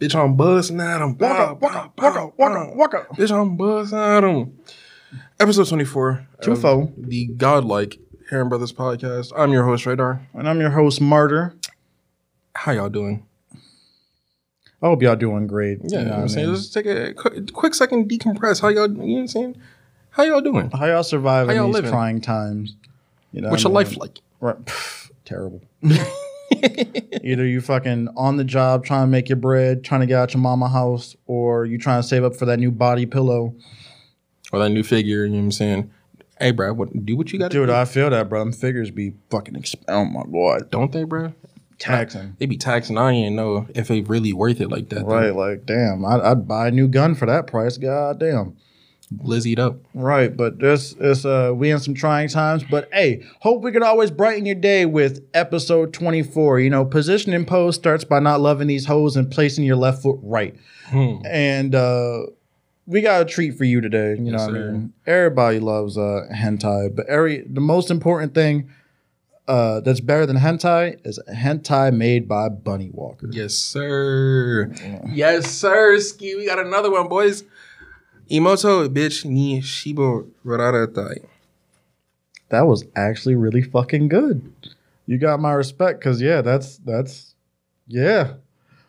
Bitch, 0.00 0.14
I'm 0.14 0.36
buzzing 0.36 0.80
at 0.80 1.00
him. 1.00 1.16
Waka, 1.16 1.54
waka, 1.54 1.90
waka, 1.96 2.30
waka, 2.36 2.72
waka. 2.74 3.06
Bitch, 3.14 3.30
I'm 3.30 3.56
buzzing 3.56 3.98
at 3.98 4.24
him. 4.24 4.58
Episode 5.40 5.68
24. 5.68 6.26
Two. 6.42 6.92
The 6.98 7.26
Godlike 7.36 7.98
Heron 8.28 8.48
Brothers 8.50 8.72
podcast. 8.72 9.32
I'm 9.36 9.52
your 9.52 9.64
host, 9.64 9.86
Radar. 9.86 10.20
And 10.34 10.48
I'm 10.48 10.60
your 10.60 10.70
host, 10.70 11.00
Martyr. 11.00 11.54
How 12.54 12.72
y'all 12.72 12.90
doing? 12.90 13.24
I 14.82 14.88
hope 14.88 15.00
y'all 15.02 15.16
doing 15.16 15.46
great. 15.46 15.78
Yeah, 15.84 16.00
You 16.00 16.04
know 16.04 16.10
what 16.10 16.20
I'm 16.20 16.28
saying? 16.28 16.54
Just 16.54 16.74
take 16.74 16.84
a 16.86 17.14
quick, 17.14 17.52
quick 17.54 17.74
second, 17.74 18.10
decompress. 18.10 18.60
How 18.60 18.68
y'all, 18.68 18.88
you 18.90 18.94
know 18.96 19.04
what 19.04 19.20
I'm 19.20 19.28
saying? 19.28 19.56
How 20.10 20.24
y'all 20.24 20.42
doing? 20.42 20.70
How 20.70 20.86
y'all 20.86 21.02
surviving 21.02 21.56
How 21.56 21.62
y'all 21.62 21.68
these 21.68 21.74
living? 21.76 21.90
trying 21.90 22.20
times? 22.20 22.76
You 23.32 23.40
know 23.40 23.48
What's 23.50 23.64
what 23.64 23.70
your 23.70 23.78
I 23.80 23.84
life 23.84 23.96
like? 23.96 24.20
Right. 24.40 24.62
Pff, 24.64 25.10
terrible. 25.24 25.62
Either 27.22 27.46
you 27.46 27.60
fucking 27.60 28.08
on 28.16 28.36
the 28.36 28.44
job 28.44 28.84
trying 28.84 29.04
to 29.04 29.10
make 29.10 29.28
your 29.28 29.36
bread, 29.36 29.84
trying 29.84 30.00
to 30.00 30.06
get 30.06 30.18
out 30.18 30.34
your 30.34 30.40
mama 30.40 30.68
house, 30.68 31.16
or 31.26 31.64
you 31.64 31.78
trying 31.78 32.00
to 32.00 32.06
save 32.06 32.24
up 32.24 32.36
for 32.36 32.44
that 32.46 32.58
new 32.58 32.70
body 32.70 33.06
pillow. 33.06 33.54
Or 34.52 34.58
that 34.60 34.70
new 34.70 34.82
figure, 34.82 35.24
you 35.24 35.30
know 35.32 35.38
what 35.38 35.44
I'm 35.44 35.52
saying? 35.52 35.90
Hey, 36.38 36.50
bro, 36.52 36.72
what, 36.74 37.04
do 37.04 37.16
what 37.16 37.32
you 37.32 37.38
got 37.38 37.50
to 37.50 37.56
do. 37.56 37.66
Dude. 37.66 37.70
I 37.74 37.84
feel 37.84 38.10
that, 38.10 38.28
bro. 38.28 38.40
Them 38.40 38.52
figures 38.52 38.90
be 38.90 39.14
fucking, 39.30 39.54
exp- 39.54 39.84
oh 39.88 40.04
my 40.04 40.22
god, 40.30 40.70
Don't 40.70 40.92
they, 40.92 41.04
bro? 41.04 41.32
taxing. 41.78 42.34
They 42.38 42.46
be 42.46 42.56
taxing. 42.56 42.96
I 42.96 43.12
ain't 43.12 43.36
know 43.36 43.66
if 43.74 43.88
they 43.88 44.00
really 44.02 44.32
worth 44.32 44.60
it 44.60 44.68
like 44.70 44.88
that. 44.90 45.06
though. 45.06 45.14
Right, 45.14 45.34
like 45.34 45.66
damn, 45.66 46.04
I'd, 46.04 46.20
I'd 46.20 46.48
buy 46.48 46.68
a 46.68 46.70
new 46.70 46.88
gun 46.88 47.14
for 47.14 47.26
that 47.26 47.46
price. 47.46 47.76
God 47.76 48.18
damn. 48.18 48.56
Lizzie'd 49.18 49.58
up. 49.60 49.76
Right, 49.94 50.36
but 50.36 50.58
this 50.58 50.92
is 50.94 51.24
uh 51.24 51.52
we 51.54 51.70
in 51.70 51.78
some 51.78 51.94
trying 51.94 52.28
times, 52.28 52.64
but 52.68 52.88
hey, 52.92 53.22
hope 53.40 53.62
we 53.62 53.70
can 53.70 53.82
always 53.82 54.10
brighten 54.10 54.44
your 54.46 54.56
day 54.56 54.84
with 54.84 55.24
episode 55.32 55.92
24. 55.92 56.60
You 56.60 56.70
know, 56.70 56.84
positioning 56.84 57.44
pose 57.44 57.76
starts 57.76 58.04
by 58.04 58.18
not 58.18 58.40
loving 58.40 58.66
these 58.66 58.86
hoes 58.86 59.16
and 59.16 59.30
placing 59.30 59.64
your 59.64 59.76
left 59.76 60.02
foot 60.02 60.18
right. 60.22 60.56
Hmm. 60.86 61.16
And 61.24 61.74
uh 61.74 62.22
we 62.88 63.00
got 63.00 63.22
a 63.22 63.24
treat 63.24 63.56
for 63.56 63.64
you 63.64 63.80
today. 63.80 64.10
You 64.16 64.32
know 64.32 64.38
Yes, 64.38 64.46
what 64.46 64.56
I 64.56 64.58
mean? 64.70 64.92
Everybody 65.06 65.60
loves 65.60 65.96
uh 65.96 66.26
hentai, 66.32 66.94
but 66.94 67.06
every 67.06 67.42
the 67.42 67.60
most 67.60 67.90
important 67.92 68.34
thing 68.34 68.70
uh 69.46 69.80
that's 69.80 70.00
better 70.00 70.26
than 70.26 70.36
hentai 70.36 70.98
is 71.06 71.20
hentai 71.32 71.92
made 71.94 72.26
by 72.26 72.48
Bunny 72.48 72.90
Walker. 72.92 73.28
Yes, 73.30 73.54
sir. 73.54 74.72
Yes, 75.06 75.48
sir. 75.48 76.00
Ski, 76.00 76.34
we 76.34 76.46
got 76.46 76.58
another 76.58 76.90
one, 76.90 77.06
boys. 77.08 77.44
Imouto 78.30 78.88
bitch 78.88 79.24
ni 79.24 79.60
shibo 79.60 80.28
raratai. 80.44 81.24
That 82.48 82.62
was 82.66 82.84
actually 82.94 83.34
really 83.34 83.62
fucking 83.62 84.08
good. 84.08 84.52
You 85.06 85.18
got 85.18 85.40
my 85.40 85.52
respect 85.52 86.00
because 86.00 86.20
yeah, 86.20 86.40
that's 86.42 86.78
that's 86.78 87.34
yeah. 87.86 88.34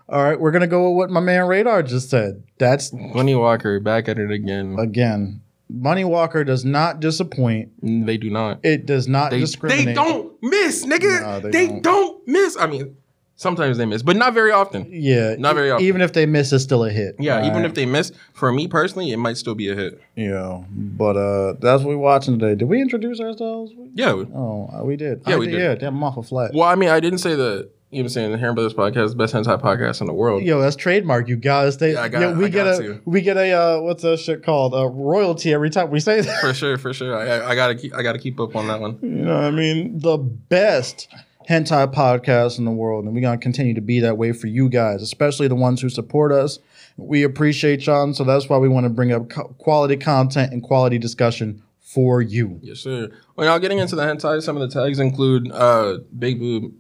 All 0.09 0.23
right, 0.23 0.39
we're 0.39 0.51
gonna 0.51 0.67
go 0.67 0.89
with 0.89 0.97
what 0.97 1.09
my 1.09 1.19
man 1.19 1.47
Radar 1.47 1.83
just 1.83 2.09
said. 2.09 2.43
That's 2.57 2.89
Bunny 2.89 3.35
Walker 3.35 3.79
back 3.79 4.07
at 4.07 4.17
it 4.17 4.31
again. 4.31 4.75
again, 4.79 5.41
Bunny 5.69 6.05
Walker 6.05 6.43
does 6.43 6.63
not 6.65 6.99
disappoint. 6.99 7.71
they 7.81 8.17
do 8.17 8.29
not. 8.29 8.59
It 8.63 8.85
does 8.85 9.07
not 9.07 9.31
They, 9.31 9.39
discriminate. 9.39 9.85
they 9.87 9.93
don't 9.93 10.31
miss, 10.41 10.85
nigga. 10.85 11.41
They 11.43 11.49
they 11.51 11.67
don't. 11.67 11.83
don't. 11.83 12.27
miss. 12.27 12.57
I 12.57 12.67
mean, 12.67 12.95
sometimes 13.37 13.77
they 13.77 13.85
miss, 13.85 14.01
but 14.03 14.17
not 14.17 14.33
very 14.33 14.51
often. 14.51 14.85
Yeah, 14.89 15.35
Not 15.39 15.55
very 15.55 15.71
often. 15.71 15.85
Even 15.85 16.01
if 16.01 16.11
they 16.11 16.25
miss, 16.25 16.51
it's 16.51 16.63
still 16.65 16.83
a 16.83 16.89
hit. 16.89 17.15
Yeah, 17.19 17.39
All 17.39 17.45
even 17.47 17.63
if 17.63 17.73
they 17.73 17.85
miss, 17.85 18.11
for 18.33 18.51
me 18.51 18.67
personally, 18.67 19.11
it 19.11 19.17
might 19.17 19.37
still 19.37 19.55
be 19.55 19.69
a 19.69 19.75
hit. 19.75 20.01
yeah. 20.15 20.63
But 20.69 21.15
uh, 21.15 21.53
that's 21.61 21.83
what 21.83 21.89
we're 21.91 21.97
watching 21.97 22.37
today. 22.37 22.55
Did 22.55 22.65
we 22.67 22.81
introduce 22.81 23.19
ourselves? 23.21 23.71
Yeah. 23.93 24.11
Oh, 24.11 24.69
uh, 24.73 24.83
we 24.83 24.97
did. 24.97 25.21
Yeah, 25.25 25.35
I 25.35 25.37
we 25.37 25.47
did. 25.47 25.59
Yeah, 25.61 25.75
damn, 25.75 25.95
I'm 25.95 26.03
off 26.03 26.17
a 26.17 26.23
flat. 26.23 26.51
Well, 26.53 26.67
I 26.67 26.75
mean, 26.75 26.89
I 26.89 26.99
didn't 26.99 27.19
say 27.19 27.35
the. 27.35 27.69
You 27.89 27.99
know 27.99 28.01
what 28.01 28.05
I'm 28.07 28.09
saying? 28.09 28.31
The 28.33 28.37
Heron 28.37 28.55
Brothers 28.55 28.73
podcast, 28.73 29.05
is 29.05 29.11
the 29.11 29.17
best 29.17 29.33
hentai 29.33 29.61
podcast 29.61 30.01
in 30.01 30.07
the 30.07 30.13
world. 30.13 30.43
Yo, 30.43 30.59
that's 30.59 30.75
trademark. 30.75 31.29
You 31.29 31.37
gotta 31.37 31.71
stay. 31.71 31.93
Yeah, 31.93 32.01
I 32.01 32.09
got- 32.09 32.21
Yo, 32.21 32.33
we 32.33 32.45
I 32.47 32.49
get 32.49 32.65
got 32.65 32.81
a 32.81 32.83
to. 32.83 33.01
we 33.05 33.21
get 33.21 33.37
a 33.37 33.53
uh, 33.53 33.79
what's 33.79 34.03
that 34.03 34.19
shit 34.19 34.43
called? 34.43 34.73
A 34.75 34.89
royalty 34.89 35.53
every 35.53 35.69
time 35.69 35.89
we 35.89 36.01
say 36.01 36.19
that. 36.19 36.41
For 36.41 36.53
sure, 36.53 36.77
for 36.77 36.91
sure. 36.93 37.15
I, 37.17 37.51
I 37.51 37.55
gotta 37.55 37.75
keep. 37.75 37.95
I 37.95 38.03
gotta 38.03 38.19
keep 38.19 38.41
up 38.41 38.57
on 38.57 38.67
that 38.67 38.81
one. 38.81 38.99
You 39.01 39.07
know 39.09 39.35
what 39.35 39.43
I 39.45 39.51
mean? 39.51 39.99
The 39.99 40.17
best 40.17 41.07
hentai 41.49 41.93
podcast 41.93 42.59
in 42.59 42.65
the 42.65 42.71
world. 42.71 43.05
And 43.05 43.13
we're 43.13 43.21
to 43.21 43.37
continue 43.37 43.73
to 43.73 43.81
be 43.81 43.99
that 44.01 44.17
way 44.17 44.33
for 44.33 44.47
you 44.47 44.69
guys, 44.69 45.01
especially 45.01 45.47
the 45.47 45.55
ones 45.55 45.81
who 45.81 45.89
support 45.89 46.31
us. 46.31 46.59
We 46.97 47.23
appreciate 47.23 47.85
y'all. 47.85 48.03
And 48.03 48.15
so 48.15 48.23
that's 48.23 48.49
why 48.49 48.57
we 48.57 48.67
want 48.67 48.85
to 48.85 48.89
bring 48.89 49.11
up 49.11 49.29
co- 49.29 49.55
quality 49.59 49.97
content 49.97 50.51
and 50.51 50.61
quality 50.61 50.97
discussion 50.97 51.61
for 51.79 52.21
you. 52.21 52.59
Yes, 52.61 52.79
sir. 52.79 53.09
Well, 53.35 53.47
y'all 53.47 53.59
getting 53.59 53.79
into 53.79 53.95
the 53.95 54.03
hentai, 54.03 54.41
some 54.41 54.57
of 54.57 54.69
the 54.69 54.81
tags 54.81 54.99
include 54.99 55.51
uh 55.51 55.99
big 56.17 56.39
boob, 56.39 56.73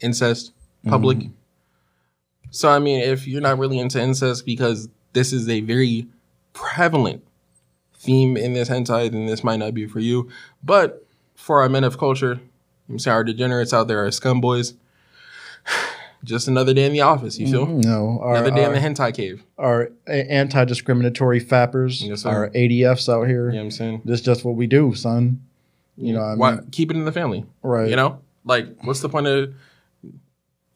incest, 0.00 0.52
public. 0.86 1.18
So 2.50 2.68
I 2.68 2.78
mean, 2.78 3.00
if 3.00 3.26
you're 3.26 3.40
not 3.40 3.58
really 3.58 3.78
into 3.78 4.00
incest 4.00 4.46
because 4.46 4.88
this 5.14 5.32
is 5.32 5.48
a 5.48 5.60
very 5.62 6.06
prevalent 6.52 7.24
theme 7.96 8.36
in 8.36 8.52
this 8.52 8.68
hentai, 8.68 9.10
then 9.10 9.26
this 9.26 9.42
might 9.42 9.56
not 9.56 9.74
be 9.74 9.86
for 9.86 10.00
you. 10.00 10.28
But 10.62 11.04
for 11.34 11.60
our 11.60 11.68
men 11.68 11.82
of 11.82 11.98
culture, 11.98 12.40
I'm 12.92 12.98
sorry, 12.98 13.14
our 13.14 13.24
degenerates 13.24 13.72
out 13.72 13.88
there, 13.88 14.00
our 14.00 14.08
scumboys, 14.08 14.74
just 16.24 16.46
another 16.46 16.74
day 16.74 16.84
in 16.84 16.92
the 16.92 17.00
office, 17.00 17.38
you 17.38 17.50
feel? 17.50 17.66
Mm-hmm. 17.66 17.80
No, 17.80 18.20
our, 18.22 18.36
Another 18.36 18.50
day 18.50 18.64
in 18.64 18.72
the 18.72 18.78
hentai 18.78 19.14
cave. 19.14 19.42
our 19.58 19.90
anti-discriminatory 20.06 21.40
fappers, 21.40 22.06
Yes, 22.06 22.24
our 22.26 22.50
ADFs 22.50 23.12
out 23.12 23.26
here. 23.26 23.46
You 23.46 23.52
know 23.52 23.58
what 23.58 23.64
I'm 23.64 23.70
saying? 23.70 24.02
This 24.04 24.20
is 24.20 24.26
just 24.26 24.44
what 24.44 24.54
we 24.54 24.66
do, 24.66 24.94
son. 24.94 25.40
You 25.96 26.12
know 26.14 26.20
what 26.20 26.26
I 26.26 26.30
mean? 26.30 26.38
Why 26.38 26.58
keep 26.70 26.90
it 26.90 26.96
in 26.96 27.04
the 27.04 27.12
family? 27.12 27.44
Right. 27.62 27.88
You 27.88 27.96
know? 27.96 28.20
Like, 28.44 28.66
what's 28.82 29.00
the 29.00 29.08
point 29.08 29.26
of 29.26 29.54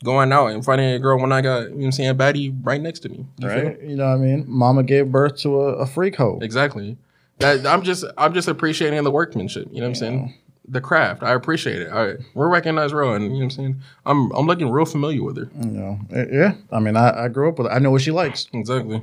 going 0.05 0.33
out 0.33 0.49
and 0.49 0.65
finding 0.65 0.91
a 0.93 0.99
girl 0.99 1.19
when 1.19 1.33
I 1.33 1.41
got, 1.41 1.65
you 1.65 1.69
know 1.71 1.77
what 1.77 1.85
I'm 1.87 1.93
saying, 1.93 2.11
a 2.11 2.15
baddie 2.15 2.57
right 2.63 2.81
next 2.81 3.01
to 3.01 3.09
me? 3.09 3.27
You 3.39 3.49
feel? 3.49 3.63
Right? 3.65 3.83
You 3.83 3.97
know 3.97 4.07
what 4.07 4.15
I 4.15 4.17
mean? 4.19 4.45
Mama 4.47 4.83
gave 4.83 5.11
birth 5.11 5.37
to 5.39 5.61
a, 5.61 5.73
a 5.75 5.87
freak 5.87 6.17
hoe. 6.17 6.39
Exactly. 6.43 6.97
That 7.39 7.67
I'm 7.67 7.83
just 7.83 8.05
I'm 8.17 8.33
just 8.33 8.49
appreciating 8.49 9.03
the 9.05 9.11
workmanship. 9.11 9.69
You 9.71 9.81
know 9.81 9.83
what 9.83 9.89
I'm 9.89 9.95
saying? 9.95 10.35
The 10.69 10.81
craft. 10.81 11.23
I 11.23 11.33
appreciate 11.33 11.81
it. 11.83 11.91
I 11.93 12.15
we're 12.35 12.49
recognized 12.49 12.93
real 12.93 13.13
and 13.15 13.25
you 13.25 13.31
know 13.31 13.37
what 13.37 13.43
I'm 13.45 13.51
saying? 13.51 13.83
I'm 14.05 14.31
I'm 14.33 14.47
looking 14.47 14.69
real 14.71 14.85
familiar 14.85 15.23
with 15.23 15.37
her. 15.37 15.49
You 15.61 15.71
know, 15.71 16.01
Eh, 16.13 16.25
yeah. 16.33 16.55
I 16.73 16.81
mean, 16.81 16.97
I, 16.97 17.25
I 17.25 17.29
grew 17.29 17.49
up 17.49 17.59
with 17.59 17.69
it. 17.69 17.71
I 17.71 17.79
know 17.79 17.91
what 17.93 18.03
she 18.03 18.11
likes. 18.11 18.49
Exactly. 18.53 19.03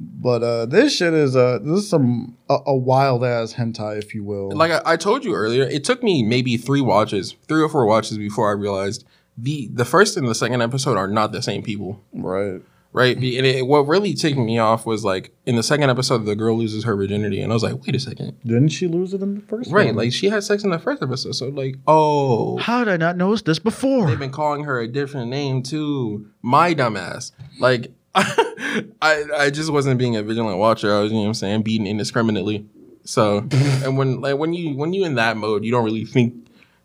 But 0.00 0.42
uh, 0.42 0.66
this 0.66 0.96
shit 0.96 1.12
is 1.14 1.36
uh, 1.36 1.58
this 1.62 1.80
is 1.80 1.88
some 1.90 2.36
a, 2.48 2.58
a 2.66 2.74
wild 2.74 3.24
ass 3.24 3.52
hentai, 3.54 3.98
if 3.98 4.14
you 4.14 4.24
will. 4.24 4.50
Like 4.50 4.72
I, 4.72 4.80
I 4.84 4.96
told 4.96 5.24
you 5.24 5.34
earlier, 5.34 5.62
it 5.64 5.84
took 5.84 6.02
me 6.02 6.22
maybe 6.22 6.56
three 6.56 6.80
watches, 6.80 7.36
three 7.46 7.62
or 7.62 7.68
four 7.68 7.86
watches 7.86 8.18
before 8.18 8.48
I 8.48 8.52
realized 8.54 9.04
the 9.36 9.68
the 9.72 9.84
first 9.84 10.16
and 10.16 10.26
the 10.26 10.34
second 10.34 10.60
episode 10.62 10.96
are 10.96 11.06
not 11.08 11.30
the 11.32 11.42
same 11.42 11.62
people. 11.62 12.02
right. 12.12 12.62
Right? 12.92 13.16
And 13.16 13.24
it, 13.24 13.66
what 13.66 13.86
really 13.86 14.14
ticked 14.14 14.36
me 14.38 14.58
off 14.58 14.84
was 14.86 15.04
like 15.04 15.32
in 15.46 15.56
the 15.56 15.62
second 15.62 15.90
episode, 15.90 16.24
the 16.26 16.36
girl 16.36 16.56
loses 16.56 16.84
her 16.84 16.94
virginity, 16.96 17.40
and 17.40 17.52
I 17.52 17.54
was 17.54 17.62
like, 17.62 17.74
wait 17.86 17.94
a 17.96 18.00
second, 18.00 18.38
Didn't 18.44 18.68
she 18.68 18.86
lose 18.86 19.14
it 19.14 19.22
in 19.22 19.34
the 19.36 19.40
first 19.42 19.70
right? 19.72 19.86
one? 19.86 19.96
Like 19.96 20.12
she 20.12 20.28
had 20.28 20.42
sex 20.44 20.62
in 20.64 20.70
the 20.70 20.78
first 20.78 21.02
episode, 21.02 21.32
so 21.32 21.48
like, 21.48 21.76
oh, 21.86 22.58
how 22.58 22.84
did 22.84 22.92
I 22.92 22.96
not 22.96 23.16
notice 23.16 23.42
this 23.42 23.58
before? 23.58 24.06
they've 24.08 24.18
been 24.18 24.30
calling 24.30 24.64
her 24.64 24.78
a 24.80 24.88
different 24.88 25.30
name 25.30 25.62
too. 25.62 26.26
My 26.42 26.74
dumbass, 26.74 27.32
like. 27.58 27.92
I 28.14 29.24
I 29.38 29.50
just 29.50 29.72
wasn't 29.72 29.98
being 29.98 30.16
a 30.16 30.22
vigilant 30.22 30.58
watcher. 30.58 30.94
I 30.94 31.00
was, 31.00 31.10
you 31.12 31.16
know 31.16 31.22
what 31.22 31.28
I'm 31.28 31.34
saying, 31.34 31.62
beaten 31.62 31.86
indiscriminately. 31.86 32.66
So, 33.04 33.38
and 33.50 33.96
when 33.96 34.20
like 34.20 34.36
when 34.36 34.52
you 34.52 34.76
when 34.76 34.92
you 34.92 35.04
in 35.06 35.14
that 35.14 35.36
mode, 35.38 35.64
you 35.64 35.70
don't 35.72 35.84
really 35.84 36.04
think 36.04 36.34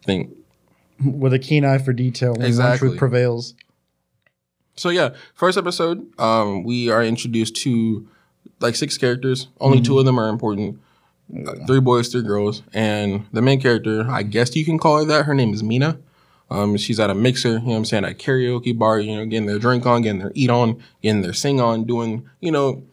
think 0.03 0.33
With 1.03 1.33
a 1.33 1.39
keen 1.39 1.65
eye 1.65 1.79
for 1.79 1.91
detail, 1.91 2.33
when 2.33 2.45
Exactly. 2.45 2.87
truth 2.89 2.97
prevails. 2.97 3.55
So 4.77 4.89
yeah, 4.89 5.15
first 5.33 5.57
episode, 5.57 6.07
um, 6.19 6.63
we 6.63 6.89
are 6.89 7.03
introduced 7.03 7.55
to 7.57 8.07
like 8.59 8.75
six 8.75 8.97
characters. 8.97 9.47
Only 9.59 9.81
two 9.81 9.99
of 9.99 10.05
them 10.05 10.19
are 10.19 10.29
important. 10.29 10.79
Uh, 11.35 11.65
three 11.65 11.81
boys, 11.81 12.07
three 12.09 12.21
girls, 12.21 12.61
and 12.73 13.25
the 13.33 13.41
main 13.41 13.59
character, 13.59 14.07
I 14.09 14.23
guess 14.23 14.55
you 14.55 14.63
can 14.63 14.77
call 14.77 14.99
her 14.99 15.05
that. 15.05 15.25
Her 15.25 15.33
name 15.33 15.53
is 15.53 15.61
Mina. 15.61 15.99
Um, 16.49 16.77
she's 16.77 16.99
at 16.99 17.09
a 17.09 17.15
mixer, 17.15 17.49
you 17.49 17.59
know 17.59 17.65
what 17.65 17.75
I'm 17.77 17.85
saying, 17.85 18.05
at 18.05 18.11
a 18.11 18.15
karaoke 18.15 18.77
bar, 18.77 18.99
you 18.99 19.15
know, 19.15 19.25
getting 19.25 19.47
their 19.47 19.59
drink 19.59 19.85
on, 19.85 20.01
getting 20.01 20.19
their 20.19 20.31
eat 20.33 20.49
on, 20.49 20.81
getting 21.01 21.21
their 21.21 21.33
sing 21.33 21.59
on, 21.59 21.83
doing, 21.83 22.29
you 22.39 22.51
know, 22.51 22.83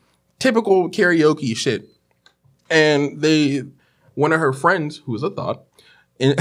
typical 0.40 0.90
karaoke 0.90 1.56
shit. 1.56 1.88
And 2.68 3.20
they, 3.20 3.62
one 4.14 4.32
of 4.32 4.40
her 4.40 4.52
friends, 4.52 5.02
who's 5.06 5.22
a 5.22 5.30
thought, 5.30 5.62
in, 6.18 6.34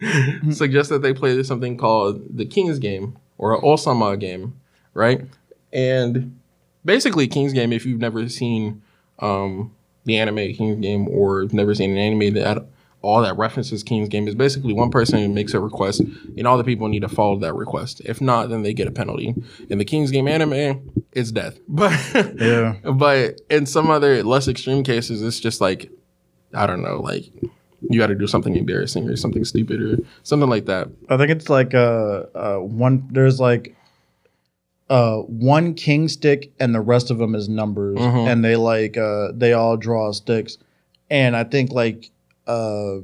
suggests 0.52 0.90
that 0.90 1.02
they 1.02 1.12
play 1.12 1.42
something 1.42 1.76
called 1.76 2.22
the 2.36 2.46
King's 2.46 2.78
Game 2.78 3.18
or 3.38 3.54
an 3.54 3.62
Osama 3.62 4.18
game, 4.18 4.54
right? 4.94 5.22
And 5.72 6.38
basically, 6.84 7.26
King's 7.28 7.52
Game, 7.52 7.72
if 7.72 7.86
you've 7.86 8.00
never 8.00 8.28
seen 8.28 8.82
um, 9.18 9.74
the 10.04 10.18
anime 10.18 10.52
King's 10.54 10.80
Game 10.80 11.08
or 11.08 11.46
never 11.52 11.74
seen 11.74 11.90
an 11.90 11.98
anime 11.98 12.34
that 12.34 12.66
all 13.02 13.20
that 13.22 13.36
references 13.36 13.82
King's 13.82 14.08
Game 14.08 14.28
is 14.28 14.34
basically 14.34 14.72
one 14.72 14.90
person 14.90 15.34
makes 15.34 15.54
a 15.54 15.60
request 15.60 16.00
and 16.00 16.46
all 16.46 16.56
the 16.56 16.62
people 16.64 16.86
need 16.88 17.00
to 17.00 17.08
follow 17.08 17.36
that 17.38 17.52
request. 17.54 18.00
If 18.04 18.20
not, 18.20 18.48
then 18.48 18.62
they 18.62 18.72
get 18.72 18.86
a 18.86 18.92
penalty. 18.92 19.34
In 19.68 19.78
the 19.78 19.84
King's 19.84 20.10
Game 20.12 20.28
anime, 20.28 20.92
it's 21.12 21.32
death. 21.32 21.58
But 21.68 21.92
Yeah. 22.40 22.76
but 22.94 23.40
in 23.50 23.66
some 23.66 23.90
other 23.90 24.22
less 24.22 24.46
extreme 24.46 24.84
cases, 24.84 25.22
it's 25.22 25.40
just 25.40 25.60
like 25.60 25.90
I 26.54 26.66
don't 26.66 26.82
know, 26.82 27.00
like 27.00 27.24
you 27.90 27.98
got 27.98 28.06
to 28.08 28.14
do 28.14 28.28
something 28.28 28.54
embarrassing 28.54 29.08
or 29.08 29.16
something 29.16 29.44
stupid 29.44 29.82
or 29.82 29.96
something 30.22 30.48
like 30.48 30.66
that. 30.66 30.88
I 31.08 31.16
think 31.16 31.30
it's 31.30 31.50
like 31.50 31.74
uh, 31.74 32.24
uh 32.34 32.58
one. 32.58 33.08
There's 33.10 33.40
like 33.40 33.74
uh, 34.92 35.18
one 35.22 35.72
king 35.74 36.06
stick 36.08 36.52
and 36.60 36.74
the 36.74 36.80
rest 36.80 37.10
of 37.10 37.16
them 37.18 37.34
is 37.34 37.48
numbers, 37.48 37.98
Mhm. 37.98 38.26
and 38.30 38.44
they 38.44 38.56
like 38.56 38.96
uh, 38.98 39.28
they 39.34 39.52
all 39.54 39.76
draw 39.76 40.12
sticks, 40.12 40.58
and 41.10 41.34
I 41.34 41.44
think 41.44 41.72
like 41.72 42.10
uh, 42.46 42.96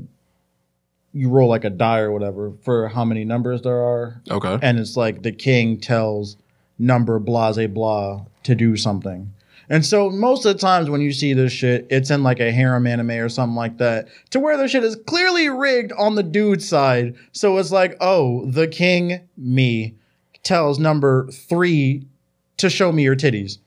you 1.14 1.28
roll 1.30 1.48
like 1.48 1.64
a 1.64 1.70
die 1.70 2.00
or 2.00 2.12
whatever 2.12 2.52
for 2.62 2.88
how 2.88 3.04
many 3.04 3.24
numbers 3.24 3.62
there 3.62 3.78
are, 3.82 4.20
Okay. 4.30 4.58
and 4.62 4.78
it's 4.78 4.96
like 4.96 5.22
the 5.22 5.32
king 5.32 5.78
tells 5.78 6.36
number 6.78 7.18
blase 7.18 7.66
blah 7.68 8.22
to 8.44 8.54
do 8.54 8.76
something. 8.76 9.30
And 9.70 9.84
so 9.84 10.08
most 10.10 10.46
of 10.46 10.54
the 10.54 10.58
times 10.58 10.88
when 10.88 11.00
you 11.02 11.12
see 11.12 11.34
this 11.34 11.52
shit, 11.52 11.86
it's 11.90 12.10
in 12.10 12.22
like 12.22 12.40
a 12.40 12.50
harem 12.52 12.86
anime 12.86 13.10
or 13.12 13.28
something 13.28 13.56
like 13.56 13.78
that, 13.78 14.08
to 14.30 14.40
where 14.40 14.56
the 14.56 14.66
shit 14.68 14.82
is 14.84 14.96
clearly 15.06 15.48
rigged 15.50 15.92
on 15.92 16.14
the 16.14 16.22
dude's 16.22 16.66
side. 16.68 17.14
So 17.32 17.56
it's 17.58 17.70
like, 17.70 17.96
oh, 18.00 18.46
the 18.46 18.66
king, 18.66 19.20
me, 19.36 19.94
tells 20.42 20.78
number 20.78 21.28
three 21.30 22.06
to 22.58 22.70
show 22.70 22.92
me 22.92 23.02
your 23.04 23.16
titties. 23.16 23.58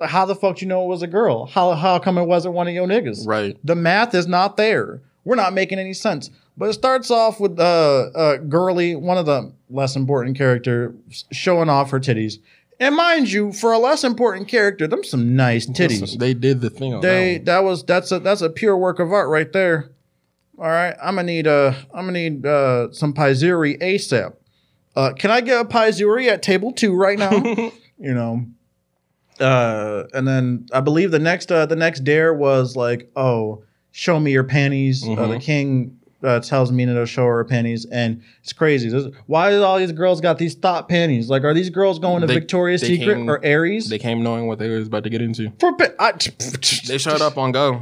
How 0.00 0.24
the 0.24 0.34
fuck 0.34 0.56
do 0.56 0.64
you 0.64 0.68
know 0.68 0.84
it 0.84 0.88
was 0.88 1.02
a 1.02 1.06
girl? 1.06 1.46
How 1.46 1.74
how 1.74 1.98
come 1.98 2.16
it 2.16 2.24
wasn't 2.24 2.54
one 2.54 2.66
of 2.68 2.74
your 2.74 2.86
niggas? 2.86 3.26
Right. 3.26 3.58
The 3.62 3.74
math 3.74 4.14
is 4.14 4.26
not 4.26 4.56
there. 4.56 5.02
We're 5.24 5.36
not 5.36 5.52
making 5.52 5.78
any 5.78 5.92
sense. 5.92 6.30
But 6.56 6.70
it 6.70 6.72
starts 6.74 7.10
off 7.10 7.40
with 7.40 7.58
uh, 7.58 8.10
uh, 8.14 8.36
Girly, 8.38 8.94
one 8.94 9.16
of 9.18 9.26
the 9.26 9.52
less 9.70 9.96
important 9.96 10.36
character, 10.36 10.94
showing 11.32 11.68
off 11.68 11.90
her 11.90 12.00
titties. 12.00 12.38
And 12.78 12.96
mind 12.96 13.30
you, 13.30 13.52
for 13.52 13.72
a 13.72 13.78
less 13.78 14.04
important 14.04 14.48
character, 14.48 14.86
them 14.86 15.04
some 15.04 15.36
nice 15.36 15.66
titties. 15.66 16.18
They 16.18 16.32
did 16.34 16.60
the 16.62 16.70
thing 16.70 16.94
on 16.94 17.02
They 17.02 17.36
that. 17.38 17.44
that 17.46 17.58
was 17.64 17.84
that's 17.84 18.10
a 18.10 18.18
that's 18.20 18.40
a 18.40 18.48
pure 18.48 18.76
work 18.76 18.98
of 18.98 19.12
art 19.12 19.28
right 19.28 19.52
there. 19.52 19.90
All 20.58 20.66
right, 20.66 20.94
I'm 21.02 21.14
gonna 21.16 21.24
need 21.26 21.46
uh 21.46 21.74
I'm 21.94 22.06
gonna 22.06 22.12
need 22.12 22.46
uh 22.46 22.90
some 22.92 23.12
Paizuri 23.12 23.78
ASAP. 23.80 24.34
Uh, 25.00 25.12
can 25.14 25.30
I 25.30 25.40
get 25.40 25.60
a 25.60 25.64
Paizuri 25.64 26.28
at 26.28 26.42
table 26.42 26.72
two 26.72 26.94
right 26.94 27.18
now? 27.18 27.30
you 27.98 28.14
know. 28.14 28.44
Uh, 29.38 30.04
and 30.12 30.28
then 30.28 30.66
I 30.72 30.80
believe 30.80 31.10
the 31.10 31.18
next 31.18 31.50
uh 31.50 31.64
the 31.66 31.76
next 31.76 32.00
dare 32.00 32.34
was 32.34 32.76
like, 32.76 33.10
oh, 33.16 33.62
show 33.92 34.20
me 34.20 34.32
your 34.32 34.44
panties. 34.44 35.02
Uh, 35.02 35.14
the 35.26 35.36
Mhm. 35.36 35.40
king 35.40 35.96
uh, 36.22 36.38
tells 36.40 36.70
Mina 36.70 36.92
to 36.94 37.06
show 37.06 37.24
her 37.24 37.42
panties, 37.44 37.86
and 37.86 38.20
it's 38.42 38.52
crazy. 38.52 38.90
This- 38.90 39.06
why 39.26 39.48
did 39.48 39.62
all 39.62 39.78
these 39.78 39.92
girls 39.92 40.20
got 40.20 40.36
these 40.36 40.54
thought 40.54 40.86
panties? 40.86 41.30
Like, 41.30 41.44
are 41.44 41.54
these 41.54 41.70
girls 41.70 41.98
going 41.98 42.20
to 42.20 42.26
They- 42.26 42.34
Victoria's 42.34 42.82
they 42.82 42.88
Secret 42.98 43.14
came- 43.14 43.30
or 43.30 43.40
Aries? 43.42 43.88
They 43.88 43.98
came 43.98 44.22
knowing 44.22 44.46
what 44.46 44.58
they 44.58 44.68
was 44.68 44.88
about 44.88 45.04
to 45.04 45.10
get 45.10 45.22
into. 45.22 45.50
For 45.58 45.72
I, 45.98 46.12
They 46.86 46.98
showed 46.98 47.22
up 47.22 47.38
on 47.38 47.52
go. 47.52 47.80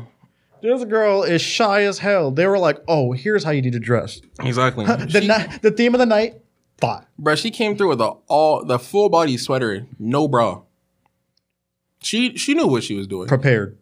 This 0.63 0.85
girl 0.85 1.25
is 1.25 1.43
shy 1.43 1.83
as 1.83 1.99
hell. 1.99 2.31
They 2.31 2.47
were 2.47 2.59
like, 2.61 2.79
"Oh, 2.87 3.11
here's 3.13 3.43
how 3.43 3.51
you 3.51 3.63
need 3.63 3.73
to 3.73 3.81
dress." 3.81 4.21
Exactly. 4.41 4.85
the 4.87 5.21
She- 5.21 5.27
ni- 5.27 5.59
the 5.63 5.73
theme 5.73 5.95
of 5.95 5.99
the 5.99 6.07
night, 6.07 6.35
thought. 6.79 7.07
Bruh, 7.21 7.37
she 7.37 7.51
came 7.51 7.77
through 7.77 7.91
with 7.91 7.99
the 7.99 8.15
all 8.29 8.65
the 8.65 8.79
full 8.79 9.09
body 9.09 9.37
sweater, 9.37 9.87
no 9.99 10.27
bra. 10.29 10.63
She 12.01 12.37
she 12.37 12.55
knew 12.55 12.67
what 12.67 12.85
she 12.85 12.95
was 12.95 13.07
doing. 13.07 13.29
Prepared. 13.29 13.77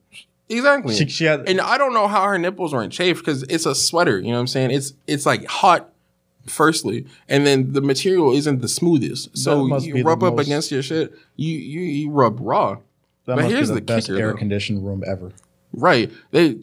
Exactly. 0.49 0.95
She, 0.95 1.09
she 1.09 1.25
had. 1.25 1.49
and 1.49 1.61
I 1.61 1.77
don't 1.77 1.93
know 1.93 2.07
how 2.07 2.23
her 2.25 2.39
nipples 2.39 2.73
weren't 2.73 2.93
chafed 2.93 3.21
because 3.21 3.43
it's 3.45 3.67
a 3.67 3.75
sweater. 3.75 4.19
You 4.19 4.29
know 4.29 4.35
what 4.35 4.41
I'm 4.41 4.47
saying? 4.47 4.71
It's 4.71 4.95
it's 5.07 5.27
like 5.27 5.45
hot. 5.47 5.93
Firstly, 6.47 7.07
and 7.29 7.45
then 7.45 7.73
the 7.73 7.81
material 7.81 8.33
isn't 8.33 8.61
the 8.63 8.69
smoothest, 8.69 9.37
so 9.37 9.67
you 9.79 10.05
rub 10.05 10.23
up 10.23 10.37
most- 10.37 10.47
against 10.47 10.71
your 10.71 10.81
shit. 10.81 11.13
You 11.35 11.59
you 11.59 11.81
you 11.81 12.11
rub 12.13 12.39
raw, 12.41 12.75
that 13.25 13.35
but 13.35 13.37
must 13.39 13.49
here's 13.49 13.69
be 13.69 13.75
the, 13.75 13.81
the 13.81 13.85
best 13.87 14.07
kicker, 14.07 14.21
air 14.21 14.33
conditioned 14.33 14.87
room 14.87 15.03
ever. 15.05 15.33
right? 15.73 16.09
They 16.31 16.57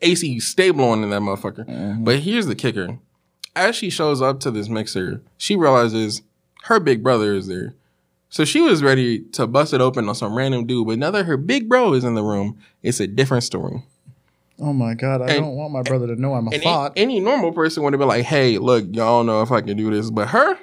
AC 0.00 0.40
stable 0.40 0.84
on 0.86 1.02
in 1.02 1.10
that 1.10 1.20
motherfucker. 1.20 1.66
Mm-hmm. 1.68 2.04
But 2.04 2.20
here's 2.20 2.46
the 2.46 2.54
kicker: 2.54 2.98
as 3.56 3.74
she 3.74 3.90
shows 3.90 4.22
up 4.22 4.38
to 4.40 4.50
this 4.50 4.68
mixer, 4.68 5.22
she 5.38 5.56
realizes 5.56 6.22
her 6.64 6.78
big 6.78 7.02
brother 7.02 7.34
is 7.34 7.46
there. 7.48 7.74
So 8.28 8.44
she 8.44 8.60
was 8.60 8.82
ready 8.82 9.20
to 9.32 9.46
bust 9.46 9.72
it 9.72 9.80
open 9.80 10.08
on 10.08 10.14
some 10.14 10.36
random 10.36 10.66
dude, 10.66 10.86
but 10.86 10.98
now 10.98 11.10
that 11.12 11.26
her 11.26 11.36
big 11.36 11.68
bro 11.68 11.92
is 11.94 12.04
in 12.04 12.14
the 12.14 12.22
room, 12.22 12.58
it's 12.82 13.00
a 13.00 13.06
different 13.06 13.44
story. 13.44 13.82
Oh 14.58 14.72
my 14.72 14.94
god! 14.94 15.20
I 15.22 15.26
And- 15.34 15.44
don't 15.44 15.56
want 15.56 15.72
my 15.72 15.82
brother 15.82 16.06
to 16.08 16.16
know 16.20 16.34
I'm 16.34 16.48
a 16.48 16.58
thought. 16.58 16.92
any 16.96 17.20
normal 17.20 17.52
person 17.52 17.82
would 17.82 17.92
have 17.92 17.98
been 18.00 18.08
like, 18.08 18.24
"Hey, 18.24 18.56
look, 18.58 18.86
y'all 18.90 19.22
know 19.22 19.42
if 19.42 19.52
I 19.52 19.60
can 19.60 19.76
do 19.76 19.90
this," 19.90 20.10
but 20.10 20.28
her, 20.28 20.58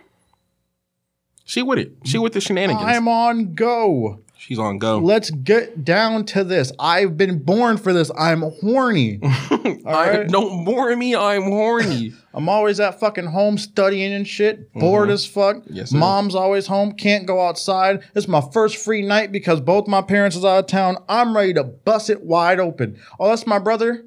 she 1.46 1.62
with 1.62 1.78
it. 1.80 1.92
She 2.04 2.18
with 2.18 2.34
the 2.34 2.42
shenanigans. 2.42 2.84
I'm 2.84 3.08
on 3.08 3.54
go. 3.54 4.20
She's 4.46 4.60
on 4.60 4.78
go. 4.78 4.98
Let's 4.98 5.30
get 5.32 5.86
down 5.86 6.26
to 6.26 6.44
this. 6.44 6.74
I've 6.78 7.16
been 7.16 7.42
born 7.42 7.78
for 7.78 7.94
this. 7.94 8.12
I'm 8.20 8.42
horny. 8.42 9.22
I, 9.24 9.80
right. 9.86 10.28
Don't 10.28 10.66
bore 10.66 10.94
me. 10.98 11.16
I'm 11.16 11.44
horny. 11.44 12.12
I'm 12.34 12.50
always 12.50 12.82
at 12.82 13.00
fucking 13.00 13.28
home 13.28 13.58
studying 13.58 14.12
and 14.12 14.28
shit, 14.28 14.74
bored 14.74 15.10
as 15.10 15.26
fuck. 15.26 15.56
Mm-hmm. 15.60 15.74
Yes, 15.74 15.92
sir. 15.92 15.98
Mom's 15.98 16.36
always 16.36 16.68
home, 16.68 16.92
can't 16.92 17.26
go 17.26 17.40
outside. 17.40 18.04
It's 18.16 18.28
my 18.28 18.42
first 18.52 18.76
free 18.76 19.02
night 19.02 19.32
because 19.32 19.62
both 19.62 19.88
my 19.88 20.02
parents 20.02 20.36
is 20.36 20.44
out 20.44 20.60
of 20.60 20.68
town. 20.68 20.98
I'm 21.08 21.34
ready 21.34 21.54
to 21.54 21.64
bust 21.64 22.10
it 22.10 22.22
wide 22.24 22.60
open. 22.60 23.00
Oh, 23.22 23.30
that's 23.30 23.48
my 23.48 23.60
brother. 23.60 24.04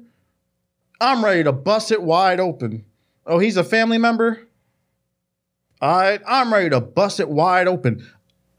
I'm 1.01 1.25
ready 1.25 1.45
to 1.45 1.51
bust 1.51 1.91
it 1.91 2.03
wide 2.03 2.39
open. 2.39 2.85
Oh, 3.25 3.39
he's 3.39 3.57
a 3.57 3.63
family 3.63 3.97
member. 3.97 4.47
All 5.81 5.97
right, 5.97 6.21
I'm 6.27 6.53
ready 6.53 6.69
to 6.69 6.81
bust 6.81 7.19
it 7.19 7.29
wide 7.29 7.67
open. 7.67 8.07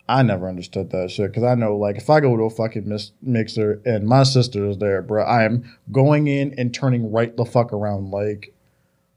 I 0.08 0.22
never 0.22 0.48
understood 0.48 0.90
that 0.90 1.10
shit 1.10 1.30
because 1.30 1.42
I 1.42 1.54
know, 1.54 1.76
like, 1.76 1.96
if 1.96 2.08
I 2.08 2.20
go 2.20 2.36
to 2.36 2.44
a 2.44 2.50
fucking 2.50 2.88
mis- 2.88 3.12
mixer 3.20 3.82
and 3.84 4.06
my 4.06 4.22
sister 4.22 4.66
is 4.66 4.78
there, 4.78 5.02
bro, 5.02 5.22
I 5.22 5.44
am 5.44 5.70
going 5.92 6.26
in 6.28 6.54
and 6.58 6.72
turning 6.72 7.12
right 7.12 7.36
the 7.36 7.44
fuck 7.44 7.72
around. 7.72 8.10
Like, 8.10 8.54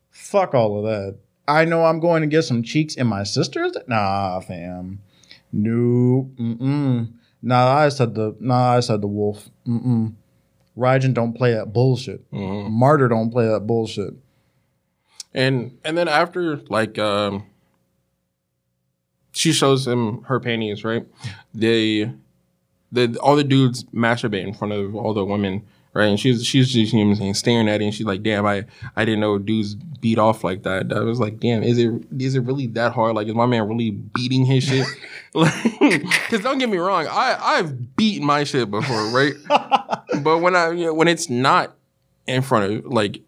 fuck 0.10 0.54
all 0.54 0.78
of 0.80 0.84
that. 0.84 1.18
I 1.48 1.66
know 1.66 1.86
I'm 1.86 2.00
going 2.00 2.22
to 2.22 2.28
get 2.28 2.44
some 2.44 2.62
cheeks 2.62 2.96
and 2.96 3.08
my 3.08 3.24
sister's. 3.24 3.74
Nah, 3.88 4.40
fam. 4.42 5.00
No. 5.54 6.30
Mm-mm. 6.38 7.14
Nah, 7.42 7.74
I 7.74 7.90
said 7.90 8.16
the. 8.16 8.36
Nah, 8.40 8.74
I 8.76 8.80
said 8.82 9.02
the 9.02 9.08
wolf. 9.08 9.50
Mm-mm. 9.68 10.14
Raijin 10.78 11.14
don't 11.14 11.34
play 11.34 11.54
that 11.54 11.74
bullshit. 11.74 12.30
Mhm. 12.32 12.70
Martyr 12.70 13.08
don't 13.10 13.32
play 13.32 13.48
that 13.48 13.62
bullshit. 13.68 14.14
And 15.34 15.78
and 15.84 15.98
then 15.98 16.08
after 16.08 16.58
like 16.70 16.98
um 17.00 17.46
she 19.32 19.52
shows 19.52 19.88
him 19.88 20.24
her 20.24 20.40
panties, 20.40 20.84
right? 20.84 21.06
They 21.54 22.12
the 22.92 23.18
all 23.22 23.36
the 23.36 23.44
dudes 23.44 23.84
masturbate 23.86 24.46
in 24.46 24.54
front 24.54 24.74
of 24.74 24.96
all 24.96 25.14
the 25.14 25.24
women, 25.24 25.64
right? 25.94 26.06
And 26.06 26.20
she's 26.20 26.46
she's 26.46 26.72
just 26.72 26.94
you 26.94 27.06
know 27.06 27.14
saying, 27.14 27.34
staring 27.36 27.70
at 27.70 27.82
it 27.82 27.86
and 27.86 27.94
she's 27.94 28.06
like, 28.06 28.24
damn, 28.24 28.46
I 28.46 28.66
I 28.96 29.06
didn't 29.06 29.22
know 29.22 29.38
dudes 29.38 29.76
beat 29.76 30.20
off 30.20 30.44
like 30.44 30.64
that. 30.64 30.92
I 30.92 31.00
was 31.00 31.20
like, 31.20 31.40
damn, 31.40 31.64
is 31.64 31.78
it 31.78 31.92
is 32.20 32.36
it 32.36 32.42
really 32.42 32.68
that 32.68 32.94
hard? 32.94 33.16
Like 33.16 33.28
is 33.28 33.36
my 33.36 33.46
man 33.46 33.68
really 33.68 33.92
beating 33.92 34.46
his 34.46 34.64
shit? 34.64 34.86
like 35.34 35.54
cause 36.30 36.42
don't 36.42 36.58
get 36.58 36.70
me 36.70 36.78
wrong, 36.78 37.08
I 37.08 37.38
I've 37.40 37.96
beaten 37.96 38.26
my 38.26 38.44
shit 38.44 38.70
before, 38.70 39.06
right? 39.08 39.34
but 40.22 40.40
when 40.40 40.56
I 40.56 40.72
you 40.72 40.86
know, 40.86 40.94
when 40.94 41.08
it's 41.08 41.30
not 41.30 41.76
in 42.28 42.42
front 42.42 42.72
of 42.72 42.86
like 42.86 43.22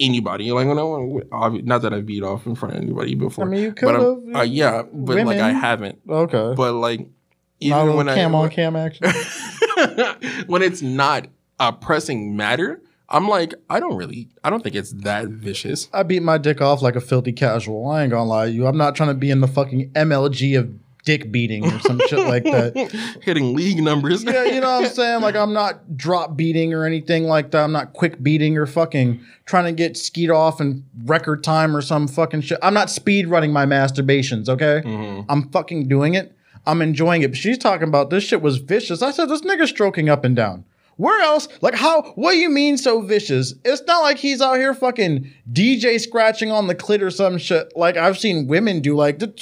anybody, 0.00 0.52
like 0.52 0.66
obvi- 0.66 1.64
not 1.64 1.82
that 1.82 1.92
I 1.92 2.00
beat 2.00 2.22
off 2.22 2.46
in 2.46 2.54
front 2.54 2.76
of 2.76 2.82
anybody 2.82 3.14
before. 3.14 3.46
I 3.46 3.48
mean, 3.48 3.62
you 3.62 3.70
but 3.70 3.96
could've. 3.96 4.36
uh, 4.36 4.42
yeah, 4.42 4.82
but 4.92 5.24
like 5.24 5.38
I 5.38 5.52
haven't. 5.52 6.00
Okay. 6.08 6.54
But 6.56 6.72
like 6.74 7.00
Not 7.00 7.82
even 7.82 7.88
a 7.88 7.96
when 7.96 8.06
cam 8.06 8.34
I 8.34 8.38
on 8.38 8.50
cam 8.50 8.76
action. 8.76 9.06
when 10.46 10.62
it's 10.62 10.82
not 10.82 11.26
a 11.60 11.72
pressing 11.72 12.36
matter, 12.36 12.80
I'm 13.08 13.28
like 13.28 13.54
I 13.70 13.80
don't 13.80 13.96
really 13.96 14.28
I 14.44 14.50
don't 14.50 14.62
think 14.62 14.74
it's 14.76 14.92
that 14.92 15.28
vicious. 15.28 15.88
I 15.92 16.02
beat 16.02 16.22
my 16.22 16.38
dick 16.38 16.60
off 16.60 16.82
like 16.82 16.96
a 16.96 17.00
filthy 17.00 17.32
casual. 17.32 17.88
I 17.88 18.02
ain't 18.02 18.10
gonna 18.10 18.24
lie 18.24 18.46
to 18.46 18.52
you. 18.52 18.66
I'm 18.66 18.76
not 18.76 18.94
trying 18.94 19.08
to 19.10 19.14
be 19.14 19.30
in 19.30 19.40
the 19.40 19.48
fucking 19.48 19.90
MLG 19.92 20.58
of 20.58 20.70
dick 21.04 21.30
beating 21.32 21.64
or 21.64 21.78
some 21.80 22.00
shit 22.08 22.18
like 22.18 22.44
that. 22.44 23.18
Hitting 23.22 23.54
league 23.54 23.82
numbers. 23.82 24.22
Yeah, 24.24 24.44
you 24.44 24.60
know 24.60 24.78
what 24.80 24.84
I'm 24.86 24.90
saying? 24.94 25.22
Like 25.22 25.36
I'm 25.36 25.52
not 25.52 25.96
drop 25.96 26.36
beating 26.36 26.74
or 26.74 26.84
anything 26.84 27.24
like 27.24 27.50
that. 27.52 27.64
I'm 27.64 27.72
not 27.72 27.92
quick 27.92 28.22
beating 28.22 28.56
or 28.58 28.66
fucking 28.66 29.20
trying 29.46 29.64
to 29.64 29.72
get 29.72 29.96
skied 29.96 30.30
off 30.30 30.60
in 30.60 30.84
record 31.04 31.42
time 31.42 31.76
or 31.76 31.80
some 31.82 32.06
fucking 32.08 32.42
shit. 32.42 32.58
I'm 32.62 32.74
not 32.74 32.90
speed 32.90 33.28
running 33.28 33.52
my 33.52 33.64
masturbations, 33.66 34.48
okay? 34.48 34.82
Mhm. 34.84 35.24
I'm 35.28 35.48
fucking 35.50 35.88
doing 35.88 36.14
it. 36.14 36.34
I'm 36.66 36.82
enjoying 36.82 37.22
it. 37.22 37.28
But 37.28 37.38
she's 37.38 37.56
talking 37.58 37.88
about 37.88 38.10
this 38.10 38.24
shit 38.24 38.42
was 38.42 38.58
vicious. 38.58 39.00
I 39.00 39.10
said 39.10 39.28
this 39.30 39.40
nigga 39.40 39.66
stroking 39.66 40.08
up 40.10 40.24
and 40.24 40.36
down. 40.36 40.64
Where 40.98 41.20
else? 41.22 41.48
Like 41.62 41.74
how? 41.74 42.02
What 42.16 42.32
do 42.32 42.38
you 42.38 42.50
mean 42.50 42.76
so 42.76 43.00
vicious? 43.00 43.54
It's 43.64 43.82
not 43.86 44.00
like 44.02 44.18
he's 44.18 44.40
out 44.42 44.54
here 44.56 44.74
fucking 44.74 45.32
DJ 45.50 46.00
scratching 46.00 46.50
on 46.50 46.66
the 46.66 46.74
clit 46.74 47.02
or 47.02 47.10
some 47.10 47.38
shit. 47.38 47.72
Like 47.76 47.96
I've 47.96 48.18
seen 48.18 48.46
women 48.48 48.80
do. 48.80 48.96
Like 48.96 49.20
the 49.20 49.32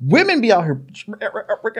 women 0.00 0.40
be 0.40 0.52
out 0.52 0.64
here. 0.64 0.82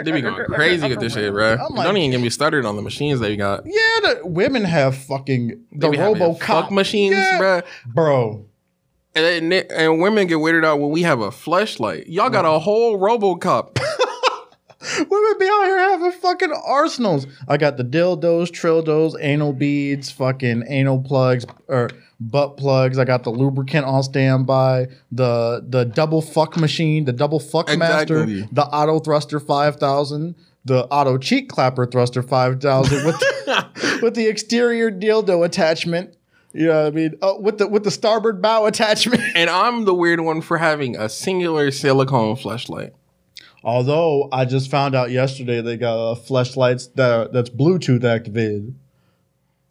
They 0.04 0.12
be 0.12 0.20
going 0.20 0.44
crazy 0.46 0.88
with 0.88 1.00
this 1.00 1.14
shit, 1.14 1.32
bro. 1.32 1.56
Like, 1.70 1.86
Don't 1.86 1.96
even 1.96 2.10
get 2.10 2.20
me 2.20 2.30
started 2.30 2.64
on 2.64 2.76
the 2.76 2.82
machines 2.82 3.20
they 3.20 3.36
got. 3.36 3.64
yeah, 3.66 3.72
the 4.02 4.20
women 4.24 4.64
have 4.64 4.96
fucking 4.96 5.64
the 5.72 5.88
RoboCop 5.90 6.70
machines, 6.70 7.14
Yeah. 7.16 7.38
bro. 7.38 7.62
bro. 7.86 8.46
And, 9.14 9.50
and, 9.50 9.72
and 9.72 10.00
women 10.02 10.26
get 10.26 10.36
weirded 10.36 10.64
out 10.64 10.78
when 10.78 10.90
we 10.90 11.02
have 11.02 11.20
a 11.20 11.30
fleshlight. 11.30 12.04
Y'all 12.08 12.28
got 12.28 12.44
a 12.44 12.58
whole 12.58 12.98
RoboCop. 12.98 13.80
Women 14.98 15.34
be 15.38 15.46
out 15.46 15.64
here 15.64 15.78
having 15.78 16.12
fucking 16.12 16.52
arsenals. 16.64 17.26
I 17.48 17.56
got 17.56 17.76
the 17.76 17.84
dildos, 17.84 18.48
trildos, 18.50 19.14
anal 19.20 19.52
beads, 19.52 20.10
fucking 20.10 20.64
anal 20.68 21.00
plugs, 21.02 21.44
or 21.68 21.90
butt 22.20 22.56
plugs. 22.56 22.98
I 22.98 23.04
got 23.04 23.24
the 23.24 23.30
lubricant 23.30 23.84
on 23.86 24.02
standby. 24.02 24.88
The 25.12 25.64
the 25.68 25.84
double 25.84 26.22
fuck 26.22 26.56
machine, 26.56 27.04
the 27.04 27.12
double 27.12 27.40
fuck 27.40 27.68
master, 27.76 28.22
Exactly. 28.22 28.48
the 28.52 28.64
auto 28.66 28.98
thruster 29.00 29.40
five 29.40 29.76
thousand, 29.76 30.34
the 30.64 30.84
auto 30.86 31.18
cheek 31.18 31.48
clapper 31.48 31.86
thruster 31.86 32.22
five 32.22 32.60
thousand 32.60 33.04
with 33.06 33.18
the, 33.18 33.98
with 34.02 34.14
the 34.14 34.26
exterior 34.28 34.90
dildo 34.90 35.44
attachment. 35.44 36.14
You 36.52 36.68
know 36.68 36.84
what 36.84 36.86
I 36.86 36.90
mean? 36.96 37.14
Oh, 37.20 37.38
with 37.40 37.58
the 37.58 37.66
with 37.68 37.84
the 37.84 37.90
starboard 37.90 38.40
bow 38.40 38.64
attachment. 38.64 39.22
And 39.34 39.50
I'm 39.50 39.84
the 39.84 39.92
weird 39.94 40.20
one 40.20 40.40
for 40.40 40.56
having 40.56 40.96
a 40.96 41.08
singular 41.08 41.70
silicone 41.70 42.36
fleshlight. 42.36 42.92
Although 43.66 44.28
I 44.30 44.44
just 44.44 44.70
found 44.70 44.94
out 44.94 45.10
yesterday 45.10 45.60
they 45.60 45.76
got 45.76 45.96
uh, 45.98 46.14
fleshlights 46.14 46.94
that 46.94 47.32
that's 47.32 47.50
Bluetooth 47.50 48.04
activated. 48.04 48.76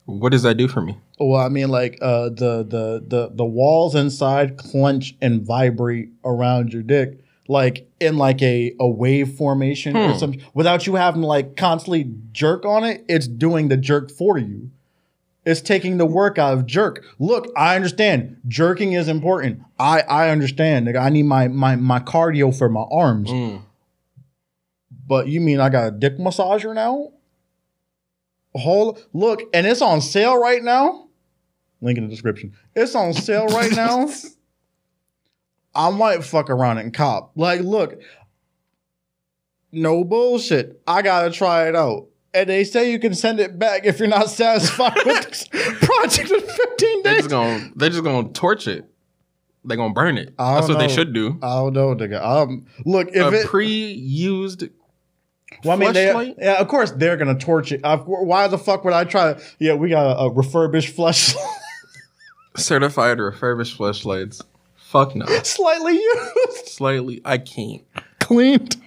What 0.03 0.33
does 0.33 0.43
that 0.43 0.55
do 0.57 0.67
for 0.67 0.81
me? 0.81 0.97
Well, 1.17 1.39
I 1.39 1.47
mean, 1.47 1.69
like 1.69 1.97
uh, 2.01 2.25
the 2.29 2.65
the 2.67 3.03
the 3.07 3.31
the 3.33 3.45
walls 3.45 3.95
inside 3.95 4.57
clench 4.57 5.15
and 5.21 5.41
vibrate 5.43 6.09
around 6.25 6.73
your 6.73 6.83
dick, 6.83 7.19
like 7.47 7.89
in 8.01 8.17
like 8.17 8.41
a 8.41 8.73
a 8.81 8.87
wave 8.87 9.29
formation 9.31 9.95
or 9.95 10.11
Hmm. 10.11 10.19
something, 10.19 10.41
without 10.53 10.85
you 10.85 10.95
having 10.95 11.21
to 11.21 11.27
like 11.27 11.55
constantly 11.55 12.11
jerk 12.33 12.65
on 12.65 12.83
it. 12.83 13.05
It's 13.07 13.29
doing 13.29 13.69
the 13.69 13.77
jerk 13.77 14.11
for 14.11 14.37
you. 14.37 14.71
It's 15.45 15.61
taking 15.61 15.97
the 15.99 16.05
work 16.05 16.37
out 16.37 16.53
of 16.53 16.65
jerk. 16.65 17.05
Look, 17.17 17.47
I 17.55 17.77
understand 17.77 18.41
jerking 18.45 18.91
is 18.91 19.07
important. 19.07 19.61
I 19.79 20.01
I 20.01 20.29
understand. 20.31 20.85
Like, 20.87 20.97
I 20.97 21.07
need 21.07 21.23
my 21.23 21.47
my 21.47 21.77
my 21.77 22.01
cardio 22.01 22.53
for 22.55 22.67
my 22.67 22.83
arms. 22.91 23.29
Mm. 23.29 23.61
But 25.07 25.27
you 25.27 25.39
mean 25.41 25.59
I 25.59 25.69
got 25.69 25.87
a 25.87 25.91
dick 25.91 26.17
massager 26.17 26.73
now? 26.73 27.11
Hold 28.55 29.05
look, 29.13 29.41
and 29.53 29.67
it's 29.67 29.81
on 29.81 30.01
sale 30.01 30.39
right 30.39 30.63
now. 30.63 31.07
Link 31.81 31.97
in 31.97 32.05
the 32.05 32.09
description. 32.09 32.53
It's 32.75 32.95
on 32.95 33.13
sale 33.13 33.47
right 33.47 33.71
now. 33.75 34.09
I 35.75 35.89
might 35.89 36.23
fuck 36.23 36.49
around 36.49 36.77
and 36.77 36.93
cop. 36.93 37.33
Like, 37.35 37.59
look, 37.61 38.01
no 39.71 40.03
bullshit. 40.03 40.81
I 40.87 41.01
gotta 41.01 41.29
try 41.31 41.67
it 41.67 41.75
out. 41.75 42.07
And 42.33 42.49
they 42.49 42.63
say 42.63 42.91
you 42.91 42.99
can 42.99 43.13
send 43.13 43.39
it 43.39 43.57
back 43.59 43.85
if 43.85 43.99
you're 43.99 44.07
not 44.09 44.29
satisfied 44.29 44.95
with 45.05 45.25
this 45.29 45.47
project 45.47 46.31
in 46.31 46.39
15 46.41 47.03
They're 47.03 47.13
days. 47.13 47.17
just 47.23 47.29
gonna 47.29 47.71
they're 47.75 47.89
just 47.89 48.03
gonna 48.03 48.29
torch 48.29 48.67
it. 48.67 48.85
They're 49.65 49.77
gonna 49.77 49.93
burn 49.93 50.17
it. 50.17 50.33
I 50.39 50.55
That's 50.55 50.67
don't 50.67 50.77
what 50.77 50.87
they 50.87 50.93
should 50.93 51.13
do. 51.13 51.39
I 51.41 51.55
don't 51.55 51.73
know, 51.73 51.95
nigga. 51.95 52.21
Um, 52.23 52.65
look, 52.85 53.09
if 53.09 53.33
a 53.33 53.41
it, 53.41 53.47
pre-used 53.47 54.65
Well, 55.63 55.73
I 55.73 55.79
mean, 55.79 55.93
they, 55.93 56.35
yeah, 56.37 56.59
of 56.61 56.67
course 56.67 56.91
they're 56.91 57.17
gonna 57.17 57.37
torch 57.37 57.71
it. 57.71 57.81
Why 57.83 58.47
the 58.47 58.57
fuck 58.57 58.83
would 58.83 58.93
I 58.93 59.03
try? 59.05 59.39
Yeah, 59.59 59.73
we 59.75 59.89
got 59.89 60.05
a, 60.17 60.19
a 60.23 60.29
refurbished 60.31 60.95
flesh, 60.95 61.35
certified 62.57 63.19
refurbished 63.19 63.77
fleshlights. 63.77 64.41
Fuck 64.75 65.15
no. 65.15 65.25
slightly 65.43 65.93
used, 65.93 66.67
Slightly 66.67 67.21
I 67.25 67.37
can't. 67.39 67.83
cleaned. 68.19 68.77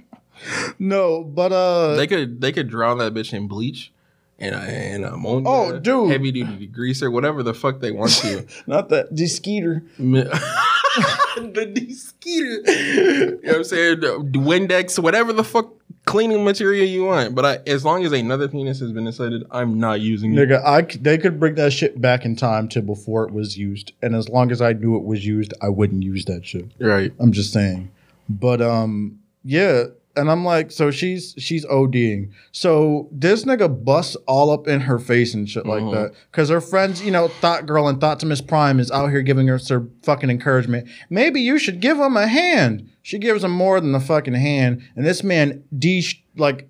No, 0.78 1.24
but 1.24 1.52
uh, 1.52 1.96
They 1.96 2.06
could 2.06 2.40
they 2.40 2.52
could 2.52 2.68
drown 2.68 2.98
that 2.98 3.12
bitch 3.12 3.32
in 3.34 3.48
bleach 3.48 3.92
and 4.38 4.54
uh, 4.54 4.58
and 4.58 5.04
ammonia. 5.04 5.48
Oh, 5.48 5.78
dude. 5.80 6.10
heavy 6.10 6.30
duty 6.32 6.68
degreaser, 6.68 7.10
whatever 7.12 7.42
the 7.42 7.52
fuck 7.54 7.80
they 7.80 7.90
want 7.90 8.12
to. 8.12 8.46
not 8.66 8.88
that 8.90 9.14
the 9.14 9.26
skeeter. 9.26 9.82
the 9.98 11.70
de-skeeter. 11.72 12.72
You 12.72 13.26
know 13.30 13.36
what 13.42 13.56
I'm 13.56 13.64
saying? 13.64 14.00
The 14.00 14.08
Windex, 14.38 14.98
whatever 14.98 15.32
the 15.32 15.44
fuck 15.44 15.72
cleaning 16.08 16.44
material 16.44 16.86
you 16.86 17.04
want. 17.04 17.34
But 17.34 17.44
I, 17.44 17.58
as 17.70 17.84
long 17.84 18.04
as 18.04 18.12
another 18.12 18.48
penis 18.48 18.80
has 18.80 18.92
been 18.92 19.06
inserted, 19.06 19.46
I'm 19.50 19.78
not 19.78 20.00
using 20.00 20.34
it. 20.34 20.48
Nigga, 20.48 20.64
I 20.64 20.90
c- 20.90 20.98
they 20.98 21.18
could 21.18 21.38
bring 21.38 21.54
that 21.56 21.72
shit 21.72 22.00
back 22.00 22.24
in 22.24 22.34
time 22.34 22.68
to 22.70 22.82
before 22.82 23.24
it 23.24 23.32
was 23.32 23.56
used, 23.58 23.92
and 24.02 24.14
as 24.14 24.28
long 24.28 24.50
as 24.50 24.60
I 24.60 24.72
knew 24.72 24.96
it 24.96 25.04
was 25.04 25.24
used, 25.26 25.52
I 25.60 25.68
wouldn't 25.68 26.02
use 26.02 26.24
that 26.24 26.46
shit. 26.46 26.66
Right. 26.80 27.12
I'm 27.18 27.32
just 27.32 27.52
saying. 27.52 27.90
But 28.28 28.60
um, 28.62 29.18
yeah. 29.44 29.84
And 30.18 30.30
I'm 30.30 30.44
like, 30.44 30.70
so 30.70 30.90
she's 30.90 31.34
she's 31.38 31.64
ODing. 31.66 32.30
So 32.52 33.08
this 33.12 33.44
nigga 33.44 33.84
busts 33.84 34.16
all 34.26 34.50
up 34.50 34.66
in 34.68 34.80
her 34.80 34.98
face 34.98 35.32
and 35.32 35.48
shit 35.48 35.64
like 35.64 35.82
Mhm. 35.82 35.92
that. 35.94 36.12
Cause 36.32 36.48
her 36.50 36.60
friends, 36.60 37.02
you 37.02 37.10
know, 37.10 37.28
Thought 37.28 37.66
Girl 37.66 37.88
and 37.88 38.00
Thotimus 38.00 38.40
Prime 38.46 38.80
is 38.80 38.90
out 38.90 39.10
here 39.10 39.22
giving 39.22 39.46
her 39.46 39.58
some 39.58 39.90
fucking 40.02 40.28
encouragement. 40.28 40.88
Maybe 41.08 41.40
you 41.40 41.58
should 41.58 41.80
give 41.80 41.96
him 41.98 42.16
a 42.16 42.26
hand. 42.26 42.88
She 43.02 43.18
gives 43.18 43.44
him 43.44 43.52
more 43.52 43.80
than 43.80 43.94
a 43.94 44.00
fucking 44.00 44.34
hand. 44.34 44.82
And 44.96 45.06
this 45.06 45.22
man 45.22 45.62
de 45.78 46.02
like 46.36 46.68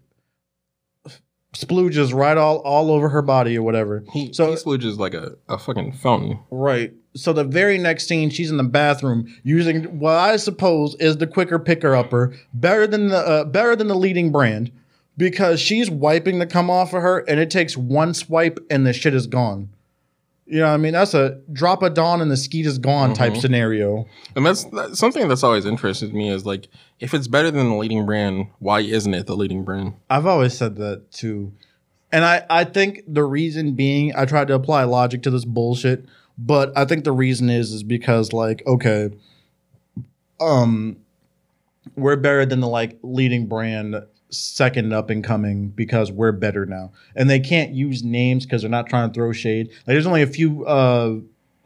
splooges 1.55 2.15
right 2.15 2.37
all 2.37 2.59
all 2.59 2.91
over 2.91 3.09
her 3.09 3.23
body 3.23 3.57
or 3.57 3.63
whatever. 3.63 4.05
He, 4.13 4.33
So- 4.33 4.51
he 4.51 4.57
splooges 4.57 4.99
like 4.99 5.15
a, 5.15 5.37
a 5.49 5.59
fucking 5.59 5.93
fountain. 5.93 6.39
Right. 6.51 6.93
So 7.19 7.33
the 7.33 7.45
very 7.45 7.79
next 7.79 8.07
scene, 8.07 8.31
she's 8.31 8.51
in 8.51 8.57
the 8.57 8.65
bathroom 8.65 9.35
using 9.43 9.99
what 9.99 10.15
I 10.15 10.37
suppose 10.37 10.95
is 10.97 11.17
the 11.19 11.27
quicker 11.27 11.59
picker 11.59 11.95
upper, 11.95 12.35
better 12.55 12.87
than 12.87 13.09
the 13.09 13.19
uh, 13.19 13.45
better 13.45 13.75
than 13.77 13.89
the 13.89 13.95
leading 13.97 14.31
brand, 14.33 14.71
because 15.17 15.61
she's 15.61 15.91
wiping 15.91 16.39
the 16.39 16.47
cum 16.47 16.71
off 16.71 16.95
of 16.95 17.03
her, 17.03 17.19
and 17.21 17.41
it 17.41 17.51
takes 17.51 17.77
one 17.77 18.15
swipe 18.15 18.59
and 18.71 18.87
the 18.87 18.93
shit 18.93 19.15
is 19.15 19.27
gone. 19.27 19.69
You 20.47 20.61
know, 20.61 20.69
what 20.69 20.73
I 20.75 20.77
mean, 20.79 20.95
that's 20.95 21.13
a 21.13 21.41
drop 21.53 21.83
of 21.83 21.93
dawn 21.93 22.23
and 22.23 22.31
the 22.31 22.37
skeet 22.37 22.65
is 22.65 22.79
gone 22.79 23.13
type 23.13 23.35
Mhm. 23.35 23.41
scenario. 23.43 24.07
And 24.35 24.47
that's, 24.47 24.65
that's 24.65 24.99
something 24.99 25.29
that's 25.29 25.43
always 25.43 25.67
interested 25.67 26.15
me 26.15 26.31
is 26.31 26.47
like, 26.47 26.69
if 27.01 27.13
it's 27.13 27.29
better 27.29 27.51
than 27.51 27.69
the 27.69 27.75
leading 27.77 28.07
brand, 28.07 28.47
why 28.59 28.81
isn't 28.81 29.13
it 29.13 29.27
the 29.27 29.37
leading 29.37 29.63
brand? 29.63 29.93
I've 30.09 30.25
always 30.25 30.55
said 30.55 30.77
that 30.77 31.11
too. 31.13 31.53
And 32.11 32.25
I, 32.25 32.47
I 32.49 32.65
think 32.65 33.03
the 33.07 33.25
reason 33.25 33.73
being 33.75 34.15
I 34.17 34.25
tried 34.25 34.49
to 34.49 34.55
apply 34.55 34.85
logic 34.85 35.23
to 35.25 35.31
this 35.31 35.45
bullshit, 35.45 36.07
but 36.39 36.73
I 36.77 36.85
think 36.85 37.05
the 37.05 37.13
reason 37.13 37.51
is 37.51 37.73
is 37.73 37.83
because 37.83 38.33
like, 38.33 38.63
okay, 38.67 39.11
um 40.41 40.97
we're 41.97 42.17
better 42.17 42.47
than 42.47 42.61
the 42.61 42.69
like 42.69 42.99
leading 43.03 43.47
brand 43.47 43.97
second 44.31 44.93
up 44.93 45.09
and 45.11 45.25
coming 45.25 45.69
because 45.69 46.13
we're 46.13 46.33
better 46.33 46.67
now. 46.67 46.93
And 47.17 47.29
they 47.31 47.41
can't 47.41 47.73
use 47.73 48.05
names 48.05 48.45
because 48.45 48.61
they're 48.63 48.71
not 48.71 48.87
trying 48.89 49.09
to 49.11 49.15
throw 49.15 49.33
shade. 49.33 49.69
Like 49.69 49.87
there's 49.87 50.07
only 50.07 50.23
a 50.23 50.27
few 50.27 50.65
uh 50.67 51.17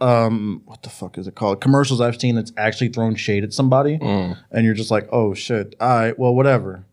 um 0.01 0.63
what 0.65 0.83
the 0.83 0.89
fuck 0.89 1.19
is 1.19 1.27
it 1.27 1.35
called? 1.35 1.61
Commercials 1.61 2.01
I've 2.01 2.21
seen 2.21 2.35
that's 2.35 2.53
actually 2.57 2.89
thrown 2.89 3.15
shade 3.15 3.45
at 3.45 3.53
somebody 3.53 3.99
Mm. 3.99 4.39
and 4.51 4.65
you're 4.65 4.75
just 4.75 4.91
like, 4.91 5.09
oh 5.13 5.35
shit, 5.35 5.75
all 5.81 5.89
right, 5.89 6.19
well, 6.19 6.35
whatever. 6.35 6.87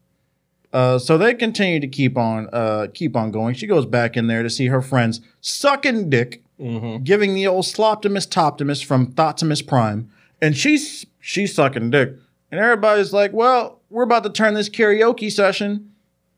Uh, 0.72 1.00
so 1.00 1.18
they 1.18 1.34
continue 1.34 1.80
to 1.80 1.88
keep 1.88 2.18
on, 2.18 2.48
uh, 2.54 2.88
keep 2.94 3.16
on 3.16 3.32
going. 3.32 3.56
She 3.56 3.66
goes 3.66 3.86
back 3.88 4.16
in 4.16 4.28
there 4.28 4.44
to 4.44 4.50
see 4.50 4.68
her 4.68 4.82
friends 4.82 5.22
sucking 5.42 6.10
dick, 6.10 6.44
Mm-hmm. 6.60 7.04
giving 7.06 7.36
the 7.36 7.48
old 7.48 7.64
sloptimus 7.64 8.30
toptimus 8.30 8.82
from 8.82 9.14
Thotimus 9.14 9.66
Prime, 9.66 10.12
and 10.42 10.58
she's 10.58 11.06
she's 11.22 11.56
sucking 11.56 11.90
dick, 11.92 12.16
and 12.52 12.60
everybody's 12.60 13.14
like, 13.14 13.32
well, 13.32 13.80
we're 13.90 14.04
about 14.04 14.24
to 14.26 14.30
turn 14.30 14.56
this 14.56 14.68
karaoke 14.68 15.32
session 15.32 15.94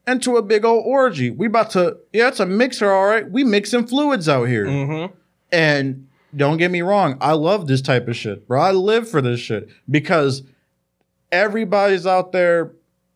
into 0.06 0.38
a 0.38 0.44
big 0.44 0.64
old 0.64 0.84
orgy. 0.86 1.32
We 1.32 1.48
about 1.48 1.72
to, 1.72 1.98
yeah, 2.14 2.28
it's 2.28 2.40
a 2.40 2.46
mixer, 2.46 2.92
all 2.92 3.08
right. 3.08 3.28
We 3.32 3.44
mixing 3.44 3.88
fluids 3.88 4.30
out 4.30 4.44
here. 4.46 4.68
Mm-hmm. 4.68 5.16
And 5.52 6.08
don't 6.36 6.58
get 6.58 6.70
me 6.70 6.84
wrong, 6.84 7.18
I 7.20 7.32
love 7.34 7.66
this 7.66 7.82
type 7.82 8.08
of 8.08 8.16
shit, 8.16 8.48
bro. 8.48 8.62
I 8.62 8.74
live 8.74 9.10
for 9.10 9.24
this 9.24 9.40
shit 9.40 9.70
because 9.90 10.44
everybody's 11.32 12.06
out 12.06 12.32
there. 12.32 12.74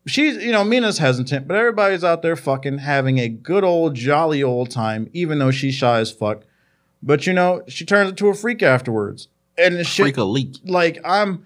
She's, 0.07 0.43
you 0.43 0.51
know, 0.51 0.63
Mina's 0.63 0.99
hesitant, 0.99 1.47
but 1.47 1.57
everybody's 1.57 2.03
out 2.03 2.21
there 2.21 2.35
fucking 2.35 2.79
having 2.79 3.17
a 3.17 3.27
good 3.27 3.63
old 3.63 3.95
jolly 3.95 4.43
old 4.43 4.69
time, 4.69 5.09
even 5.13 5.39
though 5.39 5.51
she's 5.51 5.73
shy 5.73 5.99
as 5.99 6.11
fuck. 6.11 6.43
But 7.01 7.25
you 7.25 7.33
know, 7.33 7.63
she 7.67 7.85
turns 7.85 8.11
into 8.11 8.27
a 8.27 8.33
freak 8.33 8.61
afterwards, 8.61 9.27
and 9.57 9.85
shit 9.85 10.03
Freak 10.03 10.17
a 10.17 10.23
leak. 10.23 10.57
like 10.63 10.99
I'm 11.03 11.45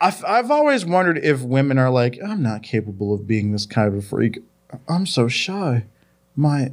I've, 0.00 0.24
I've 0.24 0.50
always 0.50 0.84
wondered 0.84 1.18
if 1.18 1.42
women 1.42 1.78
are 1.78 1.90
like 1.90 2.18
I'm 2.22 2.42
not 2.42 2.62
capable 2.62 3.14
of 3.14 3.26
being 3.26 3.52
this 3.52 3.66
kind 3.66 3.88
of 3.88 3.94
a 3.94 4.02
freak. 4.02 4.40
I'm 4.88 5.06
so 5.06 5.28
shy. 5.28 5.84
My 6.34 6.72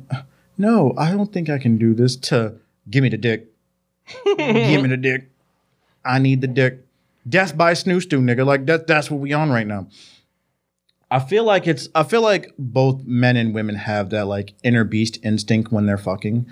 no, 0.58 0.94
I 0.98 1.12
don't 1.12 1.32
think 1.32 1.50
I 1.50 1.60
can 1.60 1.78
do 1.78 1.94
this 1.94 2.16
to 2.18 2.56
give 2.90 3.04
me 3.04 3.10
the 3.10 3.18
dick. 3.18 3.48
give 4.26 4.82
me 4.82 4.88
the 4.88 4.98
dick. 4.98 5.30
I 6.04 6.20
need 6.20 6.42
the 6.42 6.48
dick. 6.48 6.86
Death 7.28 7.56
by 7.56 7.74
snu 7.74 7.98
snu, 7.98 8.22
nigga. 8.22 8.46
Like 8.46 8.66
that 8.66 8.88
that's 8.88 9.12
what 9.12 9.20
we 9.20 9.32
on 9.34 9.50
right 9.50 9.68
now. 9.68 9.88
I 11.12 11.20
feel 11.20 11.44
like 11.44 11.66
it's 11.68 11.90
I 11.96 12.04
feel 12.04 12.22
like 12.22 12.54
both 12.58 13.04
men 13.06 13.36
and 13.36 13.54
women 13.54 13.76
have 13.76 14.10
that 14.12 14.26
like 14.28 14.54
inner 14.64 14.84
beast 14.84 15.18
instinct 15.24 15.72
when 15.72 15.86
they're 15.86 15.98
fucking. 15.98 16.46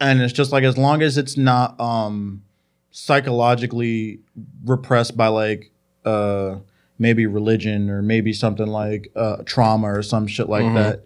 And 0.00 0.22
it's 0.22 0.32
just 0.32 0.52
like 0.52 0.64
as 0.64 0.78
long 0.78 1.02
as 1.02 1.18
it's 1.18 1.36
not 1.36 1.78
um 1.78 2.42
psychologically 2.90 4.20
repressed 4.64 5.16
by 5.16 5.28
like 5.28 5.70
uh 6.04 6.56
maybe 6.98 7.26
religion 7.26 7.90
or 7.90 8.02
maybe 8.02 8.32
something 8.32 8.66
like 8.66 9.10
uh 9.14 9.38
trauma 9.44 9.90
or 9.92 10.02
some 10.02 10.26
shit 10.26 10.48
like 10.48 10.64
Mhm. 10.64 10.74
that 10.74 11.04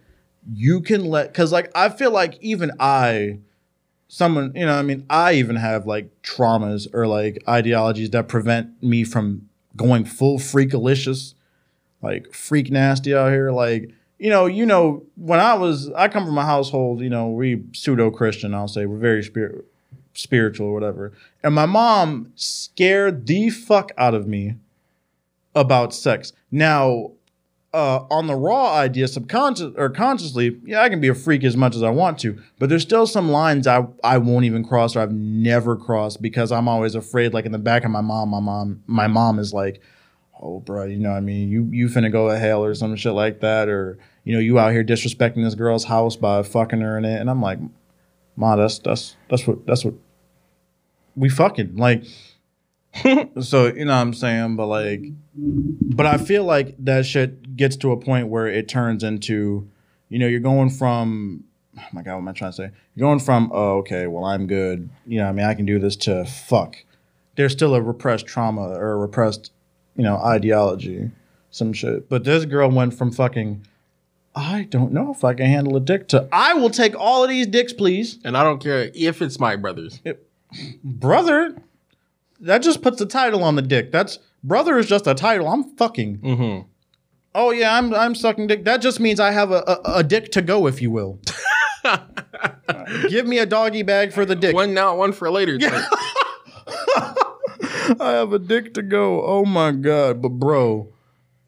you 0.53 0.81
can 0.81 1.05
let 1.05 1.27
because 1.31 1.51
like 1.51 1.69
i 1.75 1.89
feel 1.89 2.11
like 2.11 2.37
even 2.41 2.71
i 2.79 3.39
someone 4.07 4.51
you 4.55 4.65
know 4.65 4.73
i 4.73 4.81
mean 4.81 5.05
i 5.09 5.33
even 5.33 5.55
have 5.57 5.85
like 5.85 6.09
traumas 6.21 6.87
or 6.93 7.07
like 7.07 7.41
ideologies 7.47 8.09
that 8.11 8.27
prevent 8.27 8.81
me 8.83 9.03
from 9.03 9.47
going 9.75 10.05
full 10.05 10.37
freakalicious 10.37 11.33
like 12.05 12.33
freak 12.33 12.71
nasty 12.71 13.13
out 13.13 13.31
here 13.31 13.51
like 13.51 13.91
you 14.19 14.29
know 14.29 14.45
you 14.45 14.65
know 14.65 15.03
when 15.15 15.39
i 15.39 15.53
was 15.53 15.91
i 15.91 16.07
come 16.07 16.25
from 16.25 16.37
a 16.37 16.45
household 16.45 17.01
you 17.01 17.09
know 17.09 17.29
we 17.29 17.63
pseudo 17.73 18.09
christian 18.09 18.53
i'll 18.53 18.67
say 18.67 18.85
we're 18.85 18.97
very 18.97 19.23
spirit 19.23 19.65
spiritual 20.17 20.67
or 20.67 20.73
whatever. 20.73 21.13
And 21.43 21.53
my 21.53 21.65
mom 21.65 22.31
scared 22.35 23.27
the 23.27 23.49
fuck 23.49 23.91
out 23.97 24.13
of 24.13 24.27
me 24.27 24.55
about 25.53 25.93
sex. 25.93 26.33
Now, 26.51 27.11
uh, 27.73 28.05
on 28.09 28.27
the 28.27 28.35
raw 28.35 28.73
idea, 28.73 29.07
subconscious 29.07 29.73
or 29.75 29.89
consciously, 29.89 30.59
yeah, 30.63 30.81
I 30.81 30.89
can 30.89 31.01
be 31.01 31.09
a 31.09 31.15
freak 31.15 31.43
as 31.43 31.57
much 31.57 31.75
as 31.75 31.83
I 31.83 31.89
want 31.89 32.17
to, 32.19 32.41
but 32.57 32.69
there's 32.69 32.83
still 32.83 33.05
some 33.05 33.29
lines 33.29 33.67
I 33.67 33.85
I 34.01 34.17
won't 34.17 34.45
even 34.45 34.63
cross 34.63 34.95
or 34.95 35.01
I've 35.01 35.11
never 35.11 35.75
crossed 35.75 36.21
because 36.21 36.53
I'm 36.53 36.69
always 36.69 36.95
afraid. 36.95 37.33
Like 37.33 37.45
in 37.45 37.51
the 37.51 37.59
back 37.59 37.83
of 37.83 37.91
my 37.91 37.99
mom, 37.99 38.29
my 38.29 38.39
mom, 38.39 38.81
my 38.87 39.07
mom 39.07 39.39
is 39.39 39.53
like, 39.53 39.81
"Oh, 40.41 40.59
bro, 40.59 40.85
you 40.85 40.97
know, 40.97 41.11
what 41.11 41.17
I 41.17 41.21
mean, 41.21 41.49
you 41.49 41.67
you 41.71 41.87
finna 41.87 42.11
go 42.11 42.29
to 42.29 42.37
hell 42.37 42.63
or 42.63 42.73
some 42.75 42.95
shit 42.95 43.13
like 43.13 43.41
that, 43.41 43.69
or 43.69 43.97
you 44.23 44.33
know, 44.33 44.39
you 44.39 44.59
out 44.59 44.71
here 44.71 44.83
disrespecting 44.83 45.43
this 45.43 45.55
girl's 45.55 45.85
house 45.85 46.15
by 46.15 46.43
fucking 46.43 46.81
her 46.81 46.97
in 46.97 47.05
it," 47.05 47.19
and 47.19 47.29
I'm 47.29 47.41
like, 47.41 47.59
"Ma, 48.35 48.55
that's 48.55 48.79
that's 48.79 49.15
that's 49.29 49.45
what 49.47 49.65
that's 49.65 49.85
what 49.85 49.95
we 51.15 51.29
fucking 51.29 51.75
like." 51.77 52.03
so 53.41 53.67
you 53.67 53.85
know 53.85 53.93
what 53.93 54.01
I'm 54.01 54.13
saying, 54.13 54.55
but 54.55 54.67
like, 54.67 55.03
but 55.35 56.05
I 56.05 56.17
feel 56.17 56.43
like 56.43 56.75
that 56.79 57.05
shit 57.05 57.55
gets 57.55 57.75
to 57.77 57.91
a 57.91 57.97
point 57.97 58.29
where 58.29 58.47
it 58.47 58.67
turns 58.67 59.03
into, 59.03 59.67
you 60.09 60.19
know, 60.19 60.27
you're 60.27 60.39
going 60.39 60.69
from, 60.69 61.43
oh 61.77 61.83
my 61.91 62.01
god, 62.01 62.13
what 62.13 62.19
am 62.19 62.27
I 62.29 62.31
trying 62.31 62.51
to 62.51 62.55
say? 62.55 62.71
You're 62.95 63.07
going 63.07 63.19
from, 63.19 63.51
oh 63.53 63.79
okay, 63.79 64.07
well 64.07 64.23
I'm 64.23 64.47
good, 64.47 64.89
you 65.05 65.17
know, 65.17 65.25
what 65.25 65.29
I 65.29 65.33
mean 65.33 65.45
I 65.45 65.53
can 65.53 65.65
do 65.65 65.77
this 65.77 65.95
to 65.97 66.25
fuck. 66.25 66.77
There's 67.35 67.51
still 67.51 67.75
a 67.75 67.81
repressed 67.81 68.27
trauma 68.27 68.69
or 68.69 68.93
a 68.93 68.97
repressed, 68.97 69.51
you 69.95 70.03
know, 70.03 70.17
ideology, 70.17 71.11
some 71.51 71.73
shit. 71.73 72.09
But 72.09 72.23
this 72.23 72.45
girl 72.45 72.69
went 72.69 72.93
from 72.93 73.11
fucking. 73.11 73.65
I 74.37 74.63
don't 74.63 74.91
know 74.91 75.11
if 75.11 75.23
I 75.23 75.33
can 75.33 75.45
handle 75.45 75.77
a 75.77 75.79
dick 75.79 76.09
to 76.09 76.27
I 76.31 76.53
will 76.55 76.69
take 76.69 76.93
all 76.99 77.23
of 77.23 77.29
these 77.29 77.47
dicks, 77.47 77.71
please. 77.71 78.19
And 78.25 78.35
I 78.35 78.43
don't 78.43 78.61
care 78.61 78.91
if 78.93 79.21
it's 79.21 79.39
my 79.39 79.55
brothers. 79.55 80.01
Brother, 80.83 81.55
that 82.41 82.61
just 82.61 82.81
puts 82.81 82.99
the 82.99 83.05
title 83.05 83.43
on 83.43 83.55
the 83.55 83.61
dick. 83.61 83.93
That's 83.93 84.19
brother 84.43 84.77
is 84.77 84.87
just 84.87 85.07
a 85.07 85.13
title. 85.13 85.47
I'm 85.47 85.63
fucking. 85.75 86.17
Mm-hmm. 86.17 86.67
Oh 87.33 87.51
yeah, 87.51 87.77
I'm 87.77 87.93
I'm 87.93 88.15
sucking 88.15 88.47
dick. 88.47 88.65
That 88.65 88.81
just 88.81 88.99
means 88.99 89.19
I 89.19 89.31
have 89.31 89.51
a, 89.51 89.63
a, 89.85 89.97
a 89.97 90.03
dick 90.03 90.31
to 90.33 90.41
go, 90.41 90.67
if 90.67 90.81
you 90.81 90.91
will. 90.91 91.19
Give 93.09 93.27
me 93.27 93.39
a 93.39 93.45
doggy 93.45 93.83
bag 93.83 94.11
for 94.11 94.25
the 94.25 94.35
dick. 94.35 94.53
One 94.53 94.73
now, 94.73 94.95
one 94.95 95.13
for 95.13 95.29
later. 95.29 95.57
I 97.99 98.11
have 98.11 98.33
a 98.33 98.39
dick 98.39 98.73
to 98.75 98.81
go. 98.81 99.23
Oh 99.25 99.45
my 99.45 99.71
god, 99.71 100.21
but 100.21 100.29
bro, 100.29 100.87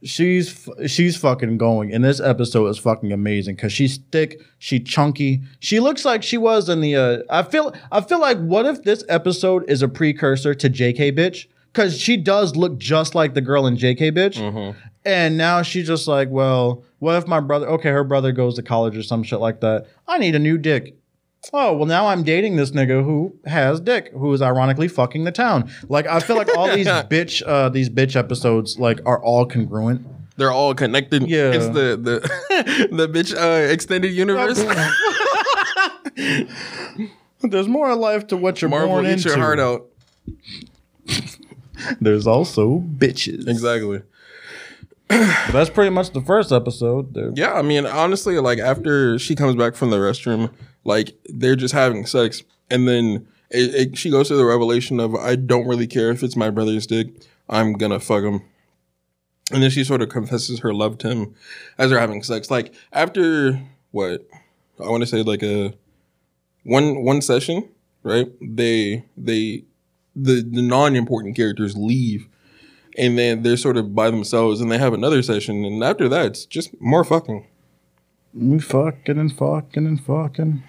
she's 0.04 0.68
she's 0.88 1.18
fucking 1.18 1.58
going, 1.58 1.94
and 1.94 2.04
this 2.04 2.20
episode 2.20 2.68
is 2.68 2.78
fucking 2.78 3.12
amazing 3.12 3.56
because 3.56 3.74
she's 3.74 3.98
thick, 4.12 4.42
she 4.60 4.80
chunky, 4.80 5.42
she 5.60 5.80
looks 5.80 6.06
like 6.06 6.24
she 6.24 6.38
was 6.38 6.70
in 6.70 6.82
the. 6.82 6.96
Uh, 6.96 7.18
I 7.30 7.44
feel 7.44 7.74
I 7.92 8.02
feel 8.02 8.20
like 8.20 8.38
what 8.40 8.66
if 8.66 8.84
this 8.84 9.04
episode 9.10 9.70
is 9.70 9.82
a 9.82 9.88
precursor 9.88 10.54
to 10.56 10.70
J.K. 10.70 11.12
Bitch 11.14 11.48
because 11.74 11.98
she 11.98 12.18
does 12.18 12.56
look 12.56 12.78
just 12.78 13.16
like 13.16 13.34
the 13.34 13.42
girl 13.42 13.68
in 13.68 13.78
J.K. 13.78 14.12
Bitch, 14.12 14.76
and 15.06 15.38
now 15.38 15.62
she's 15.62 15.88
just 15.88 16.08
like, 16.08 16.30
well, 16.30 16.84
what 17.00 17.16
if 17.16 17.28
my 17.28 17.40
brother? 17.40 17.68
Okay, 17.68 17.90
her 17.90 18.04
brother 18.04 18.32
goes 18.32 18.56
to 18.56 18.64
college 18.64 18.98
or 18.98 19.04
some 19.04 19.24
shit 19.24 19.40
like 19.40 19.62
that. 19.62 19.88
I 20.08 20.18
need 20.18 20.36
a 20.36 20.40
new 20.40 20.58
dick. 20.58 20.97
Oh, 21.54 21.74
well, 21.74 21.86
now 21.86 22.08
I'm 22.08 22.24
dating 22.24 22.56
this 22.58 22.72
nigga 22.72 23.04
who 23.04 23.34
has 23.46 23.80
dick, 23.80 24.12
who 24.12 24.34
is 24.34 24.42
ironically 24.42 24.88
fucking 24.88 25.24
the 25.24 25.32
town. 25.32 25.70
Like, 25.88 26.06
I 26.08 26.20
feel 26.20 26.36
like 26.36 26.56
all 26.58 26.68
these 26.74 26.88
bitch, 26.88 27.42
uh, 27.46 27.70
these 27.70 27.90
bitch 27.90 28.16
episodes, 28.16 28.78
like, 28.78 29.00
are 29.06 29.22
all 29.24 29.46
congruent. 29.46 30.06
They're 30.36 30.52
all 30.52 30.76
connected. 30.76 31.28
Yeah. 31.28 31.52
It's 31.52 31.66
the 31.68 31.98
the 31.98 32.88
the 32.92 33.08
bitch 33.10 33.36
uh, 33.36 33.72
extended 33.72 34.14
universe. 34.14 34.64
There's 37.42 37.68
more 37.68 37.96
life 37.96 38.28
to 38.28 38.38
what 38.38 38.62
you're 38.62 38.70
Marvel 38.70 38.90
born 38.90 39.06
eat 39.06 39.14
into. 39.14 39.30
your 39.30 39.38
heart 39.38 39.60
out. 39.60 39.88
There's 42.00 42.28
also 42.28 42.80
bitches. 42.80 43.48
Exactly. 43.48 44.02
That's 45.10 45.70
pretty 45.70 45.90
much 45.90 46.12
the 46.12 46.22
first 46.22 46.52
episode. 46.52 47.14
There. 47.14 47.32
Yeah, 47.36 47.54
I 47.54 47.62
mean, 47.62 47.86
honestly, 47.86 48.40
like 48.40 48.60
after 48.60 49.18
she 49.18 49.36
comes 49.36 49.56
back 49.56 49.76
from 49.76 49.90
the 49.90 49.98
restroom, 49.98 50.52
like 50.84 51.18
they're 51.26 51.56
just 51.56 51.74
having 51.74 52.06
sex, 52.06 52.44
and 52.70 52.88
then 52.88 53.28
it, 53.50 53.76
it, 53.76 53.98
she 53.98 54.10
goes 54.10 54.28
through 54.28 54.38
the 54.38 54.46
revelation 54.46 55.00
of 55.00 55.16
I 55.16 55.36
don't 55.36 55.68
really 55.68 55.88
care 55.88 56.12
if 56.12 56.24
it's 56.24 56.36
my 56.36 56.50
brother's 56.50 56.86
dick, 56.86 57.08
I'm 57.50 57.74
gonna 57.74 58.00
fuck 58.00 58.24
him. 58.24 58.42
And 59.52 59.64
then 59.64 59.70
she 59.70 59.86
sort 59.86 60.02
of 60.02 60.10
confesses 60.10 60.60
her 60.60 60.74
love 60.74 60.98
to 61.00 61.10
him 61.10 61.36
as 61.78 61.90
they're 61.90 62.00
having 62.00 62.22
sex. 62.22 62.52
Like 62.52 62.74
after 62.92 63.62
what 63.92 64.28
I 64.84 64.90
want 64.90 65.04
to 65.04 65.08
say, 65.08 65.22
like 65.24 65.44
a 65.44 65.74
one 66.64 67.04
one 67.04 67.22
session, 67.22 67.70
right? 68.04 68.28
They 68.42 69.06
they 69.16 69.64
the 70.16 70.42
the 70.44 70.62
non 70.62 70.96
important 70.96 71.36
characters 71.36 71.78
leave 71.78 72.28
and 72.98 73.18
then 73.18 73.44
they're 73.44 73.58
sort 73.58 73.78
of 73.78 73.94
by 73.94 74.10
themselves 74.10 74.60
and 74.62 74.72
they 74.72 74.78
have 74.78 74.94
another 74.94 75.22
session 75.22 75.64
and 75.66 75.84
after 75.84 76.10
that 76.10 76.26
it's 76.26 76.46
just 76.46 76.70
more 76.82 77.04
fucking 77.04 77.46
We 78.34 78.60
fucking 78.60 79.18
and 79.18 79.32
fucking 79.36 79.86
and 79.88 80.00
fucking. 80.04 80.64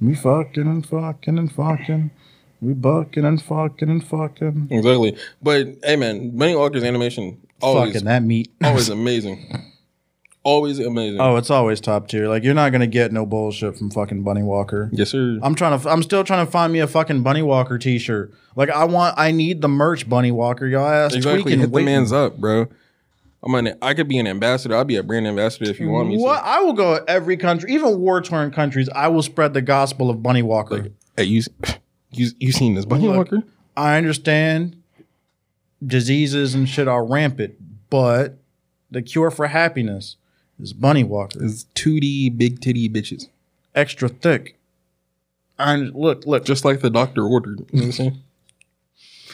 We 0.00 0.14
fucking 0.14 0.66
and 0.66 0.84
fucking 0.86 1.38
and 1.38 1.50
fucking. 1.52 2.10
We 2.60 2.72
bucking 2.74 3.24
and 3.24 3.40
fucking 3.42 3.88
and 3.90 4.04
fucking. 4.06 4.68
exactly 4.70 5.16
but 5.42 5.66
hey 5.84 5.96
man 5.96 6.36
bunny 6.36 6.56
walker's 6.56 6.84
animation 6.84 7.38
always 7.60 7.92
Fucking 7.92 8.06
that 8.06 8.22
meat. 8.22 8.50
always 8.62 8.88
amazing 8.88 9.38
always 10.44 10.78
amazing 10.78 11.20
Oh, 11.20 11.36
it's 11.36 11.50
always 11.50 11.80
top 11.80 12.06
tier. 12.08 12.28
Like 12.28 12.44
you're 12.44 12.54
not 12.54 12.70
gonna 12.70 12.86
get 12.86 13.12
no 13.12 13.26
bullshit 13.26 13.76
from 13.76 13.90
fucking 13.90 14.22
Bunny 14.22 14.42
Walker. 14.42 14.88
yes 14.92 15.10
sir 15.10 15.38
I'm 15.42 15.54
trying 15.54 15.78
to. 15.78 15.88
I'm 15.90 16.02
still 16.02 16.22
trying 16.22 16.44
to 16.46 16.50
find 16.52 16.72
me 16.72 16.78
a 16.80 16.86
fucking 16.86 17.22
Bunny 17.22 17.42
Walker 17.42 17.78
T-shirt. 17.78 18.32
Like 18.54 18.70
I 18.70 18.84
want. 18.84 19.14
I 19.18 19.32
need 19.32 19.60
the 19.62 19.68
merch 19.68 20.08
Bunny 20.08 20.30
Walker. 20.30 20.66
Y'all 20.66 20.86
ass 20.86 21.14
exactly 21.14 21.56
hit 21.56 21.72
the 21.72 21.82
man's 21.82 22.12
up 22.12 22.38
bro 22.38 22.68
i'm 23.46 23.54
an 23.56 23.76
i 23.82 23.92
could 23.92 24.08
be 24.08 24.16
an 24.18 24.26
ambassador 24.26 24.74
i'll 24.74 24.84
be 24.84 24.96
a 24.96 25.02
brand 25.02 25.26
ambassador 25.26 25.68
if 25.70 25.78
you 25.78 25.90
want 25.90 26.08
me 26.08 26.16
What? 26.16 26.38
to 26.38 26.46
I 26.46 26.60
will 26.60 26.72
go 26.72 26.98
to 26.98 27.10
every 27.10 27.36
country, 27.36 27.72
even 27.74 27.98
war 27.98 28.22
torn 28.22 28.50
countries. 28.50 28.88
I 28.94 29.08
will 29.08 29.22
spread 29.22 29.52
the 29.52 29.60
gospel 29.60 30.08
of 30.08 30.22
Bunny 30.22 30.40
Walker. 30.42 30.86
hey 31.16 31.24
you 31.24 31.42
you 32.10 32.30
you 32.38 32.52
seen 32.52 32.74
this 32.74 32.84
bunny 32.86 33.06
Look. 33.06 33.16
walker 33.16 33.42
I 33.76 33.96
understand 33.98 34.76
diseases 35.84 36.54
and 36.54 36.68
shit 36.68 36.88
are 36.88 37.04
rampant, 37.04 37.54
but 37.90 38.38
the 38.90 39.02
cure 39.02 39.30
for 39.30 39.48
happiness 39.48 40.16
is 40.64 40.72
Bunny 40.72 41.04
Walker. 41.04 41.44
is 41.44 41.66
2d 41.76 42.36
big 42.36 42.60
titty 42.60 42.88
bitches 42.88 43.28
Extra 43.74 44.08
thick. 44.08 44.56
And 45.58 45.94
look, 45.94 46.26
look, 46.26 46.44
just 46.44 46.64
like 46.64 46.80
the 46.80 46.90
doctor 46.90 47.24
ordered 47.24 47.60
you 47.72 47.80
know 47.80 47.82
what 47.82 47.84
i'm 47.86 47.92
saying 47.92 48.18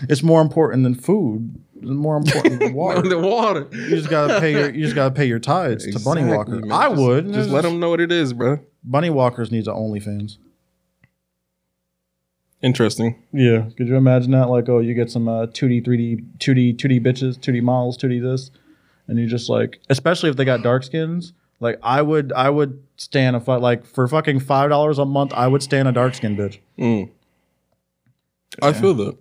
it's 0.09 0.23
more 0.23 0.41
important 0.41 0.83
than 0.83 0.95
food. 0.95 1.61
It's 1.77 1.85
more 1.91 2.17
important 2.17 2.59
than 2.61 2.73
water. 2.83 3.03
the 3.07 3.19
water 3.19 3.69
You 3.71 3.91
just 3.97 4.09
gotta 4.09 4.41
pay 4.41 4.53
your 4.53 4.71
you 4.71 4.83
just 4.85 4.95
gotta 4.95 5.15
pay 5.15 5.27
your 5.27 5.39
tithes 5.39 5.87
to 5.95 5.99
Bunny 6.03 6.25
Walker. 6.25 6.53
man. 6.57 6.73
I 6.73 6.89
Just- 6.89 7.01
would 7.03 7.33
just 7.35 7.51
let 7.51 7.63
them 7.65 7.81
know 7.81 7.91
what 7.91 8.01
it 8.01 8.11
is 8.11 8.33
bro 8.33 8.61
Bunny 8.83 9.11
Walkers 9.11 9.51
needs 9.53 9.69
an 9.69 9.75
OnlyFans. 9.75 10.39
interesting 12.63 13.23
Yeah, 13.33 13.69
could 13.77 13.89
you 13.89 13.97
imagine 13.97 14.31
that? 14.33 14.49
Like, 14.49 14.69
oh, 14.69 14.79
you 14.81 14.95
get 14.95 15.11
some 15.11 15.29
uh, 15.29 15.47
2D, 15.47 15.87
3D, 15.87 16.25
2D, 16.39 16.77
2D 16.77 17.05
bitches, 17.05 17.39
2D 17.39 17.63
models, 17.63 17.97
2D 17.99 18.23
this, 18.23 18.51
and 19.11 19.19
you 19.19 19.27
just 19.27 19.51
like, 19.51 19.81
especially 19.91 20.31
if 20.31 20.37
they 20.37 20.45
got 20.45 20.63
dark 20.63 20.85
skins. 20.85 21.33
Like, 21.59 21.79
I 21.83 22.01
would, 22.01 22.33
I 22.33 22.49
would 22.49 22.83
stand 22.97 23.35
a 23.37 23.41
fight 23.41 23.61
like 23.61 23.85
for 23.85 24.07
fucking 24.07 24.41
five 24.41 24.71
dollars 24.71 24.99
a 24.99 25.05
month. 25.05 25.33
I 25.35 25.49
would 25.49 25.63
stand 25.63 25.89
a 25.89 25.93
dark 25.93 26.15
skin 26.15 26.37
bitch. 26.37 26.59
Mm. 26.79 27.11
I 28.63 28.73
feel 28.73 28.95
that 28.95 29.19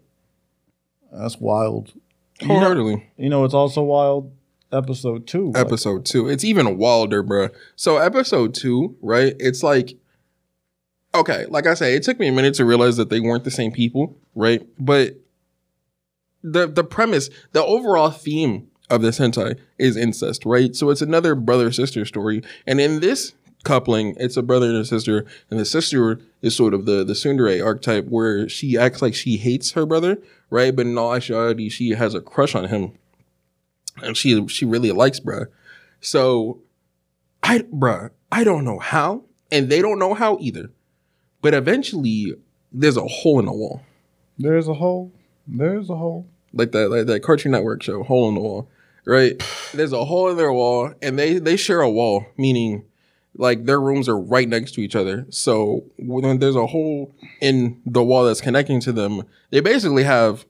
That's 1.11 1.37
wild. 1.39 1.91
You 2.39 2.47
know, 2.47 2.53
wholeheartedly. 2.53 3.11
you 3.17 3.29
know, 3.29 3.43
it's 3.43 3.53
also 3.53 3.81
wild. 3.81 4.31
Episode 4.71 5.25
two. 5.25 5.51
like, 5.51 5.65
episode 5.65 6.05
two. 6.05 6.29
It's 6.29 6.43
even 6.43 6.77
wilder, 6.77 7.23
bruh. 7.23 7.51
So 7.75 7.97
episode 7.97 8.53
two, 8.53 8.95
right? 9.01 9.35
It's 9.39 9.63
like, 9.63 9.97
okay, 11.15 11.47
like 11.47 11.65
I 11.65 11.73
say, 11.73 11.95
it 11.95 12.03
took 12.03 12.19
me 12.19 12.27
a 12.27 12.31
minute 12.31 12.53
to 12.55 12.65
realize 12.65 12.95
that 12.97 13.09
they 13.09 13.19
weren't 13.19 13.43
the 13.43 13.51
same 13.51 13.71
people, 13.71 14.15
right? 14.35 14.65
But 14.77 15.15
the 16.43 16.67
the 16.67 16.83
premise, 16.83 17.31
the 17.51 17.65
overall 17.65 18.11
theme 18.11 18.67
of 18.89 19.01
this 19.01 19.19
hentai 19.19 19.59
is 19.77 19.95
incest, 19.95 20.45
right? 20.45 20.75
So 20.75 20.89
it's 20.89 21.01
another 21.01 21.35
brother 21.35 21.71
sister 21.71 22.05
story, 22.05 22.41
and 22.65 22.79
in 22.79 22.99
this 22.99 23.33
coupling, 23.63 24.15
it's 24.17 24.37
a 24.37 24.41
brother 24.41 24.67
and 24.67 24.77
a 24.77 24.85
sister, 24.85 25.25
and 25.49 25.59
the 25.59 25.65
sister 25.65 26.19
is 26.41 26.55
sort 26.55 26.73
of 26.73 26.85
the 26.85 27.03
the 27.03 27.13
tsundere 27.13 27.63
archetype 27.63 28.07
where 28.07 28.47
she 28.47 28.77
acts 28.77 29.01
like 29.01 29.13
she 29.13 29.37
hates 29.37 29.71
her 29.71 29.85
brother, 29.85 30.17
right? 30.49 30.75
But 30.75 30.85
in 30.85 30.97
all 30.97 31.13
actuality, 31.13 31.69
she 31.69 31.91
has 31.91 32.13
a 32.13 32.21
crush 32.21 32.55
on 32.55 32.65
him 32.65 32.93
and 34.03 34.17
she 34.17 34.47
she 34.47 34.65
really 34.65 34.91
likes 34.91 35.19
bruh. 35.19 35.47
So 36.01 36.61
I 37.43 37.59
bruh, 37.59 38.11
I 38.31 38.43
don't 38.43 38.63
know 38.63 38.79
how, 38.79 39.23
and 39.51 39.69
they 39.69 39.81
don't 39.81 39.99
know 39.99 40.13
how 40.13 40.37
either. 40.39 40.71
But 41.41 41.53
eventually 41.53 42.33
there's 42.71 42.97
a 42.97 43.07
hole 43.07 43.39
in 43.39 43.45
the 43.45 43.53
wall. 43.53 43.81
There's 44.37 44.67
a 44.67 44.73
hole. 44.73 45.11
There's 45.47 45.89
a 45.89 45.95
hole. 45.95 46.27
Like 46.53 46.71
that 46.71 46.89
like 46.89 47.07
that 47.07 47.23
Cartoon 47.23 47.51
Network 47.51 47.83
show, 47.83 48.03
Hole 48.03 48.29
in 48.29 48.35
the 48.35 48.41
Wall. 48.41 48.69
Right? 49.09 49.41
There's 49.73 49.91
a 49.91 50.05
hole 50.05 50.29
in 50.29 50.37
their 50.37 50.53
wall, 50.53 50.93
and 51.01 51.17
they 51.17 51.39
they 51.39 51.57
share 51.57 51.81
a 51.81 51.89
wall, 51.89 52.27
meaning 52.37 52.85
like 53.35 53.65
their 53.65 53.79
rooms 53.79 54.07
are 54.07 54.19
right 54.19 54.47
next 54.47 54.73
to 54.73 54.81
each 54.81 54.95
other. 54.95 55.25
So 55.29 55.85
when 55.97 56.37
there's 56.37 56.55
a 56.55 56.67
hole 56.67 57.15
in 57.41 57.81
the 57.85 58.03
wall 58.03 58.25
that's 58.25 58.41
connecting 58.41 58.79
to 58.81 58.91
them, 58.91 59.23
they 59.49 59.61
basically 59.61 60.03
have 60.03 60.45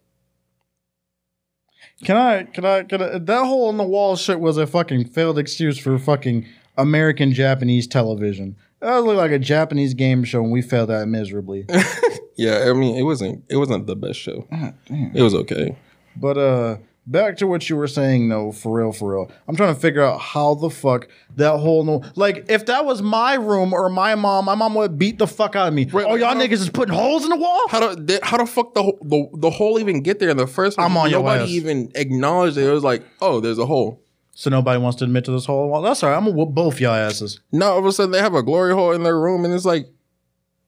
Can 2.04 2.18
I? 2.18 2.44
Can 2.44 2.66
I? 2.66 2.84
Can 2.84 3.02
I? 3.02 3.18
That 3.20 3.46
hole 3.46 3.70
in 3.70 3.78
the 3.78 3.84
wall 3.84 4.18
shit 4.18 4.42
was 4.42 4.58
a 4.58 4.68
fucking 4.68 5.06
failed 5.06 5.40
excuse 5.40 5.78
for 5.78 5.98
fucking 5.98 6.46
American 6.78 7.32
Japanese 7.34 7.88
television. 7.88 8.58
That 8.82 8.98
looked 9.04 9.18
like 9.18 9.32
a 9.32 9.40
Japanese 9.40 9.94
game 9.94 10.24
show, 10.24 10.42
and 10.42 10.52
we 10.52 10.62
failed 10.62 10.92
at 10.92 11.04
it 11.04 11.06
miserably. 11.06 11.66
yeah. 12.38 12.66
I 12.70 12.74
mean, 12.74 12.98
it 12.98 13.04
wasn't 13.04 13.46
it 13.50 13.56
wasn't 13.56 13.88
the 13.88 13.96
best 13.96 14.20
show. 14.20 14.48
It 14.90 15.22
was 15.22 15.36
okay. 15.36 15.78
But 16.16 16.38
uh 16.38 16.78
back 17.10 17.38
to 17.38 17.48
what 17.48 17.70
you 17.70 17.76
were 17.76 17.88
saying 17.88 18.30
though, 18.30 18.52
for 18.52 18.78
real, 18.78 18.92
for 18.92 19.12
real. 19.14 19.32
I'm 19.48 19.56
trying 19.56 19.74
to 19.74 19.80
figure 19.80 20.04
out 20.04 20.20
how 20.20 20.56
the 20.56 20.70
fuck 20.70 21.08
that 21.36 21.58
whole 21.58 21.84
no 21.84 22.04
like 22.16 22.46
if 22.50 22.66
that 22.68 22.86
was 22.86 23.02
my 23.02 23.34
room 23.36 23.74
or 23.74 23.90
my 23.90 24.16
mom, 24.16 24.46
my 24.46 24.56
mom 24.56 24.76
would 24.76 24.98
beat 24.98 25.18
the 25.20 25.28
fuck 25.28 25.56
out 25.56 25.68
of 25.68 25.74
me. 25.74 25.86
Right, 25.86 26.06
oh, 26.08 26.16
y'all 26.16 26.36
niggas 26.36 26.54
is 26.54 26.70
putting 26.70 26.94
holes 26.94 27.24
in 27.24 27.30
the 27.30 27.36
wall? 27.38 27.68
How 27.70 27.94
the 27.94 28.02
they- 28.02 28.20
how 28.24 28.38
the 28.38 28.46
fuck 28.46 28.74
the, 28.74 28.84
the 29.02 29.28
the 29.34 29.50
hole 29.50 29.80
even 29.80 30.02
get 30.02 30.20
there 30.20 30.30
in 30.30 30.38
the 30.38 30.48
first 30.48 30.78
place? 30.78 30.86
I'm 30.86 30.96
on 30.98 31.10
your 31.10 31.20
Nobody 31.22 31.52
even 31.54 31.92
acknowledged 31.96 32.58
it. 32.58 32.66
It 32.66 32.72
was 32.72 32.84
like, 32.84 33.04
oh, 33.22 33.40
there's 33.40 33.60
a 33.60 33.66
hole. 33.66 34.02
So 34.34 34.50
nobody 34.50 34.80
wants 34.80 34.98
to 35.00 35.04
admit 35.04 35.26
to 35.26 35.32
this 35.32 35.46
hole 35.46 35.66
in 35.66 35.70
the. 35.72 35.82
That's 35.82 36.02
all 36.02 36.10
right. 36.12 36.16
I'm 36.16 36.24
gonna 36.24 36.36
whoop 36.38 36.50
both 36.52 36.80
y'all 36.80 36.94
asses. 36.94 37.42
Now 37.52 37.72
all 37.74 37.80
of 37.80 37.86
a 37.86 37.92
sudden 37.92 38.12
they 38.12 38.20
have 38.20 38.36
a 38.36 38.44
glory 38.44 38.74
hole 38.74 38.94
in 38.94 39.04
their 39.04 39.20
room, 39.20 39.44
and 39.44 39.54
it's 39.54 39.66
like 39.66 39.88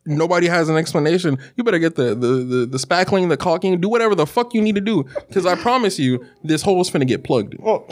nobody 0.05 0.47
has 0.47 0.69
an 0.69 0.77
explanation. 0.77 1.37
You 1.55 1.63
better 1.63 1.79
get 1.79 1.95
the 1.95 2.15
the 2.15 2.27
the, 2.27 2.65
the 2.65 2.77
spackling, 2.77 3.29
the 3.29 3.37
caulking, 3.37 3.79
do 3.79 3.89
whatever 3.89 4.15
the 4.15 4.25
fuck 4.25 4.53
you 4.53 4.61
need 4.61 4.75
to 4.75 4.81
do, 4.81 5.03
because 5.27 5.45
I 5.45 5.55
promise 5.55 5.99
you, 5.99 6.25
this 6.43 6.61
hole 6.61 6.81
is 6.81 6.89
finna 6.89 7.07
get 7.07 7.23
plugged. 7.23 7.55
Well, 7.59 7.87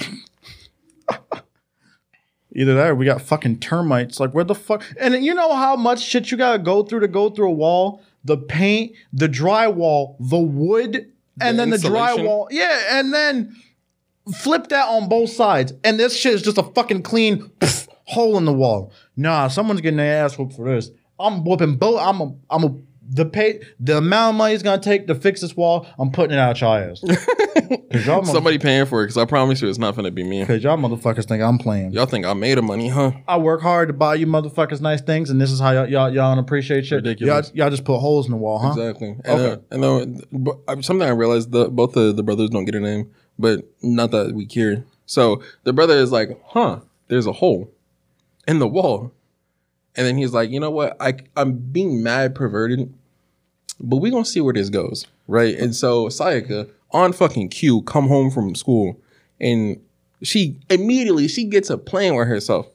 either 2.53 2.75
that 2.75 2.89
or 2.89 2.95
we 2.95 3.05
got 3.05 3.21
fucking 3.21 3.59
termites. 3.59 4.19
Like, 4.19 4.33
where 4.33 4.43
the 4.43 4.55
fuck? 4.55 4.83
And 4.99 5.23
you 5.23 5.33
know 5.33 5.53
how 5.53 5.75
much 5.75 6.01
shit 6.01 6.31
you 6.31 6.37
gotta 6.37 6.59
go 6.59 6.83
through 6.83 7.01
to 7.01 7.07
go 7.07 7.29
through 7.29 7.49
a 7.49 7.53
wall? 7.53 8.01
The 8.23 8.37
paint, 8.37 8.95
the 9.13 9.29
drywall, 9.29 10.15
the 10.19 10.39
wood, 10.39 11.11
and 11.39 11.57
then 11.57 11.69
the 11.69 11.77
drywall. 11.77 12.47
Yeah, 12.51 12.99
and 12.99 13.13
then 13.13 13.55
flip 14.35 14.67
that 14.67 14.87
on 14.87 15.07
both 15.07 15.29
sides. 15.29 15.73
And 15.83 15.99
this 15.99 16.15
shit 16.15 16.33
is 16.33 16.41
just 16.41 16.57
a 16.57 16.63
fucking 16.63 17.03
clean 17.03 17.49
pff, 17.59 17.87
hole 18.05 18.37
in 18.37 18.45
the 18.45 18.53
wall. 18.53 18.91
Nah, 19.15 19.47
someone's 19.47 19.81
getting 19.81 19.97
their 19.97 20.25
ass 20.25 20.37
whooped 20.37 20.53
for 20.53 20.65
this. 20.65 20.91
I'm 21.19 21.43
whooping 21.43 21.77
both. 21.77 21.99
I'm 21.99 22.21
a, 22.21 22.33
I'm 22.49 22.63
a, 22.63 22.75
the 23.11 23.25
pay, 23.25 23.61
the 23.79 23.97
amount 23.97 24.35
of 24.35 24.37
money 24.37 24.53
it's 24.53 24.61
gonna 24.63 24.81
take 24.81 25.07
to 25.07 25.15
fix 25.15 25.41
this 25.41 25.57
wall, 25.57 25.87
I'm 25.97 26.11
putting 26.11 26.37
it 26.37 26.39
out 26.39 26.61
y'all 26.61 26.75
ass. 26.75 27.01
Cause 27.91 28.05
y'all, 28.05 28.23
Somebody 28.23 28.59
paying 28.59 28.85
for 28.85 29.01
it, 29.01 29.05
because 29.07 29.17
I 29.17 29.25
promise 29.25 29.61
you, 29.61 29.67
it's 29.67 29.79
not 29.79 29.95
gonna 29.95 30.11
be 30.11 30.23
me. 30.23 30.45
Cause 30.45 30.63
y'all 30.63 30.77
motherfuckers 30.77 31.27
think 31.27 31.41
I'm 31.41 31.57
playing. 31.57 31.91
Y'all 31.91 32.05
think 32.05 32.25
I 32.25 32.33
made 32.33 32.57
of 32.59 32.63
money, 32.63 32.87
huh? 32.87 33.11
I 33.27 33.37
work 33.37 33.61
hard 33.61 33.89
to 33.89 33.93
buy 33.93 34.15
you 34.15 34.27
motherfuckers 34.27 34.79
nice 34.79 35.01
things, 35.01 35.29
and 35.31 35.41
this 35.41 35.51
is 35.51 35.59
how 35.59 35.71
y'all 35.71 35.87
y'all, 35.89 36.13
y'all 36.13 36.35
don't 36.35 36.43
appreciate 36.43 36.85
shit. 36.85 36.97
Ridiculous. 37.03 37.47
Y'all, 37.49 37.57
y'all 37.57 37.69
just 37.71 37.83
put 37.83 37.97
holes 37.97 38.27
in 38.27 38.31
the 38.31 38.37
wall, 38.37 38.59
huh? 38.59 38.69
Exactly. 38.69 39.09
And 39.25 39.27
Okay. 39.41 39.61
then, 39.71 39.83
and 39.83 40.25
but, 40.31 40.57
uh, 40.67 40.81
something 40.81 41.07
I 41.07 41.11
realized 41.11 41.51
the 41.51 41.67
both 41.69 41.93
the, 41.93 42.13
the 42.13 42.23
brothers 42.23 42.51
don't 42.51 42.65
get 42.65 42.75
a 42.75 42.79
name, 42.79 43.11
but 43.39 43.65
not 43.81 44.11
that 44.11 44.33
we 44.35 44.45
care. 44.45 44.83
So 45.07 45.41
the 45.63 45.73
brother 45.73 45.95
is 45.97 46.11
like, 46.11 46.39
huh, 46.45 46.81
there's 47.07 47.25
a 47.25 47.33
hole 47.33 47.71
in 48.47 48.59
the 48.59 48.67
wall. 48.67 49.11
And 49.95 50.05
then 50.05 50.17
he's 50.17 50.33
like, 50.33 50.49
you 50.49 50.59
know 50.59 50.71
what? 50.71 50.95
I 50.99 51.15
I'm 51.35 51.53
being 51.53 52.03
mad 52.03 52.35
perverted, 52.35 52.93
but 53.79 53.97
we 53.97 54.11
gonna 54.11 54.25
see 54.25 54.41
where 54.41 54.53
this 54.53 54.69
goes. 54.69 55.07
Right. 55.27 55.57
And 55.57 55.75
so 55.75 56.07
Sayaka 56.07 56.69
on 56.91 57.13
fucking 57.13 57.49
cue 57.49 57.81
come 57.83 58.07
home 58.07 58.31
from 58.31 58.55
school 58.55 58.99
and 59.39 59.79
she 60.23 60.59
immediately 60.69 61.27
she 61.27 61.45
gets 61.45 61.69
a 61.69 61.77
plan 61.77 62.15
with 62.15 62.27
herself. 62.27 62.67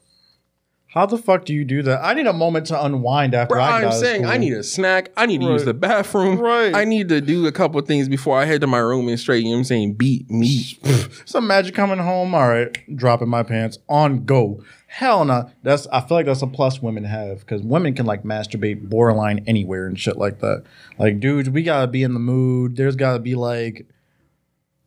How 0.95 1.07
the 1.07 1.19
fuck 1.19 1.45
do 1.45 1.53
you 1.53 1.65
do 1.65 1.83
that? 1.83 2.05
I 2.05 2.15
need 2.15 2.29
a 2.29 2.33
moment 2.33 2.67
to 2.67 2.81
unwind 2.81 3.35
after 3.35 3.57
Bro, 3.57 3.65
I 3.65 3.85
I'm 3.85 3.91
saying 3.91 4.27
I 4.27 4.37
need 4.37 4.53
a 4.53 4.63
snack. 4.63 5.11
I 5.17 5.27
need 5.27 5.41
to 5.41 5.47
use 5.49 5.65
the 5.65 5.75
bathroom. 5.75 6.39
Right. 6.39 6.73
I 6.73 6.85
need 6.85 7.09
to 7.09 7.21
do 7.21 7.49
a 7.49 7.53
couple 7.53 7.81
things 7.81 8.09
before 8.09 8.39
I 8.39 8.45
head 8.45 8.61
to 8.61 8.69
my 8.69 8.79
room 8.79 9.09
and 9.09 9.19
straight, 9.19 9.43
you 9.43 9.47
know 9.47 9.57
what 9.57 9.59
I'm 9.59 9.65
saying, 9.65 9.95
beat 9.95 10.31
me. 10.31 10.79
some 11.25 11.49
magic 11.49 11.75
coming 11.75 11.99
home. 11.99 12.33
All 12.33 12.49
right, 12.49 12.79
dropping 12.97 13.29
my 13.29 13.43
pants 13.43 13.81
on 13.89 14.25
go. 14.25 14.63
Hell 14.87 15.25
no. 15.25 15.51
That's 15.65 15.89
I 15.89 16.01
feel 16.01 16.17
like 16.17 16.27
that's 16.27 16.43
a 16.43 16.47
plus 16.47 16.81
women 16.81 17.03
have 17.03 17.41
because 17.41 17.61
women 17.63 17.95
can 17.95 18.07
like 18.07 18.23
masturbate 18.23 18.89
borderline 18.89 19.43
anywhere 19.49 19.89
and 19.89 19.99
shit 19.99 20.17
like 20.17 20.39
that. 20.43 20.63
Like, 20.97 21.19
dudes, 21.19 21.51
we 21.51 21.65
gotta 21.65 21.89
be 21.89 22.05
in 22.05 22.15
the 22.15 22.21
mood. 22.21 22.77
There's 22.77 22.95
gotta 22.95 23.19
be 23.19 23.35
like. 23.35 23.89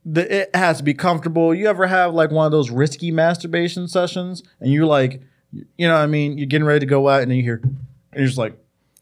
The, 0.09 0.43
it 0.43 0.55
has 0.55 0.77
to 0.77 0.85
be 0.85 0.93
comfortable. 0.93 1.53
You 1.53 1.67
ever 1.67 1.85
have 1.85 2.13
like 2.13 2.31
one 2.31 2.45
of 2.45 2.53
those 2.53 2.69
risky 2.69 3.11
masturbation 3.11 3.89
sessions, 3.89 4.41
and 4.61 4.71
you're 4.71 4.85
like, 4.85 5.21
you 5.51 5.87
know, 5.87 5.93
what 5.93 6.01
I 6.01 6.07
mean, 6.07 6.37
you're 6.37 6.47
getting 6.47 6.67
ready 6.67 6.81
to 6.81 6.85
go 6.85 7.07
out, 7.09 7.21
and 7.21 7.31
then 7.31 7.37
you 7.37 7.43
hear, 7.43 7.61
and 7.63 7.77
you're 8.15 8.25
just 8.25 8.37
like, 8.37 8.57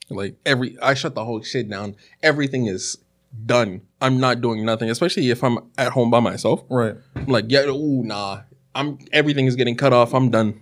like 0.09 0.35
every 0.45 0.77
I 0.81 0.93
shut 0.93 1.15
the 1.15 1.25
whole 1.25 1.41
shit 1.41 1.69
down. 1.69 1.95
Everything 2.21 2.67
is 2.67 2.97
done. 3.45 3.81
I'm 4.01 4.19
not 4.19 4.41
doing 4.41 4.65
nothing, 4.65 4.89
especially 4.89 5.29
if 5.29 5.43
I'm 5.43 5.59
at 5.77 5.91
home 5.93 6.11
by 6.11 6.19
myself. 6.19 6.63
right. 6.69 6.95
I'm 7.15 7.25
like, 7.25 7.45
yeah, 7.49 7.65
ooh, 7.65 8.03
nah. 8.03 8.41
I'm 8.73 8.99
everything 9.11 9.45
is 9.45 9.55
getting 9.55 9.75
cut 9.75 9.93
off. 9.93 10.13
I'm 10.13 10.29
done. 10.29 10.61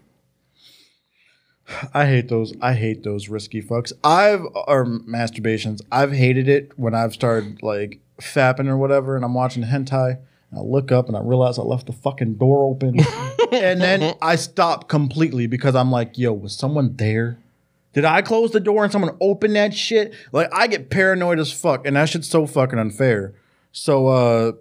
I 1.93 2.05
hate 2.05 2.29
those. 2.29 2.53
I 2.61 2.73
hate 2.73 3.03
those 3.03 3.29
risky 3.29 3.61
fucks. 3.61 3.91
I've 4.03 4.45
or 4.67 4.85
masturbations. 4.85 5.81
I've 5.91 6.11
hated 6.11 6.47
it 6.47 6.71
when 6.77 6.93
I've 6.93 7.13
started 7.13 7.63
like 7.63 7.99
fapping 8.21 8.67
or 8.67 8.77
whatever, 8.77 9.15
and 9.15 9.25
I'm 9.25 9.33
watching 9.33 9.63
hentai. 9.63 10.19
I 10.55 10.61
look 10.61 10.91
up 10.91 11.07
and 11.07 11.17
I 11.17 11.21
realize 11.21 11.57
I 11.59 11.63
left 11.63 11.87
the 11.87 11.93
fucking 11.93 12.35
door 12.35 12.65
open, 12.65 12.99
and 13.51 13.81
then 13.81 14.15
I 14.21 14.35
stop 14.35 14.87
completely 14.89 15.47
because 15.47 15.75
I'm 15.75 15.91
like, 15.91 16.17
"Yo, 16.17 16.33
was 16.33 16.55
someone 16.55 16.95
there? 16.97 17.37
Did 17.93 18.05
I 18.05 18.21
close 18.21 18.51
the 18.51 18.59
door 18.59 18.83
and 18.83 18.91
someone 18.91 19.15
opened 19.21 19.55
that 19.55 19.73
shit?" 19.73 20.13
Like 20.31 20.49
I 20.53 20.67
get 20.67 20.89
paranoid 20.89 21.39
as 21.39 21.51
fuck, 21.51 21.85
and 21.87 21.95
that 21.95 22.09
shit's 22.09 22.29
so 22.29 22.45
fucking 22.47 22.77
unfair. 22.79 23.33
So, 23.71 24.07
uh, 24.07 24.51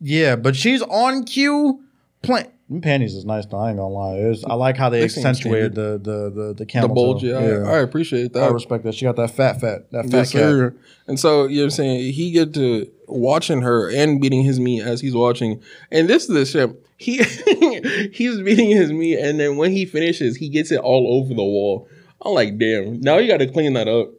yeah, 0.00 0.36
but 0.36 0.56
she's 0.56 0.82
on 0.82 1.24
cue. 1.24 1.82
Playing 2.22 2.50
panties 2.82 3.14
is 3.14 3.24
nice 3.24 3.46
though. 3.46 3.58
I 3.58 3.70
ain't 3.70 3.78
gonna 3.78 3.88
lie. 3.92 4.20
Was- 4.28 4.44
I 4.44 4.54
like 4.54 4.76
how 4.76 4.90
they, 4.90 4.98
They 5.00 5.04
accentuated 5.06 5.74
the 5.74 5.98
the 6.02 6.30
the 6.30 6.46
the 6.48 6.54
The 6.54 6.66
camel 6.66 6.94
bulge, 6.94 7.22
toe. 7.22 7.26
yeah, 7.28 7.68
I, 7.68 7.76
I 7.76 7.78
appreciate 7.78 8.32
that. 8.34 8.44
I 8.44 8.48
respect 8.48 8.84
that. 8.84 8.94
She 8.94 9.04
got 9.06 9.16
that 9.16 9.30
fat 9.30 9.60
fat 9.60 9.90
that 9.92 10.10
fat 10.10 10.32
Yes. 10.34 10.72
And 11.06 11.18
so 11.18 11.46
you 11.46 11.56
know 11.56 11.62
what 11.62 11.64
I'm 11.66 11.70
saying 11.70 12.12
he 12.12 12.30
get 12.30 12.52
to 12.54 12.90
watching 13.12 13.62
her 13.62 13.90
and 13.90 14.20
beating 14.20 14.42
his 14.42 14.60
meat 14.60 14.82
as 14.82 15.00
he's 15.00 15.14
watching. 15.14 15.62
And 15.90 16.08
this 16.08 16.28
is 16.28 16.34
the 16.34 16.46
shit. 16.46 16.86
He 16.96 17.16
he's 18.12 18.40
beating 18.40 18.70
his 18.70 18.92
meat, 18.92 19.18
and 19.18 19.40
then 19.40 19.56
when 19.56 19.72
he 19.72 19.86
finishes, 19.86 20.36
he 20.36 20.48
gets 20.48 20.70
it 20.70 20.80
all 20.80 21.18
over 21.18 21.34
the 21.34 21.42
wall. 21.42 21.88
I'm 22.22 22.34
like, 22.34 22.58
damn. 22.58 23.00
Now 23.00 23.18
you 23.18 23.28
got 23.28 23.38
to 23.38 23.46
clean 23.46 23.72
that 23.72 23.88
up. 23.88 24.10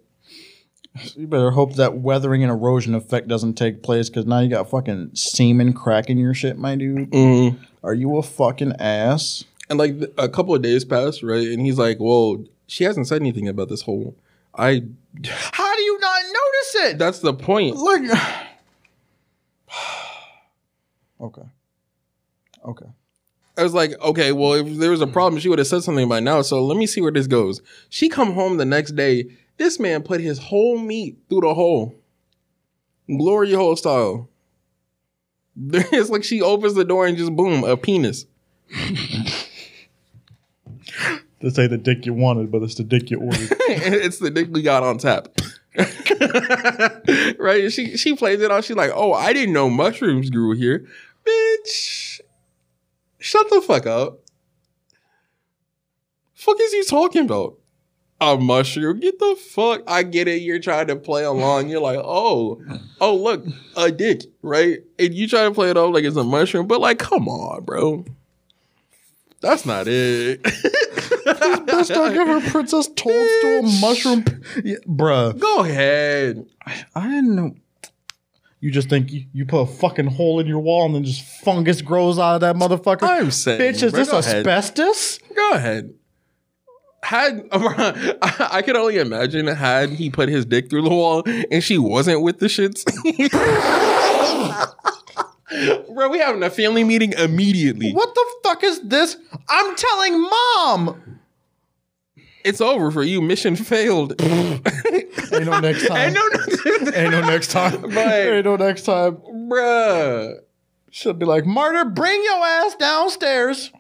You 1.16 1.28
better 1.28 1.52
hope 1.52 1.76
that 1.76 1.98
weathering 1.98 2.44
and 2.44 2.52
erosion 2.52 2.96
effect 2.96 3.28
doesn't 3.28 3.54
take 3.54 3.82
place 3.82 4.10
because 4.10 4.26
now 4.26 4.40
you 4.40 4.50
got 4.50 4.70
fucking 4.70 5.12
semen 5.14 5.74
cracking 5.74 6.18
your 6.18 6.34
shit, 6.34 6.58
my 6.58 6.76
dude. 6.76 7.12
Mm. 7.12 7.60
Are 7.84 7.94
you 7.94 8.18
a 8.18 8.24
fucking 8.24 8.74
ass? 8.78 9.46
And 9.70 9.80
like 9.80 9.96
a 10.18 10.28
couple 10.28 10.54
of 10.54 10.62
days 10.62 10.84
pass, 10.84 11.24
right? 11.24 11.48
And 11.48 11.62
he's 11.62 11.78
like, 11.78 11.98
well, 12.00 12.44
she 12.68 12.84
hasn't 12.84 13.08
said 13.08 13.22
anything 13.22 13.48
about 13.48 13.70
this 13.70 13.84
whole. 13.84 14.16
I. 14.54 14.84
How 15.24 15.76
do 15.76 15.82
you 15.82 16.00
not 16.00 16.24
notice 16.24 16.76
it? 16.92 16.98
That's 16.98 17.20
the 17.20 17.34
point. 17.34 17.78
Look. 17.78 18.02
Okay. 21.22 21.44
Okay. 22.66 22.86
I 23.58 23.64
was 23.64 23.74
like, 23.74 24.00
okay, 24.02 24.32
well, 24.32 24.54
if 24.54 24.78
there 24.78 24.92
was 24.92 25.02
a 25.02 25.08
problem, 25.08 25.40
she 25.40 25.50
would 25.50 25.60
have 25.60 25.68
said 25.68 25.84
something 25.84 26.08
by 26.08 26.20
now. 26.20 26.42
So 26.42 26.64
let 26.64 26.78
me 26.78 26.86
see 26.88 27.02
where 27.02 27.12
this 27.12 27.28
goes. 27.28 27.62
She 27.90 28.08
come 28.10 28.34
home 28.34 28.58
the 28.58 28.66
next 28.66 28.96
day. 28.96 29.26
This 29.58 29.80
man 29.80 30.04
put 30.04 30.22
his 30.22 30.40
whole 30.40 30.78
meat 30.78 31.18
through 31.30 31.42
the 31.42 31.54
hole, 31.54 31.96
glory 33.08 33.54
hole 33.54 33.76
style. 33.76 34.30
It's 35.58 36.10
like 36.10 36.24
she 36.24 36.42
opens 36.42 36.76
the 36.76 36.86
door 36.86 37.06
and 37.06 37.18
just 37.18 37.36
boom, 37.36 37.64
a 37.66 37.76
penis. 37.76 38.26
This 41.42 41.58
ain't 41.58 41.72
the 41.72 41.78
dick 41.78 42.06
you 42.06 42.14
wanted, 42.14 42.52
but 42.52 42.62
it's 42.62 42.76
the 42.76 42.84
dick 42.84 43.10
you 43.10 43.20
ordered. 43.20 43.50
it's 43.68 44.20
the 44.20 44.30
dick 44.30 44.50
we 44.52 44.62
got 44.62 44.84
on 44.84 44.98
tap. 45.00 45.28
right? 47.40 47.72
She 47.72 47.98
she 47.98 48.16
plays 48.16 48.42
it 48.42 48.52
off. 48.52 48.66
She's 48.66 48.76
like, 48.76 48.92
oh, 48.94 49.14
I 49.14 49.34
didn't 49.34 49.54
know 49.54 49.70
mushrooms 49.70 50.30
grew 50.30 50.56
here, 50.56 50.88
bitch. 51.26 52.22
Shut 53.20 53.50
the 53.50 53.62
fuck 53.62 53.86
up. 53.86 54.20
Fuck 56.34 56.58
is 56.60 56.74
he 56.74 56.84
talking 56.86 57.26
about? 57.26 57.58
A 58.20 58.38
mushroom? 58.38 59.00
Get 59.00 59.20
the 59.20 59.36
fuck. 59.36 59.82
I 59.88 60.04
get 60.04 60.28
it. 60.28 60.42
You're 60.42 60.60
trying 60.60 60.88
to 60.88 60.96
play 60.96 61.24
along. 61.24 61.70
You're 61.70 61.82
like, 61.82 62.00
oh, 62.04 62.62
oh, 63.00 63.16
look, 63.16 63.46
a 63.76 63.92
dick, 63.92 64.22
right? 64.42 64.80
And 65.00 65.14
you 65.14 65.28
try 65.28 65.44
to 65.44 65.52
play 65.52 65.70
it 65.70 65.78
off 65.78 65.94
like 65.94 66.04
it's 66.04 66.18
a 66.18 66.24
mushroom, 66.24 66.68
but 66.68 66.80
like, 66.80 67.00
come 67.00 67.28
on, 67.28 67.64
bro. 67.64 68.06
That's 69.42 69.66
not 69.66 69.88
it. 69.88 70.44
Best 71.66 71.92
I 71.92 72.16
ever 72.16 72.42
Princess 72.50 72.88
Toadstool 72.88 73.64
mushroom. 73.82 74.24
Yeah, 74.64 74.78
bruh. 74.88 75.38
Go 75.38 75.64
ahead. 75.64 76.46
I 76.96 77.08
didn't 77.08 77.36
know. 77.36 77.56
You 78.62 78.70
just 78.72 78.90
think 78.90 79.12
you, 79.12 79.26
you 79.34 79.46
put 79.46 79.62
a 79.62 79.66
fucking 79.66 80.06
hole 80.06 80.40
in 80.40 80.46
your 80.46 80.60
wall 80.60 80.86
and 80.86 80.94
then 80.94 81.04
just 81.04 81.24
fungus 81.24 81.82
grows 81.82 82.20
out 82.20 82.36
of 82.36 82.42
that 82.42 82.56
motherfucker? 82.56 83.04
I'm 83.04 83.32
saying, 83.32 83.60
Bitch, 83.60 83.82
is 83.82 83.92
bro, 83.92 84.00
this 84.00 84.12
go 84.12 84.20
ahead. 84.20 84.36
asbestos? 84.48 85.18
Go 85.36 85.52
ahead. 85.54 85.94
had 87.02 87.48
I 87.52 88.62
could 88.64 88.76
only 88.76 89.00
imagine 89.00 89.48
had 89.48 89.90
he 89.90 90.12
put 90.12 90.30
his 90.30 90.46
dick 90.46 90.70
through 90.70 90.84
the 90.84 90.90
wall 90.90 91.24
and 91.26 91.64
she 91.64 91.80
wasn't 91.80 92.22
with 92.22 92.38
the 92.40 92.46
shits. 92.46 92.86
Bro, 95.94 96.10
we 96.10 96.20
having 96.20 96.44
a 96.44 96.50
family 96.50 96.86
meeting 96.86 97.12
immediately. 97.14 97.92
What 97.92 98.16
the 98.16 98.26
fuck 98.44 98.64
is 98.64 98.80
this? 98.84 99.18
I'm 99.50 99.76
telling 99.76 100.22
mom. 100.22 101.20
It's 102.44 102.62
over 102.62 102.92
for 102.92 103.04
you. 103.04 103.22
Mission 103.22 103.56
failed. 103.56 104.16
Ain't 104.22 105.46
no 105.46 105.60
next 105.60 105.88
time. 105.88 105.98
Ain't 105.98 106.14
no, 106.14 106.92
Ain't 106.94 107.12
no 107.12 107.22
next 107.22 107.52
time. 107.52 107.74
Ain't 107.98 108.46
no 108.46 108.56
next 108.56 108.84
time. 108.84 109.18
bruh. 109.18 110.36
She'll 110.90 111.14
be 111.14 111.26
like, 111.26 111.46
Martyr, 111.46 111.86
bring 111.86 112.22
your 112.24 112.46
ass 112.46 112.76
downstairs. 112.76 113.72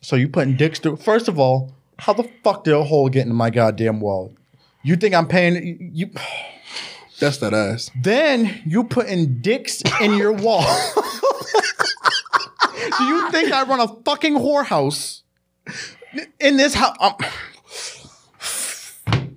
So 0.00 0.16
you 0.16 0.28
putting 0.28 0.56
dicks 0.56 0.78
through? 0.78 0.96
First 0.96 1.28
of 1.28 1.38
all, 1.38 1.74
how 1.98 2.12
the 2.12 2.28
fuck 2.44 2.64
did 2.64 2.74
a 2.74 2.84
hole 2.84 3.08
get 3.08 3.26
in 3.26 3.34
my 3.34 3.50
goddamn 3.50 4.00
wall? 4.00 4.34
You 4.82 4.96
think 4.96 5.14
I'm 5.14 5.26
paying 5.26 5.90
you? 5.94 6.10
That's 7.18 7.38
that 7.38 7.52
ass. 7.52 7.90
Then 8.00 8.62
you 8.64 8.84
putting 8.84 9.40
dicks 9.40 9.82
in 10.00 10.14
your 10.14 10.32
wall. 10.32 10.62
Do 12.98 13.04
you 13.04 13.30
think 13.30 13.52
I 13.52 13.64
run 13.64 13.80
a 13.80 13.88
fucking 14.04 14.34
whorehouse 14.34 15.22
in 16.38 16.56
this 16.56 16.74
house? 16.74 16.96
Um, 17.00 17.16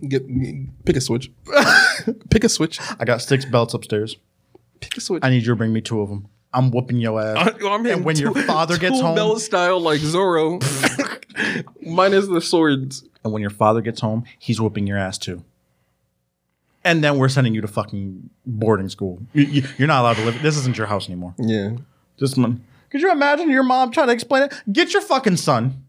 Um, 0.01 0.07
Get 0.09 0.85
pick 0.85 0.95
a 0.95 1.01
switch. 1.01 1.31
pick 2.29 2.43
a 2.43 2.49
switch. 2.49 2.79
I 2.99 3.05
got 3.05 3.21
six 3.21 3.45
belts 3.45 3.73
upstairs. 3.73 4.17
Pick 4.79 4.97
a 4.97 5.01
switch. 5.01 5.23
I 5.23 5.29
need 5.29 5.43
you 5.43 5.49
to 5.49 5.55
bring 5.55 5.71
me 5.73 5.81
two 5.81 6.01
of 6.01 6.09
them. 6.09 6.27
I'm 6.53 6.71
whooping 6.71 6.97
your 6.97 7.21
ass. 7.21 7.37
I- 7.61 7.67
I'm 7.67 7.85
hitting 7.85 8.03
when 8.03 8.17
your 8.17 8.33
father 8.33 8.77
gets 8.77 8.95
Tool 8.97 9.07
home- 9.07 9.15
belt 9.15 9.41
style 9.41 9.79
like 9.79 10.01
Zorro. 10.01 10.61
Mine 11.85 12.13
is 12.13 12.27
the 12.27 12.41
swords. 12.41 13.03
and 13.23 13.31
when 13.31 13.41
your 13.41 13.51
father 13.51 13.81
gets 13.81 14.01
home, 14.01 14.23
he's 14.39 14.59
whooping 14.59 14.87
your 14.87 14.97
ass 14.97 15.17
too. 15.17 15.43
And 16.83 17.03
then 17.03 17.17
we're 17.19 17.29
sending 17.29 17.53
you 17.53 17.61
to 17.61 17.67
fucking 17.67 18.29
boarding 18.45 18.89
school. 18.89 19.21
You, 19.33 19.43
you, 19.43 19.63
you're 19.77 19.87
not 19.87 20.01
allowed 20.01 20.15
to 20.15 20.25
live. 20.25 20.41
This 20.41 20.57
isn't 20.57 20.77
your 20.77 20.87
house 20.87 21.07
anymore. 21.07 21.35
Yeah. 21.37 21.73
This 22.17 22.35
one. 22.35 22.63
Could 22.89 23.01
you 23.01 23.11
imagine 23.11 23.49
your 23.51 23.63
mom 23.63 23.91
trying 23.91 24.07
to 24.07 24.13
explain 24.13 24.43
it? 24.43 24.53
Get 24.71 24.91
your 24.93 25.01
fucking 25.03 25.37
son. 25.37 25.85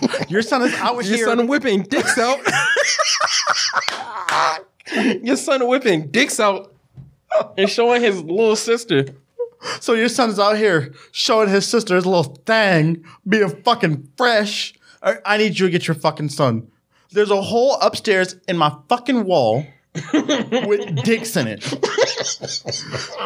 your 0.28 0.42
son 0.42 0.62
is 0.62 0.74
out 0.74 0.94
Your 0.94 1.02
here. 1.02 1.16
Your 1.16 1.26
son 1.28 1.46
whipping 1.46 1.82
dicks 1.82 2.18
out. 2.18 2.38
Your 5.22 5.36
son 5.36 5.66
whipping 5.66 6.08
dicks 6.10 6.38
out 6.38 6.72
and 7.58 7.68
showing 7.68 8.02
his 8.02 8.22
little 8.22 8.56
sister. 8.56 9.04
so 9.80 9.94
your 9.94 10.08
son 10.08 10.30
is 10.30 10.38
out 10.38 10.56
here 10.56 10.94
showing 11.12 11.48
his 11.48 11.66
sister 11.66 11.96
his 11.96 12.06
little 12.06 12.22
thing, 12.46 13.04
being 13.28 13.48
fucking 13.62 14.08
fresh. 14.16 14.74
I, 15.02 15.16
I 15.24 15.36
need 15.38 15.58
you 15.58 15.66
to 15.66 15.72
get 15.72 15.88
your 15.88 15.96
fucking 15.96 16.28
son. 16.28 16.68
There's 17.10 17.30
a 17.30 17.42
hole 17.42 17.76
upstairs 17.80 18.36
in 18.48 18.56
my 18.56 18.76
fucking 18.88 19.24
wall 19.24 19.66
with 20.12 21.02
dicks 21.02 21.36
in 21.36 21.46
it. 21.48 21.62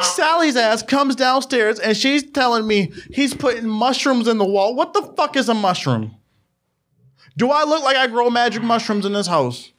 Sally's 0.02 0.56
ass 0.56 0.82
comes 0.82 1.16
downstairs 1.16 1.78
and 1.78 1.96
she's 1.96 2.28
telling 2.30 2.66
me 2.66 2.92
he's 3.12 3.34
putting 3.34 3.66
mushrooms 3.66 4.28
in 4.28 4.38
the 4.38 4.44
wall. 4.44 4.74
What 4.74 4.94
the 4.94 5.02
fuck 5.16 5.36
is 5.36 5.48
a 5.48 5.54
mushroom? 5.54 6.14
Do 7.36 7.50
I 7.50 7.64
look 7.64 7.82
like 7.82 7.96
I 7.96 8.06
grow 8.06 8.30
magic 8.30 8.62
mushrooms 8.62 9.06
in 9.06 9.12
this 9.12 9.26
house? 9.26 9.72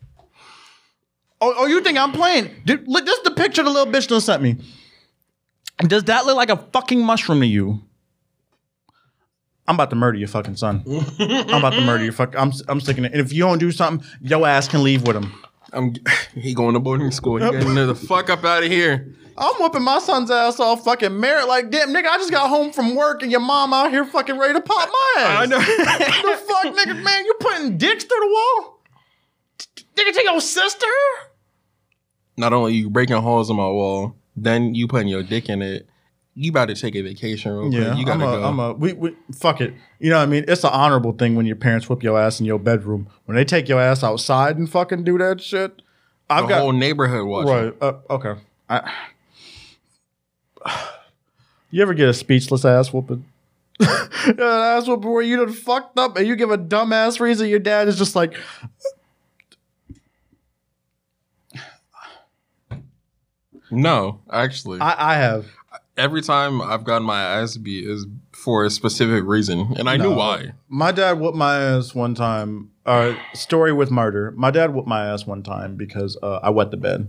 Oh, 1.40 1.54
oh 1.58 1.66
you 1.66 1.82
think 1.82 1.98
I'm 1.98 2.12
playing? 2.12 2.52
Did, 2.66 2.88
look, 2.88 3.06
this 3.06 3.18
is 3.18 3.24
the 3.24 3.32
picture 3.32 3.64
the 3.64 3.70
little 3.70 3.92
bitch 3.92 4.08
done 4.08 4.22
sent 4.22 4.42
me. 4.42 4.58
Does 5.80 6.04
that 6.06 6.26
look 6.26 6.36
like 6.36 6.50
a 6.50 6.58
fucking 6.58 7.04
mushroom 7.04 7.42
to 7.42 7.48
you? 7.48 7.82
I'm 9.68 9.76
about 9.76 9.90
to 9.92 9.96
murder 9.96 10.18
your 10.18 10.28
fucking 10.28 10.58
son. 10.58 10.84
I'm 11.20 11.60
about 11.60 11.74
to 11.74 11.82
murder 11.82 12.04
your 12.04 12.14
fuck. 12.14 12.36
I'm 12.38 12.52
I'm 12.68 12.82
sticking 12.82 13.06
it. 13.06 13.14
And 13.14 13.22
if 13.22 13.32
you 13.32 13.44
don't 13.44 13.58
do 13.58 13.72
something, 13.72 14.06
your 14.22 14.46
ass 14.46 14.68
can 14.68 14.84
leave 14.84 15.08
with 15.08 15.16
him. 15.16 15.32
I'm 15.74 15.96
he 16.36 16.54
going 16.54 16.74
to 16.74 16.80
boarding 16.80 17.12
school. 17.12 17.38
He 17.38 17.50
getting 17.50 17.76
the 17.76 17.96
fuck 17.96 18.30
up 18.30 18.44
out 18.44 18.64
of 18.64 18.70
here. 18.70 19.14
I'm 19.38 19.56
whooping 19.56 19.82
my 19.82 20.00
son's 20.00 20.30
ass 20.30 20.60
off 20.60 20.84
fucking 20.84 21.20
merit. 21.20 21.48
Like, 21.48 21.72
damn, 21.72 21.90
nigga, 21.90 22.08
I 22.08 22.18
just 22.18 22.32
got 22.32 22.50
home 22.50 22.72
from 22.72 22.96
work 22.96 23.24
and 23.24 23.32
your 23.32 23.40
mom 23.40 23.74
out 23.74 23.90
here 23.90 24.06
fucking 24.06 24.38
ready 24.38 24.54
to 24.54 24.62
pop 24.62 24.90
my 24.90 25.22
ass. 25.22 25.42
I 25.42 25.46
know. 25.46 25.58
the 25.60 26.38
fuck, 26.38 26.76
nigga, 26.76 27.02
man, 27.02 27.26
you 27.26 27.34
putting 27.40 27.78
dicks 27.78 28.04
through 28.04 28.20
the 28.20 28.28
wall? 28.28 28.82
Nigga, 29.96 30.14
to 30.14 30.24
your 30.24 30.42
sister? 30.42 30.86
Not 32.38 32.54
only 32.54 32.74
you 32.74 32.90
breaking 32.90 33.18
holes 33.18 33.50
in 33.50 33.56
my 33.56 33.70
wall, 33.70 34.16
then 34.36 34.76
you 34.76 34.88
putting 34.88 35.08
your 35.08 35.24
dick 35.24 35.50
in 35.50 35.62
it. 35.62 35.88
You 36.34 36.50
about 36.50 36.68
to 36.68 36.76
take 36.76 36.96
a 36.96 37.02
vacation 37.02 37.52
real 37.52 37.70
quick. 37.70 37.98
You 37.98 38.06
gotta 38.06 38.12
I'm 38.12 38.22
a, 38.22 38.38
go. 38.38 38.44
I'm 38.44 38.60
a, 38.60 38.74
we, 38.74 38.94
we, 38.94 39.16
fuck 39.34 39.60
it. 39.60 39.74
You 40.00 40.10
know 40.10 40.18
what 40.18 40.24
I 40.24 40.28
mean? 40.28 40.46
It's 40.48 40.64
an 40.64 40.70
honorable 40.72 41.12
thing 41.12 41.36
when 41.36 41.46
your 41.46 41.58
parents 41.58 41.90
whip 41.90 42.04
your 42.04 42.18
ass 42.18 42.40
in 42.40 42.46
your 42.46 42.60
bedroom. 42.60 43.08
When 43.26 43.36
they 43.36 43.44
take 43.44 43.68
your 43.68 43.82
ass 43.82 44.02
outside 44.02 44.58
and 44.58 44.70
fucking 44.70 45.04
do 45.04 45.18
that 45.18 45.42
shit, 45.42 45.82
I've 46.30 46.44
the 46.44 46.50
got 46.50 46.62
whole 46.62 46.72
neighborhood 46.72 47.28
watching. 47.28 47.54
right. 47.54 47.74
Uh, 47.82 47.94
okay. 48.10 48.36
I, 48.70 48.92
you 51.72 51.82
ever 51.82 51.94
get 51.94 52.08
a 52.08 52.14
speechless 52.14 52.64
ass 52.64 52.94
whooping? 52.94 53.26
an 53.80 54.40
ass 54.40 54.88
whooping 54.88 55.12
where 55.12 55.22
you 55.22 55.36
done 55.36 55.52
fucked 55.52 56.00
up 56.00 56.16
and 56.16 56.26
you 56.26 56.38
give 56.38 56.52
a 56.52 56.58
dumbass 56.58 57.20
reason 57.20 57.50
your 57.50 57.60
dad 57.60 57.90
is 57.90 57.98
just 57.98 58.16
like, 58.16 58.38
No, 63.72 64.20
actually, 64.30 64.82
I, 64.82 65.14
I 65.14 65.16
have. 65.16 65.46
Every 66.02 66.22
time 66.22 66.62
I've 66.62 66.84
gotten 66.84 67.06
my 67.06 67.22
ass 67.22 67.58
beat 67.58 67.86
is 67.88 68.08
for 68.32 68.66
a 68.66 68.70
specific 68.70 69.24
reason, 69.26 69.74
and 69.78 69.88
I 69.90 69.98
knew 69.98 70.12
why. 70.12 70.54
My 70.68 70.92
dad 70.92 71.20
whooped 71.20 71.38
my 71.38 71.58
ass 71.62 71.94
one 71.94 72.16
time. 72.16 72.72
Uh, 72.86 73.14
story 73.34 73.72
with 73.72 73.92
murder. 73.92 74.32
My 74.36 74.50
dad 74.50 74.74
whooped 74.74 74.88
my 74.88 75.06
ass 75.06 75.28
one 75.28 75.44
time 75.44 75.76
because 75.76 76.18
uh, 76.24 76.40
I 76.42 76.50
wet 76.50 76.72
the 76.72 76.78
bed 76.78 77.08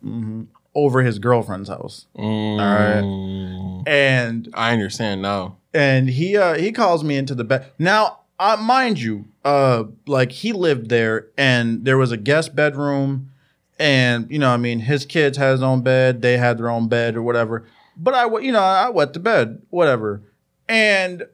hmm 0.00 0.44
over 0.74 1.02
his 1.02 1.18
girlfriend's 1.18 1.68
house, 1.68 2.06
Mm, 2.16 3.82
and 3.86 4.48
I 4.54 4.72
understand 4.72 5.22
now. 5.22 5.56
and 5.74 6.08
he 6.08 6.36
uh, 6.36 6.54
he 6.54 6.70
calls 6.70 7.02
me 7.02 7.16
into 7.16 7.34
the 7.34 7.42
bed. 7.42 7.72
Now, 7.78 8.20
uh, 8.38 8.56
mind 8.60 9.00
you, 9.00 9.24
uh, 9.44 9.84
like 10.06 10.30
he 10.30 10.52
lived 10.52 10.88
there, 10.88 11.26
and 11.36 11.84
there 11.84 11.98
was 11.98 12.12
a 12.12 12.16
guest 12.16 12.54
bedroom, 12.54 13.32
and 13.80 14.30
you 14.30 14.38
know, 14.38 14.50
I 14.50 14.56
mean, 14.56 14.78
his 14.80 15.04
kids 15.04 15.36
had 15.36 15.50
his 15.52 15.62
own 15.62 15.82
bed, 15.82 16.22
they 16.22 16.36
had 16.36 16.58
their 16.58 16.70
own 16.70 16.86
bed 16.88 17.16
or 17.16 17.22
whatever. 17.22 17.64
But 17.98 18.14
I, 18.14 18.26
you 18.38 18.52
know, 18.52 18.60
I 18.62 18.88
wet 18.90 19.12
the 19.12 19.20
bed, 19.20 19.62
whatever, 19.70 20.22
and 20.68 21.24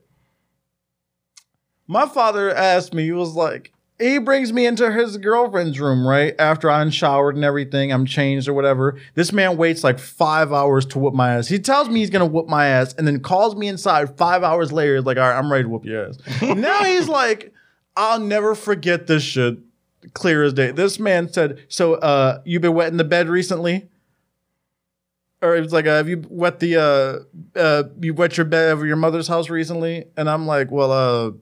my 1.86 2.06
father 2.06 2.54
asked 2.54 2.94
me, 2.94 3.04
he 3.04 3.12
was 3.12 3.34
like, 3.34 3.72
he 3.98 4.18
brings 4.18 4.52
me 4.52 4.66
into 4.66 4.90
his 4.90 5.16
girlfriend's 5.18 5.78
room, 5.78 6.06
right? 6.06 6.34
After 6.38 6.70
I'm 6.70 6.90
showered 6.90 7.36
and 7.36 7.44
everything, 7.44 7.92
I'm 7.92 8.06
changed 8.06 8.48
or 8.48 8.54
whatever. 8.54 8.98
This 9.14 9.32
man 9.32 9.56
waits 9.56 9.84
like 9.84 9.98
five 9.98 10.52
hours 10.52 10.84
to 10.86 10.98
whoop 10.98 11.14
my 11.14 11.34
ass. 11.34 11.46
He 11.46 11.58
tells 11.58 11.88
me 11.88 12.00
he's 12.00 12.10
gonna 12.10 12.26
whoop 12.26 12.48
my 12.48 12.66
ass 12.66 12.94
and 12.94 13.06
then 13.06 13.20
calls 13.20 13.54
me 13.54 13.68
inside 13.68 14.16
five 14.16 14.42
hours 14.42 14.72
later, 14.72 14.96
He's 14.96 15.04
like, 15.04 15.16
all 15.16 15.28
right, 15.28 15.38
I'm 15.38 15.50
ready 15.50 15.64
to 15.64 15.68
whoop 15.68 15.84
your 15.84 16.08
ass. 16.08 16.18
now 16.42 16.82
he's 16.82 17.08
like, 17.08 17.52
I'll 17.96 18.18
never 18.18 18.54
forget 18.54 19.06
this 19.06 19.22
shit. 19.22 19.58
Clear 20.12 20.42
as 20.42 20.52
day. 20.52 20.70
This 20.70 20.98
man 20.98 21.32
said, 21.32 21.64
So 21.68 21.94
uh 21.94 22.40
you've 22.44 22.62
been 22.62 22.74
wetting 22.74 22.98
the 22.98 23.04
bed 23.04 23.28
recently? 23.28 23.88
Or 25.44 25.54
it 25.54 25.60
was 25.60 25.74
like, 25.74 25.86
uh, 25.86 25.96
have 25.96 26.08
you 26.08 26.24
wet 26.28 26.58
the 26.58 26.76
uh 26.76 27.58
uh 27.58 27.82
you 28.00 28.14
wet 28.14 28.38
your 28.38 28.46
bed 28.46 28.72
over 28.72 28.86
your 28.86 28.96
mother's 28.96 29.28
house 29.28 29.50
recently? 29.50 30.06
And 30.16 30.30
I'm 30.30 30.46
like, 30.46 30.70
well, 30.70 30.90
uh 30.90 31.32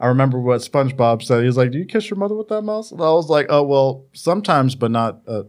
I 0.00 0.06
remember 0.06 0.38
what 0.38 0.60
SpongeBob 0.60 1.22
said. 1.22 1.44
He's 1.44 1.56
like, 1.56 1.72
"Do 1.72 1.78
you 1.78 1.84
kiss 1.84 2.08
your 2.08 2.18
mother 2.18 2.34
with 2.34 2.48
that 2.48 2.62
mouse?" 2.62 2.92
And 2.92 3.00
I 3.00 3.10
was 3.10 3.28
like, 3.28 3.46
"Oh 3.50 3.62
well, 3.62 4.06
sometimes, 4.12 4.74
but 4.74 4.90
not 4.90 5.20
uh, 5.26 5.42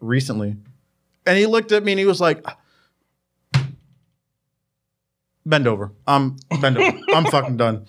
recently." 0.00 0.56
And 1.26 1.38
he 1.38 1.46
looked 1.46 1.72
at 1.72 1.82
me 1.82 1.92
and 1.92 1.98
he 1.98 2.04
was 2.04 2.20
like, 2.20 2.44
"Bend 5.46 5.66
over. 5.66 5.92
I'm 6.06 6.36
bend 6.60 6.76
over. 6.76 6.98
I'm 7.14 7.24
fucking 7.24 7.56
done." 7.56 7.86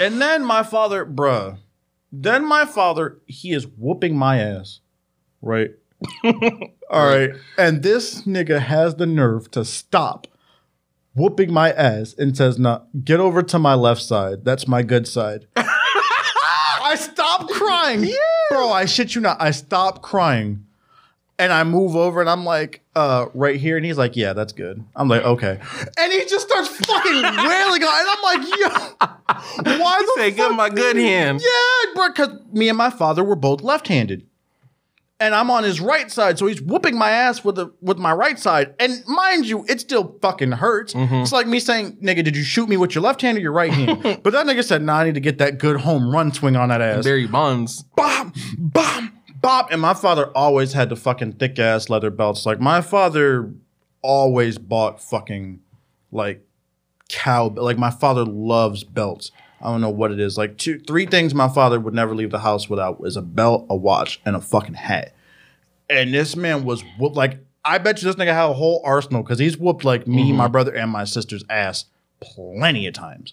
And 0.00 0.20
then 0.20 0.44
my 0.44 0.64
father, 0.64 1.06
bruh, 1.06 1.58
then 2.10 2.44
my 2.46 2.64
father, 2.64 3.20
he 3.26 3.52
is 3.52 3.66
whooping 3.66 4.16
my 4.16 4.38
ass, 4.38 4.80
right? 5.40 5.70
All 6.90 7.06
right, 7.06 7.30
and 7.58 7.82
this 7.82 8.22
nigga 8.22 8.60
has 8.60 8.96
the 8.96 9.06
nerve 9.06 9.50
to 9.52 9.64
stop 9.64 10.26
whooping 11.14 11.52
my 11.52 11.72
ass 11.72 12.14
and 12.16 12.36
says, 12.36 12.58
"No, 12.58 12.82
get 13.04 13.20
over 13.20 13.42
to 13.42 13.58
my 13.58 13.74
left 13.74 14.02
side. 14.02 14.44
That's 14.44 14.68
my 14.68 14.82
good 14.82 15.08
side." 15.08 15.46
I 15.56 16.96
stop 16.96 17.48
crying, 17.48 18.12
bro. 18.50 18.70
I 18.70 18.84
shit 18.84 19.14
you 19.14 19.20
not. 19.20 19.40
I 19.40 19.50
stop 19.50 20.02
crying, 20.02 20.66
and 21.38 21.52
I 21.52 21.64
move 21.64 21.96
over, 21.96 22.20
and 22.20 22.28
I'm 22.28 22.44
like, 22.44 22.82
"Uh, 22.94 23.26
right 23.34 23.56
here." 23.56 23.76
And 23.76 23.86
he's 23.86 23.98
like, 23.98 24.16
"Yeah, 24.16 24.32
that's 24.32 24.52
good." 24.52 24.84
I'm 24.94 25.08
like, 25.08 25.22
"Okay," 25.24 25.58
and 25.98 26.12
he 26.12 26.24
just 26.26 26.46
starts 26.46 26.68
fucking 26.68 27.12
wailing 27.22 27.82
on, 27.82 28.00
and 28.00 28.08
I'm 28.10 28.22
like, 28.22 28.58
"Yo, 28.58 29.78
why 29.82 30.02
the 30.02 30.12
Say, 30.16 30.30
fuck 30.30 30.36
"Give 30.36 30.56
my 30.56 30.68
good 30.68 30.96
hand." 30.96 31.40
yeah, 31.42 31.94
bro, 31.94 32.08
because 32.08 32.38
me 32.52 32.68
and 32.68 32.78
my 32.78 32.90
father 32.90 33.24
were 33.24 33.36
both 33.36 33.62
left-handed. 33.62 34.26
And 35.20 35.34
I'm 35.34 35.50
on 35.50 35.62
his 35.62 35.80
right 35.80 36.10
side, 36.10 36.38
so 36.38 36.46
he's 36.46 36.60
whooping 36.60 36.98
my 36.98 37.10
ass 37.10 37.44
with 37.44 37.56
the 37.56 37.72
with 37.80 37.98
my 37.98 38.12
right 38.12 38.38
side. 38.38 38.74
And 38.78 39.02
mind 39.06 39.46
you, 39.46 39.64
it 39.68 39.80
still 39.80 40.18
fucking 40.20 40.52
hurts. 40.52 40.92
It's 40.96 41.32
like 41.32 41.46
me 41.46 41.60
saying, 41.60 41.98
"Nigga, 42.02 42.24
did 42.24 42.36
you 42.36 42.42
shoot 42.42 42.68
me 42.68 42.76
with 42.76 42.94
your 42.94 43.02
left 43.02 43.22
hand 43.22 43.38
or 43.38 43.40
your 43.40 43.52
right 43.52 43.72
hand?" 43.72 44.02
but 44.22 44.32
that 44.32 44.46
nigga 44.46 44.64
said, 44.64 44.82
"Nah, 44.82 44.98
I 44.98 45.04
need 45.04 45.14
to 45.14 45.20
get 45.20 45.38
that 45.38 45.58
good 45.58 45.80
home 45.80 46.10
run 46.10 46.32
swing 46.32 46.56
on 46.56 46.68
that 46.70 46.80
ass." 46.80 47.04
Barry 47.04 47.26
Bonds. 47.26 47.82
Bop, 47.96 48.34
bop, 48.58 49.04
bop. 49.40 49.70
And 49.70 49.80
my 49.80 49.94
father 49.94 50.26
always 50.36 50.72
had 50.72 50.88
the 50.88 50.96
fucking 50.96 51.34
thick 51.34 51.58
ass 51.58 51.88
leather 51.88 52.10
belts. 52.10 52.44
Like 52.44 52.60
my 52.60 52.80
father 52.80 53.52
always 54.02 54.58
bought 54.58 55.00
fucking 55.00 55.60
like 56.10 56.44
cow. 57.08 57.48
Like 57.48 57.78
my 57.78 57.90
father 57.90 58.24
loves 58.24 58.82
belts. 58.84 59.30
I 59.64 59.70
don't 59.70 59.80
know 59.80 59.90
what 59.90 60.12
it 60.12 60.20
is. 60.20 60.36
Like 60.36 60.58
two, 60.58 60.78
three 60.78 61.06
things 61.06 61.34
my 61.34 61.48
father 61.48 61.80
would 61.80 61.94
never 61.94 62.14
leave 62.14 62.30
the 62.30 62.38
house 62.38 62.68
without 62.68 63.00
is 63.04 63.16
a 63.16 63.22
belt, 63.22 63.66
a 63.70 63.76
watch, 63.76 64.20
and 64.24 64.36
a 64.36 64.40
fucking 64.40 64.74
hat. 64.74 65.14
And 65.88 66.12
this 66.12 66.36
man 66.36 66.64
was 66.64 66.82
whooped. 66.98 67.16
Like 67.16 67.38
I 67.64 67.78
bet 67.78 68.02
you 68.02 68.06
this 68.06 68.16
nigga 68.16 68.34
had 68.34 68.50
a 68.50 68.52
whole 68.52 68.82
arsenal 68.84 69.22
because 69.22 69.38
he's 69.38 69.56
whooped 69.56 69.84
like 69.84 70.06
me, 70.06 70.28
mm-hmm. 70.28 70.36
my 70.36 70.48
brother, 70.48 70.74
and 70.74 70.90
my 70.90 71.04
sister's 71.04 71.44
ass 71.48 71.86
plenty 72.20 72.86
of 72.86 72.94
times. 72.94 73.32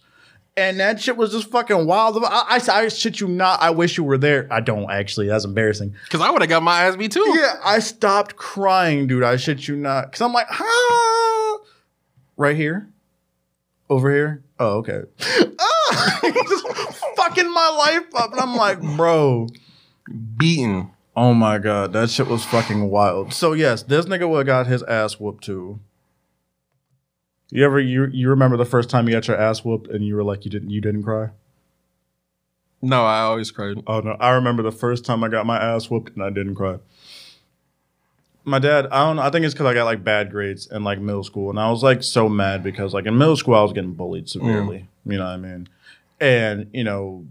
And 0.57 0.79
that 0.79 1.01
shit 1.01 1.15
was 1.15 1.31
just 1.31 1.49
fucking 1.49 1.85
wild. 1.85 2.21
I, 2.23 2.59
I, 2.59 2.61
I 2.73 2.87
shit 2.89 3.19
you 3.19 3.27
not. 3.27 3.61
I 3.61 3.69
wish 3.69 3.97
you 3.97 4.03
were 4.03 4.17
there. 4.17 4.47
I 4.51 4.59
don't 4.59 4.89
actually. 4.89 5.27
That's 5.27 5.45
embarrassing. 5.45 5.95
Because 6.05 6.21
I 6.21 6.29
would 6.29 6.41
have 6.41 6.49
got 6.49 6.63
my 6.63 6.83
ass 6.83 6.95
beat 6.95 7.11
too. 7.11 7.25
Yeah, 7.35 7.55
I 7.63 7.79
stopped 7.79 8.35
crying, 8.35 9.07
dude. 9.07 9.23
I 9.23 9.37
shit 9.37 9.67
you 9.67 9.75
not. 9.75 10.11
Cause 10.11 10.21
I'm 10.21 10.33
like, 10.33 10.47
huh? 10.49 11.59
Right 12.37 12.55
here? 12.55 12.89
Over 13.89 14.11
here? 14.13 14.43
Oh, 14.59 14.77
okay. 14.77 15.01
Ah! 15.59 15.70
Just 15.91 16.67
fucking 17.15 17.51
my 17.53 17.69
life 17.69 18.15
up. 18.15 18.31
And 18.31 18.41
I'm 18.41 18.55
like, 18.55 18.81
bro. 18.95 19.47
Beaten. 20.37 20.91
Oh 21.15 21.33
my 21.33 21.57
god, 21.57 21.91
that 21.93 22.09
shit 22.09 22.27
was 22.27 22.45
fucking 22.45 22.89
wild. 22.89 23.33
So 23.33 23.53
yes, 23.53 23.83
this 23.83 24.05
nigga 24.05 24.29
would 24.29 24.45
got 24.45 24.67
his 24.67 24.81
ass 24.83 25.19
whooped 25.19 25.43
too. 25.43 25.79
You 27.49 27.65
ever 27.65 27.79
you 27.79 28.07
you 28.07 28.29
remember 28.29 28.55
the 28.55 28.65
first 28.65 28.89
time 28.89 29.07
you 29.07 29.13
got 29.13 29.27
your 29.27 29.37
ass 29.37 29.65
whooped 29.65 29.89
and 29.89 30.05
you 30.05 30.15
were 30.15 30.23
like 30.23 30.45
you 30.45 30.51
didn't 30.51 30.69
you 30.69 30.79
didn't 30.79 31.03
cry? 31.03 31.29
No, 32.81 33.03
I 33.03 33.21
always 33.21 33.51
cried. 33.51 33.83
Oh 33.85 33.99
no, 33.99 34.15
I 34.19 34.29
remember 34.29 34.63
the 34.63 34.71
first 34.71 35.05
time 35.05 35.23
I 35.23 35.27
got 35.27 35.45
my 35.45 35.61
ass 35.61 35.89
whooped 35.89 36.13
and 36.13 36.23
I 36.23 36.29
didn't 36.29 36.55
cry. 36.55 36.77
My 38.43 38.57
dad, 38.57 38.87
I 38.87 39.05
don't 39.05 39.17
know, 39.17 39.21
I 39.21 39.29
think 39.29 39.45
it's 39.45 39.53
because 39.53 39.67
I 39.67 39.73
got 39.73 39.83
like 39.83 40.03
bad 40.03 40.31
grades 40.31 40.65
in 40.71 40.83
like 40.83 40.99
middle 40.99 41.23
school. 41.23 41.49
And 41.49 41.59
I 41.59 41.69
was 41.69 41.83
like 41.83 42.01
so 42.03 42.29
mad 42.29 42.63
because 42.63 42.93
like 42.93 43.05
in 43.05 43.17
middle 43.17 43.37
school 43.37 43.53
I 43.53 43.61
was 43.61 43.73
getting 43.73 43.93
bullied 43.93 44.29
severely. 44.29 44.87
Mm. 45.05 45.11
You 45.11 45.17
know 45.19 45.25
what 45.25 45.31
I 45.31 45.37
mean? 45.37 45.67
And, 46.21 46.69
you 46.71 46.83
know, 46.83 47.25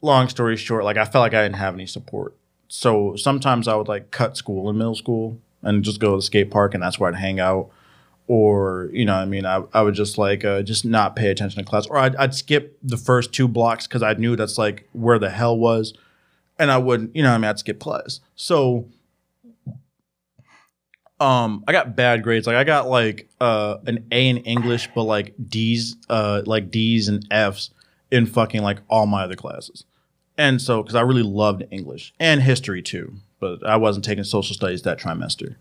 long 0.00 0.28
story 0.28 0.56
short, 0.56 0.84
like 0.84 0.96
I 0.96 1.04
felt 1.04 1.22
like 1.22 1.34
I 1.34 1.42
didn't 1.42 1.56
have 1.56 1.74
any 1.74 1.86
support. 1.86 2.36
So 2.68 3.16
sometimes 3.16 3.66
I 3.66 3.74
would 3.74 3.88
like 3.88 4.12
cut 4.12 4.36
school 4.36 4.70
in 4.70 4.78
middle 4.78 4.94
school 4.94 5.38
and 5.60 5.82
just 5.84 6.00
go 6.00 6.12
to 6.12 6.16
the 6.16 6.22
skate 6.22 6.50
park 6.50 6.72
and 6.72 6.82
that's 6.82 6.98
where 6.98 7.12
I'd 7.12 7.18
hang 7.18 7.40
out. 7.40 7.70
Or, 8.28 8.88
you 8.92 9.04
know, 9.04 9.14
I 9.14 9.24
mean, 9.24 9.44
I, 9.44 9.64
I 9.74 9.82
would 9.82 9.94
just 9.94 10.16
like 10.16 10.44
uh, 10.44 10.62
just 10.62 10.84
not 10.84 11.16
pay 11.16 11.30
attention 11.30 11.62
to 11.62 11.68
class. 11.68 11.86
Or 11.86 11.98
I'd, 11.98 12.14
I'd 12.16 12.34
skip 12.34 12.78
the 12.82 12.96
first 12.96 13.32
two 13.32 13.48
blocks 13.48 13.88
because 13.88 14.02
I 14.02 14.14
knew 14.14 14.36
that's 14.36 14.56
like 14.56 14.88
where 14.92 15.18
the 15.18 15.28
hell 15.28 15.58
was. 15.58 15.92
And 16.58 16.70
I 16.70 16.78
wouldn't, 16.78 17.14
you 17.16 17.24
know, 17.24 17.32
I 17.32 17.38
mean, 17.38 17.46
I'd 17.46 17.58
skip 17.58 17.80
class. 17.80 18.20
So 18.36 18.86
um 21.18 21.64
I 21.66 21.72
got 21.72 21.96
bad 21.96 22.22
grades. 22.22 22.46
Like 22.46 22.56
I 22.56 22.64
got 22.64 22.88
like 22.88 23.28
uh 23.40 23.78
an 23.86 24.06
A 24.12 24.28
in 24.28 24.38
English, 24.38 24.88
but 24.94 25.02
like 25.02 25.34
D's 25.48 25.96
uh 26.08 26.42
like 26.46 26.70
D's 26.70 27.08
and 27.08 27.26
F's 27.30 27.70
in 28.12 28.26
fucking 28.26 28.62
like 28.62 28.78
all 28.88 29.06
my 29.06 29.24
other 29.24 29.34
classes. 29.34 29.84
And 30.38 30.62
so 30.62 30.82
because 30.82 30.94
I 30.94 31.00
really 31.00 31.22
loved 31.24 31.64
English 31.72 32.14
and 32.20 32.40
history 32.42 32.82
too, 32.82 33.14
but 33.40 33.66
I 33.66 33.76
wasn't 33.76 34.04
taking 34.04 34.22
social 34.24 34.54
studies 34.54 34.82
that 34.82 35.00
trimester. 35.00 35.56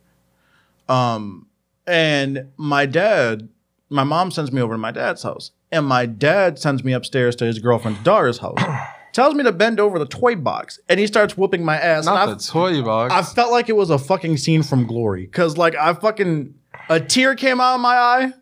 Um 0.88 1.48
and 1.88 2.48
my 2.58 2.86
dad, 2.86 3.50
my 3.90 4.04
mom 4.04 4.30
sends 4.32 4.52
me 4.52 4.62
over 4.62 4.76
to 4.76 4.78
my 4.78 4.92
dad's 4.92 5.24
house. 5.24 5.52
And 5.72 5.86
my 5.88 6.06
dad 6.06 6.60
sends 6.60 6.84
me 6.84 6.92
upstairs 6.94 7.36
to 7.38 7.46
his 7.46 7.58
girlfriend's 7.60 8.04
daughter's 8.04 8.38
house. 8.40 8.60
Tells 9.14 9.36
me 9.36 9.44
to 9.44 9.52
bend 9.52 9.80
over 9.80 10.00
the 10.00 10.06
toy 10.06 10.36
box, 10.38 10.80
and 10.88 10.98
he 10.98 11.06
starts 11.06 11.36
whooping 11.38 11.66
my 11.66 11.76
ass. 11.78 12.08
and 12.08 12.16
Not 12.16 12.30
I- 12.30 12.34
the 12.34 12.40
toy 12.40 12.82
box. 12.82 13.14
I 13.14 13.22
felt 13.24 13.52
like 13.52 13.68
it 13.68 13.76
was 13.76 13.90
a 13.90 13.98
fucking 13.98 14.38
scene 14.38 14.64
from 14.64 14.86
Glory 14.88 15.24
because 15.26 15.58
like 15.58 15.76
I 15.76 15.94
fucking 15.94 16.54
a 16.90 17.00
tear 17.00 17.36
came 17.36 17.60
out 17.60 17.76
of 17.76 17.82
my 17.82 17.96
eye, 17.96 18.34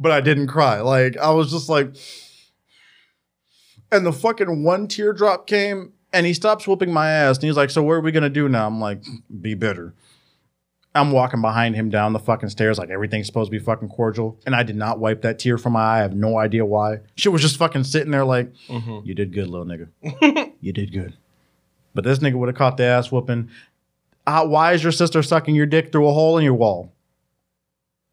but 0.00 0.12
I 0.12 0.20
didn't 0.20 0.48
cry. 0.48 0.80
Like 0.80 1.16
I 1.16 1.30
was 1.30 1.50
just 1.50 1.68
like, 1.70 1.94
and 3.92 4.04
the 4.04 4.12
fucking 4.12 4.64
one 4.64 4.88
teardrop 4.88 5.46
came, 5.46 5.92
and 6.12 6.26
he 6.26 6.34
stops 6.34 6.66
whooping 6.66 6.92
my 6.92 7.10
ass, 7.10 7.36
and 7.36 7.44
he's 7.44 7.56
like, 7.56 7.70
"So 7.70 7.82
what 7.82 7.92
are 7.92 8.00
we 8.00 8.10
gonna 8.10 8.28
do 8.30 8.48
now?" 8.48 8.66
I'm 8.66 8.80
like, 8.80 9.02
"Be 9.40 9.54
bitter." 9.54 9.94
I'm 10.94 11.10
walking 11.10 11.40
behind 11.40 11.74
him 11.74 11.88
down 11.88 12.12
the 12.12 12.18
fucking 12.18 12.50
stairs 12.50 12.78
like 12.78 12.90
everything's 12.90 13.26
supposed 13.26 13.50
to 13.50 13.58
be 13.58 13.64
fucking 13.64 13.88
cordial, 13.88 14.38
and 14.44 14.54
I 14.54 14.62
did 14.62 14.76
not 14.76 14.98
wipe 14.98 15.22
that 15.22 15.38
tear 15.38 15.56
from 15.56 15.72
my 15.74 15.80
eye. 15.80 15.98
I 15.98 16.02
have 16.02 16.14
no 16.14 16.36
idea 16.38 16.66
why. 16.66 16.98
She 17.14 17.28
was 17.30 17.40
just 17.40 17.56
fucking 17.56 17.84
sitting 17.84 18.10
there 18.10 18.24
like, 18.24 18.52
"You 19.04 19.14
did 19.14 19.32
good, 19.32 19.48
little 19.48 19.66
nigga. 19.66 20.52
you 20.60 20.72
did 20.72 20.92
good." 20.92 21.16
But 21.94 22.04
this 22.04 22.18
nigga 22.18 22.34
would 22.34 22.48
have 22.48 22.56
caught 22.56 22.76
the 22.78 22.84
ass 22.84 23.12
whooping. 23.12 23.50
Uh, 24.26 24.46
why 24.46 24.72
is 24.72 24.82
your 24.82 24.92
sister 24.92 25.22
sucking 25.22 25.54
your 25.54 25.66
dick 25.66 25.92
through 25.92 26.08
a 26.08 26.12
hole 26.12 26.38
in 26.38 26.44
your 26.44 26.54
wall? 26.54 26.92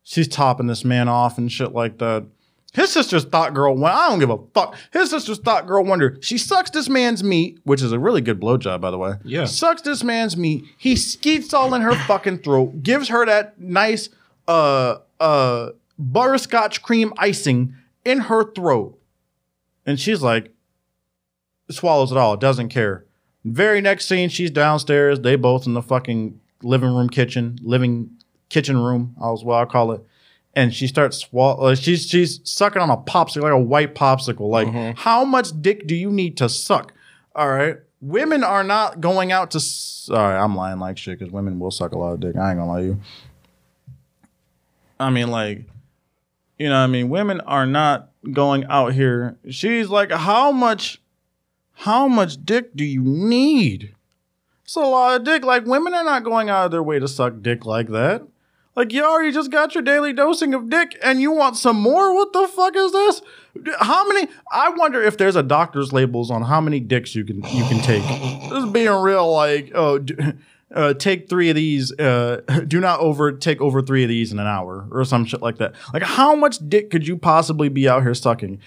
She's 0.04 0.28
topping 0.28 0.68
this 0.68 0.84
man 0.84 1.08
off 1.08 1.38
and 1.38 1.52
shit 1.52 1.72
like 1.72 2.00
that. 2.00 2.26
His 2.74 2.92
sister's 2.92 3.26
thought 3.26 3.54
girl. 3.54 3.84
I 3.84 4.10
don't 4.10 4.20
give 4.20 4.30
a 4.30 4.38
fuck. 4.54 4.76
His 4.94 5.10
sister's 5.10 5.40
thought 5.40 5.66
girl 5.66 5.84
wonder. 5.84 6.18
She 6.22 6.38
sucks 6.38 6.70
this 6.70 6.88
man's 6.88 7.24
meat, 7.24 7.60
which 7.64 7.82
is 7.82 7.92
a 7.92 8.00
really 8.00 8.22
good 8.22 8.40
blowjob, 8.40 8.80
by 8.80 8.92
the 8.92 8.98
way. 8.98 9.14
Yeah. 9.24 9.46
Sucks 9.46 9.82
this 9.82 10.04
man's 10.04 10.38
meat. 10.38 10.66
He 10.78 10.96
skeets 10.96 11.54
all 11.54 11.74
in 11.74 11.82
her 11.82 11.96
fucking 11.96 12.40
throat, 12.40 12.84
gives 12.84 13.08
her 13.10 13.26
that 13.26 13.60
nice 13.60 14.10
uh 14.48 14.98
uh 15.20 15.70
butterscotch 15.98 16.82
cream 16.84 17.14
icing 17.18 17.76
in 18.06 18.20
her 18.22 18.52
throat. 18.54 19.00
And 19.86 20.00
she's 20.00 20.22
like, 20.22 20.54
swallows 21.72 22.12
it 22.12 22.18
all, 22.18 22.38
doesn't 22.38 22.70
care. 22.70 23.06
Very 23.44 23.82
next 23.82 24.08
scene, 24.08 24.30
she's 24.30 24.52
downstairs. 24.52 25.22
They 25.22 25.36
both 25.36 25.66
in 25.66 25.74
the 25.74 25.82
fucking 25.82 26.40
living 26.62 26.94
room, 26.94 27.10
kitchen, 27.10 27.58
living 27.64 28.12
kitchen 28.50 28.78
room, 28.78 29.16
as 29.24 29.44
well 29.44 29.58
I 29.58 29.66
call 29.66 29.92
it. 29.94 30.06
And 30.60 30.74
she 30.74 30.88
starts 30.88 31.18
swallow. 31.20 31.68
Uh, 31.68 31.76
she's 31.76 32.06
she's 32.06 32.42
sucking 32.44 32.82
on 32.82 32.90
a 32.90 32.98
popsicle, 32.98 33.44
like 33.44 33.54
a 33.54 33.58
white 33.58 33.96
popsicle. 33.96 34.50
Like, 34.50 34.68
how 34.98 35.24
much 35.24 35.50
dick 35.62 35.88
do 35.88 35.96
you 35.96 36.12
need 36.12 36.36
to 36.38 36.50
suck? 36.50 36.94
All 37.34 37.50
right, 37.50 37.78
women 38.02 38.44
are 38.44 38.64
not 38.64 39.00
going 39.00 39.32
out 39.32 39.52
to. 39.52 39.60
Sorry, 39.60 40.36
I'm 40.38 40.56
lying 40.56 40.80
like 40.80 40.98
shit 40.98 41.18
because 41.18 41.32
women 41.32 41.60
will 41.60 41.72
suck 41.72 41.94
a 41.94 41.98
lot 41.98 42.14
of 42.14 42.20
dick. 42.20 42.36
I 42.36 42.52
ain't 42.52 42.60
gonna 42.60 42.72
lie 42.72 42.82
to 42.82 42.86
you. 42.88 43.00
I 45.00 45.10
mean, 45.10 45.32
like, 45.32 45.64
you 46.58 46.68
know, 46.68 46.76
what 46.76 46.84
I 46.84 46.88
mean, 46.88 47.08
women 47.08 47.40
are 47.42 47.66
not 47.66 48.10
going 48.34 48.66
out 48.66 48.94
here. 48.94 49.38
She's 49.50 49.88
like, 49.88 50.12
how 50.12 50.52
much 50.52 51.02
how 51.72 52.10
much 52.10 52.44
dick 52.44 52.76
do 52.76 52.84
you 52.84 53.02
need? 53.02 53.96
It's 54.66 54.76
a 54.76 54.82
lot 54.82 55.16
of 55.16 55.24
dick. 55.26 55.46
Like 55.46 55.66
women 55.66 55.94
are 55.94 56.04
not 56.04 56.26
going 56.26 56.50
out 56.50 56.66
of 56.66 56.72
their 56.72 56.84
way 56.84 57.00
to 57.00 57.08
suck 57.08 57.42
dick 57.42 57.66
like 57.66 57.88
that. 57.88 58.28
Like 58.80 58.94
you 58.94 59.04
already 59.04 59.34
just 59.34 59.52
got 59.52 59.76
your 59.76 59.82
daily 59.82 60.14
dosing 60.14 60.54
of 60.54 60.70
dick 60.70 60.98
and 61.04 61.20
you 61.20 61.32
want 61.32 61.58
some 61.58 61.76
more? 61.76 62.16
What 62.16 62.32
the 62.32 62.48
fuck 62.48 62.78
is 62.78 62.94
this? 62.94 63.22
How 63.78 64.08
many 64.08 64.30
I 64.54 64.70
wonder 64.70 65.02
if 65.04 65.18
there's 65.18 65.36
a 65.36 65.44
doctor's 65.44 65.92
labels 65.92 66.32
on 66.32 66.44
how 66.44 66.62
many 66.62 66.80
dicks 66.80 67.14
you 67.14 67.26
can 67.26 67.44
you 67.44 67.66
can 67.66 67.82
take. 67.82 68.04
This 68.50 68.64
is 68.64 68.72
being 68.72 68.90
real 68.90 69.30
like 69.34 69.74
oh 69.76 69.98
d- 70.00 70.16
uh, 70.74 70.94
take 70.94 71.28
three 71.28 71.50
of 71.50 71.58
these. 71.58 71.92
Uh, 72.00 72.40
do 72.68 72.80
not 72.80 73.02
over 73.02 73.34
take 73.34 73.60
over 73.60 73.82
three 73.82 74.04
of 74.04 74.08
these 74.10 74.32
in 74.32 74.40
an 74.40 74.48
hour 74.48 74.88
or 74.92 75.04
some 75.04 75.26
shit 75.26 75.42
like 75.42 75.58
that. 75.58 75.74
Like 75.94 76.04
how 76.04 76.34
much 76.34 76.60
dick 76.70 76.90
could 76.90 77.06
you 77.06 77.18
possibly 77.18 77.68
be 77.68 77.90
out 77.90 78.04
here 78.04 78.14
sucking? 78.14 78.62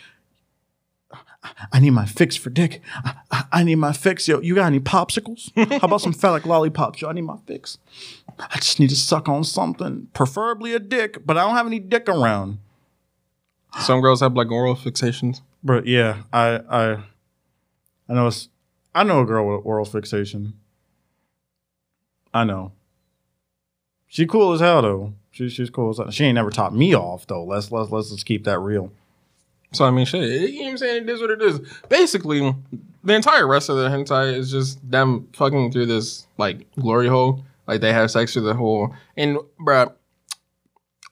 I 1.73 1.81
need 1.81 1.91
my 1.91 2.07
fix 2.07 2.37
for 2.37 2.51
dick. 2.51 2.83
I, 3.03 3.15
I- 3.31 3.45
I 3.55 3.65
need 3.65 3.75
my 3.77 3.93
fix. 3.93 4.27
Yo, 4.29 4.41
you 4.41 4.55
got 4.55 4.67
any 4.67 4.81
popsicles? 4.81 5.51
How 5.81 5.87
about 5.87 6.01
some 6.01 6.13
phallic 6.15 6.47
lollipops? 6.47 7.03
Yo, 7.03 7.09
I 7.09 7.13
need 7.13 7.23
my 7.23 7.37
fix. 7.47 7.79
I 8.39 8.57
just 8.57 8.81
need 8.81 8.91
to 8.91 8.97
suck 8.97 9.29
on 9.29 9.45
something, 9.45 10.09
preferably 10.15 10.75
a 10.75 10.79
dick, 10.79 11.25
but 11.25 11.37
I 11.37 11.45
don't 11.45 11.57
have 11.57 11.67
any 11.67 11.79
dick 11.79 12.09
around. 12.09 12.59
Some 13.81 14.01
girls 14.01 14.21
have 14.21 14.35
like 14.35 14.51
oral 14.51 14.77
fixations. 14.77 15.41
But 15.63 15.87
yeah, 15.87 16.23
I 16.33 16.61
I 16.69 16.93
I 18.09 18.15
know 18.15 18.27
it's 18.27 18.49
I 18.95 19.05
know 19.05 19.23
a 19.23 19.27
girl 19.27 19.57
with 19.57 19.65
oral 19.65 19.85
fixation. 19.85 20.55
I 22.35 22.45
know. 22.45 22.73
She 24.07 24.27
cool 24.27 24.53
as 24.53 24.61
hell 24.61 24.83
though. 24.83 25.15
She, 25.31 25.49
she's 25.49 25.71
cool 25.71 25.91
as 25.91 25.99
hell. 25.99 26.11
She 26.11 26.25
ain't 26.25 26.35
never 26.35 26.51
taught 26.51 26.75
me 26.75 26.95
off 26.95 27.27
though. 27.27 27.45
Let's 27.45 27.73
let's 27.73 27.91
let's 27.91 28.11
just 28.11 28.27
keep 28.27 28.45
that 28.45 28.59
real. 28.59 28.93
So 29.73 29.87
I 29.87 29.91
mean, 29.91 30.05
shit. 30.05 30.51
You 30.51 30.59
know 30.59 30.65
what 30.65 30.71
I'm 30.73 30.79
saying? 30.79 31.03
It 31.05 31.11
is 31.11 31.21
what 31.21 31.31
it 31.31 31.41
is. 31.41 31.61
Basically, 31.89 32.55
the 33.05 33.15
entire 33.15 33.47
rest 33.47 33.71
of 33.71 33.77
the 33.77 33.89
hentai 33.89 34.35
is 34.35 34.51
just 34.51 34.79
them 34.89 35.29
fucking 35.33 35.73
through 35.73 35.87
this 35.87 36.27
like 36.37 36.71
glory 36.75 37.09
hole. 37.09 37.43
Like 37.67 37.81
they 37.81 37.93
have 37.93 38.11
sex 38.11 38.33
through 38.33 38.43
the 38.43 38.55
hole. 38.55 38.95
And 39.17 39.39
bruh, 39.61 39.93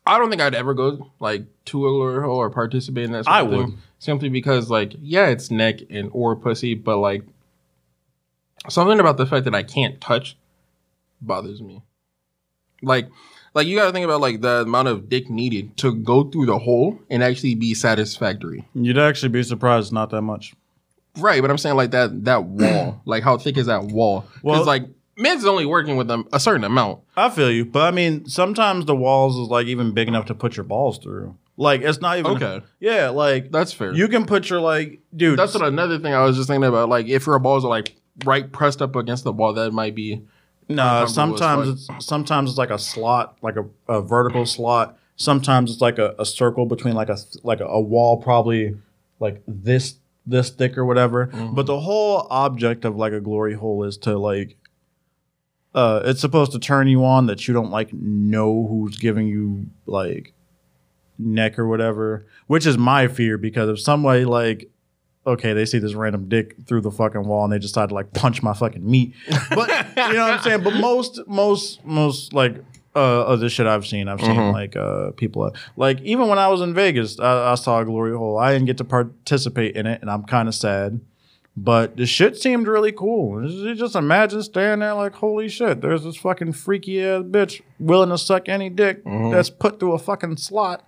I 0.06 0.18
don't 0.18 0.30
think 0.30 0.42
I'd 0.42 0.54
ever 0.54 0.74
go 0.74 1.10
like 1.20 1.44
to 1.66 1.86
a 1.86 2.20
hole 2.20 2.36
or 2.36 2.50
participate 2.50 3.04
in 3.04 3.12
that. 3.12 3.24
Sort 3.24 3.36
I 3.36 3.40
of 3.42 3.50
thing, 3.50 3.58
would. 3.58 3.74
simply 3.98 4.28
because 4.28 4.70
like 4.70 4.94
yeah, 5.00 5.26
it's 5.26 5.50
neck 5.50 5.80
and 5.90 6.10
or 6.12 6.34
pussy, 6.36 6.74
but 6.74 6.98
like 6.98 7.22
something 8.68 8.98
about 9.00 9.16
the 9.16 9.26
fact 9.26 9.44
that 9.44 9.54
I 9.54 9.62
can't 9.62 10.00
touch 10.00 10.36
bothers 11.20 11.62
me. 11.62 11.82
Like, 12.82 13.08
like 13.54 13.66
you 13.66 13.76
got 13.76 13.86
to 13.86 13.92
think 13.92 14.04
about 14.04 14.20
like 14.20 14.40
the 14.40 14.62
amount 14.62 14.88
of 14.88 15.08
dick 15.08 15.28
needed 15.28 15.76
to 15.78 15.94
go 15.94 16.24
through 16.24 16.46
the 16.46 16.58
hole 16.58 16.98
and 17.10 17.22
actually 17.22 17.54
be 17.54 17.74
satisfactory. 17.74 18.66
You'd 18.74 18.98
actually 18.98 19.28
be 19.28 19.42
surprised, 19.42 19.92
not 19.92 20.10
that 20.10 20.22
much. 20.22 20.54
Right, 21.18 21.42
but 21.42 21.50
I'm 21.50 21.58
saying 21.58 21.76
like 21.76 21.90
that 21.90 22.24
that 22.24 22.44
wall, 22.44 23.02
like 23.04 23.22
how 23.22 23.36
thick 23.36 23.56
is 23.58 23.66
that 23.66 23.84
wall? 23.84 24.24
Well- 24.42 24.64
like 24.64 24.84
men's 25.20 25.44
only 25.44 25.66
working 25.66 25.96
with 25.96 26.08
them 26.08 26.26
a 26.32 26.40
certain 26.40 26.64
amount. 26.64 27.00
I 27.16 27.28
feel 27.30 27.50
you, 27.50 27.64
but 27.64 27.82
I 27.82 27.90
mean, 27.90 28.26
sometimes 28.26 28.86
the 28.86 28.96
walls 28.96 29.36
is 29.36 29.48
like 29.48 29.66
even 29.66 29.92
big 29.92 30.08
enough 30.08 30.26
to 30.26 30.34
put 30.34 30.56
your 30.56 30.64
balls 30.64 30.98
through. 30.98 31.36
Like 31.56 31.82
it's 31.82 32.00
not 32.00 32.18
even 32.18 32.32
Okay. 32.32 32.62
Yeah, 32.80 33.10
like 33.10 33.50
That's 33.50 33.72
fair. 33.72 33.92
you 33.92 34.08
can 34.08 34.24
put 34.24 34.48
your 34.48 34.60
like, 34.60 35.00
dude. 35.14 35.38
That's 35.38 35.54
what 35.54 35.62
another 35.62 35.98
thing 35.98 36.14
I 36.14 36.24
was 36.24 36.36
just 36.36 36.48
thinking 36.48 36.64
about. 36.64 36.88
Like 36.88 37.06
if 37.06 37.26
your 37.26 37.38
balls 37.38 37.64
are 37.64 37.68
like 37.68 37.96
right 38.24 38.50
pressed 38.50 38.80
up 38.80 38.96
against 38.96 39.24
the 39.24 39.32
wall, 39.32 39.52
that 39.52 39.70
might 39.72 39.94
be 39.94 40.22
uncomfortable 40.68 41.04
as 41.04 41.14
sometimes 41.14 41.68
it's 41.68 42.06
sometimes 42.06 42.50
it's 42.50 42.58
like 42.58 42.70
a 42.70 42.78
slot, 42.78 43.36
like 43.42 43.56
a, 43.56 43.66
a 43.92 44.00
vertical 44.00 44.46
slot. 44.46 44.96
Sometimes 45.16 45.70
it's 45.70 45.82
like 45.82 45.98
a, 45.98 46.14
a 46.18 46.24
circle 46.24 46.64
between 46.64 46.94
like 46.94 47.10
a 47.10 47.18
like 47.42 47.60
a, 47.60 47.66
a 47.66 47.80
wall, 47.80 48.16
probably 48.16 48.78
like 49.18 49.42
this 49.46 49.96
this 50.26 50.50
thick 50.50 50.78
or 50.78 50.84
whatever. 50.84 51.26
Mm-hmm. 51.26 51.54
But 51.54 51.66
the 51.66 51.80
whole 51.80 52.26
object 52.30 52.84
of 52.84 52.96
like 52.96 53.12
a 53.12 53.20
glory 53.20 53.54
hole 53.54 53.84
is 53.84 53.96
to 53.98 54.16
like, 54.18 54.56
uh, 55.74 56.02
it's 56.04 56.20
supposed 56.20 56.52
to 56.52 56.58
turn 56.58 56.88
you 56.88 57.04
on 57.04 57.26
that 57.26 57.46
you 57.46 57.54
don't 57.54 57.70
like 57.70 57.92
know 57.92 58.66
who's 58.68 58.96
giving 58.98 59.26
you 59.28 59.66
like 59.86 60.32
neck 61.18 61.58
or 61.58 61.68
whatever. 61.68 62.26
Which 62.46 62.66
is 62.66 62.76
my 62.78 63.06
fear 63.08 63.38
because 63.38 63.68
if 63.68 63.80
somebody 63.80 64.24
like 64.24 64.70
okay, 65.26 65.52
they 65.52 65.66
see 65.66 65.78
this 65.78 65.92
random 65.94 66.28
dick 66.28 66.56
through 66.66 66.80
the 66.80 66.90
fucking 66.90 67.24
wall 67.24 67.44
and 67.44 67.52
they 67.52 67.58
decide 67.58 67.90
to 67.90 67.94
like 67.94 68.12
punch 68.14 68.42
my 68.42 68.54
fucking 68.54 68.88
meat. 68.90 69.14
But 69.50 69.68
you 69.68 70.14
know 70.14 70.22
what 70.24 70.32
I'm 70.34 70.40
saying? 70.40 70.62
But 70.62 70.74
most, 70.80 71.20
most, 71.28 71.84
most 71.84 72.32
like 72.32 72.56
uh, 72.96 73.26
of 73.26 73.38
the 73.40 73.48
shit 73.50 73.66
I've 73.66 73.86
seen, 73.86 74.08
I've 74.08 74.20
seen 74.20 74.34
Mhm. 74.34 74.52
like 74.52 74.74
uh 74.76 75.10
people 75.12 75.52
like 75.76 76.00
even 76.00 76.26
when 76.28 76.38
I 76.38 76.48
was 76.48 76.62
in 76.62 76.72
Vegas, 76.74 77.20
I, 77.20 77.52
I 77.52 77.54
saw 77.56 77.80
a 77.80 77.84
glory 77.84 78.16
hole. 78.16 78.38
I 78.38 78.52
didn't 78.52 78.66
get 78.66 78.78
to 78.78 78.84
participate 78.84 79.76
in 79.76 79.86
it, 79.86 80.00
and 80.00 80.10
I'm 80.10 80.24
kind 80.24 80.48
of 80.48 80.54
sad. 80.54 81.00
But 81.56 81.96
the 81.96 82.06
shit 82.06 82.36
seemed 82.40 82.66
really 82.68 82.92
cool. 82.92 83.46
You 83.48 83.74
just 83.74 83.94
imagine 83.96 84.42
standing 84.42 84.80
there 84.80 84.94
like, 84.94 85.14
holy 85.14 85.48
shit, 85.48 85.80
there's 85.80 86.04
this 86.04 86.16
fucking 86.16 86.52
freaky 86.52 87.02
ass 87.04 87.22
bitch 87.24 87.60
willing 87.78 88.10
to 88.10 88.18
suck 88.18 88.48
any 88.48 88.70
dick 88.70 89.04
Mhm. 89.04 89.32
that's 89.32 89.50
put 89.50 89.78
through 89.80 89.92
a 89.92 89.98
fucking 89.98 90.36
slot. 90.38 90.86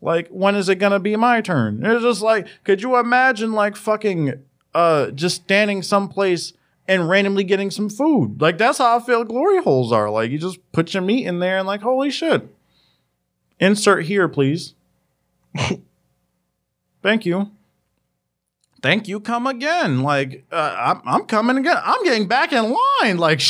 Like, 0.00 0.28
when 0.28 0.54
is 0.54 0.68
it 0.68 0.76
gonna 0.76 1.00
be 1.00 1.16
my 1.16 1.40
turn? 1.40 1.84
It's 1.84 2.02
just 2.02 2.22
like, 2.22 2.46
could 2.64 2.82
you 2.82 2.96
imagine 2.98 3.52
like 3.52 3.74
fucking 3.74 4.34
uh 4.74 5.10
just 5.12 5.36
standing 5.42 5.82
someplace 5.82 6.52
and 6.86 7.08
randomly 7.08 7.44
getting 7.44 7.70
some 7.70 7.88
food? 7.88 8.40
Like 8.40 8.58
that's 8.58 8.78
how 8.78 8.98
I 8.98 9.00
feel 9.00 9.24
glory 9.24 9.62
holes 9.62 9.92
are. 9.92 10.10
Like 10.10 10.30
you 10.30 10.38
just 10.38 10.58
put 10.72 10.92
your 10.94 11.02
meat 11.02 11.26
in 11.26 11.38
there 11.40 11.56
and 11.58 11.66
like, 11.66 11.80
holy 11.80 12.10
shit. 12.10 12.54
Insert 13.58 14.04
here, 14.04 14.28
please. 14.28 14.74
Thank 17.02 17.26
you. 17.26 17.50
Thank 18.82 19.06
you. 19.08 19.20
Come 19.20 19.46
again. 19.46 20.02
Like 20.02 20.44
uh, 20.50 20.74
I'm, 20.78 21.00
I'm 21.06 21.24
coming 21.26 21.56
again. 21.56 21.76
I'm 21.82 22.02
getting 22.04 22.26
back 22.26 22.52
in 22.52 22.74
line. 23.02 23.16
Like, 23.16 23.40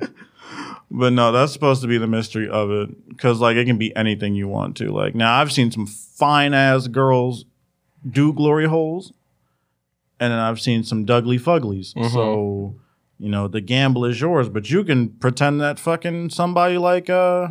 but 0.90 1.12
no, 1.12 1.30
that's 1.32 1.52
supposed 1.52 1.82
to 1.82 1.88
be 1.88 1.98
the 1.98 2.06
mystery 2.08 2.48
of 2.48 2.70
it 2.70 3.08
because 3.08 3.40
like 3.40 3.56
it 3.56 3.64
can 3.66 3.78
be 3.78 3.94
anything 3.96 4.34
you 4.34 4.48
want 4.48 4.76
to. 4.78 4.90
Like 4.90 5.14
now, 5.14 5.40
I've 5.40 5.52
seen 5.52 5.70
some 5.70 5.86
fine 5.86 6.52
ass 6.52 6.88
girls 6.88 7.44
do 8.08 8.32
glory 8.32 8.66
holes, 8.66 9.12
and 10.18 10.32
then 10.32 10.38
I've 10.38 10.60
seen 10.60 10.82
some 10.84 11.04
Dougly 11.04 11.38
Fuglies. 11.38 11.94
Mhm. 11.94 12.12
So 12.12 12.74
you 13.18 13.28
know 13.28 13.46
the 13.48 13.60
gamble 13.60 14.04
is 14.04 14.20
yours, 14.20 14.48
but 14.48 14.68
you 14.68 14.82
can 14.84 15.10
pretend 15.10 15.60
that 15.60 15.78
fucking 15.78 16.30
somebody 16.30 16.76
like 16.76 17.08
uh 17.08 17.48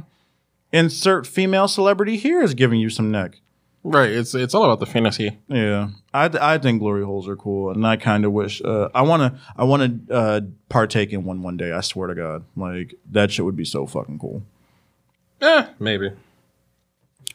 insert 0.73 1.25
female 1.25 1.69
celebrity 1.69 2.17
here 2.17 2.41
is 2.41 2.53
giving 2.53 2.79
you 2.81 2.89
some 2.89 3.09
neck. 3.09 3.39
Right. 3.85 4.09
It's 4.09 4.33
it's 4.35 4.53
all 4.53 4.65
about 4.65 4.79
the 4.79 4.85
fantasy. 4.85 5.37
Yeah, 5.47 5.89
I 6.13 6.29
I 6.41 6.57
think 6.57 6.79
glory 6.79 7.03
holes 7.03 7.27
are 7.27 7.35
cool, 7.35 7.71
and 7.71 7.85
I 7.85 7.95
kind 7.97 8.25
of 8.25 8.31
wish 8.31 8.61
uh, 8.63 8.89
I 8.93 9.01
want 9.03 9.21
to 9.21 9.39
I 9.55 9.63
want 9.63 10.07
to 10.07 10.13
uh, 10.13 10.41
partake 10.69 11.13
in 11.13 11.23
one 11.23 11.41
one 11.43 11.57
day. 11.57 11.71
I 11.71 11.81
swear 11.81 12.07
to 12.07 12.15
God, 12.15 12.45
like 12.55 12.95
that 13.11 13.31
shit 13.31 13.45
would 13.45 13.55
be 13.55 13.65
so 13.65 13.85
fucking 13.85 14.19
cool. 14.19 14.43
Eh, 15.41 15.67
maybe. 15.79 16.11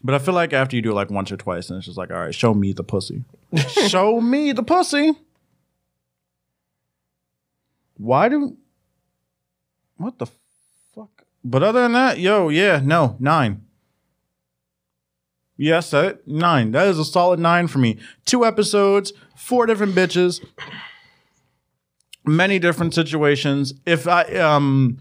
But 0.03 0.15
I 0.15 0.19
feel 0.19 0.35
like 0.35 0.53
after 0.53 0.77
you 0.77 0.83
do 0.83 0.93
it 0.93 0.95
like 0.95 1.11
once 1.11 1.31
or 1.31 1.37
twice, 1.37 1.69
and 1.69 1.77
it's 1.77 1.87
just 1.87 1.99
like, 1.99 2.11
all 2.11 2.19
right, 2.19 2.35
show 2.35 2.55
me 2.55 2.73
the 2.73 2.85
pussy, 2.85 3.25
show 3.87 4.21
me 4.21 4.53
the 4.53 4.63
pussy. 4.63 5.13
Why 7.97 8.29
do? 8.29 8.57
What 9.99 10.19
the 10.19 10.27
fuck? 10.95 11.25
But 11.45 11.63
other 11.63 11.83
than 11.83 11.93
that, 11.93 12.19
yo, 12.19 12.49
yeah, 12.49 12.81
no, 12.83 13.17
nine. 13.21 13.67
Yes, 15.61 15.91
that 15.91 16.27
nine. 16.27 16.71
That 16.71 16.89
is 16.89 16.99
a 16.99 17.05
solid 17.05 17.39
nine 17.39 17.67
for 17.67 17.81
me. 17.81 17.99
Two 18.25 18.47
episodes, 18.47 19.13
four 19.37 19.67
different 19.67 19.95
bitches, 19.95 20.43
many 22.25 22.59
different 22.59 22.95
situations. 22.95 23.75
If 23.85 24.09
I 24.09 24.23
um, 24.37 25.01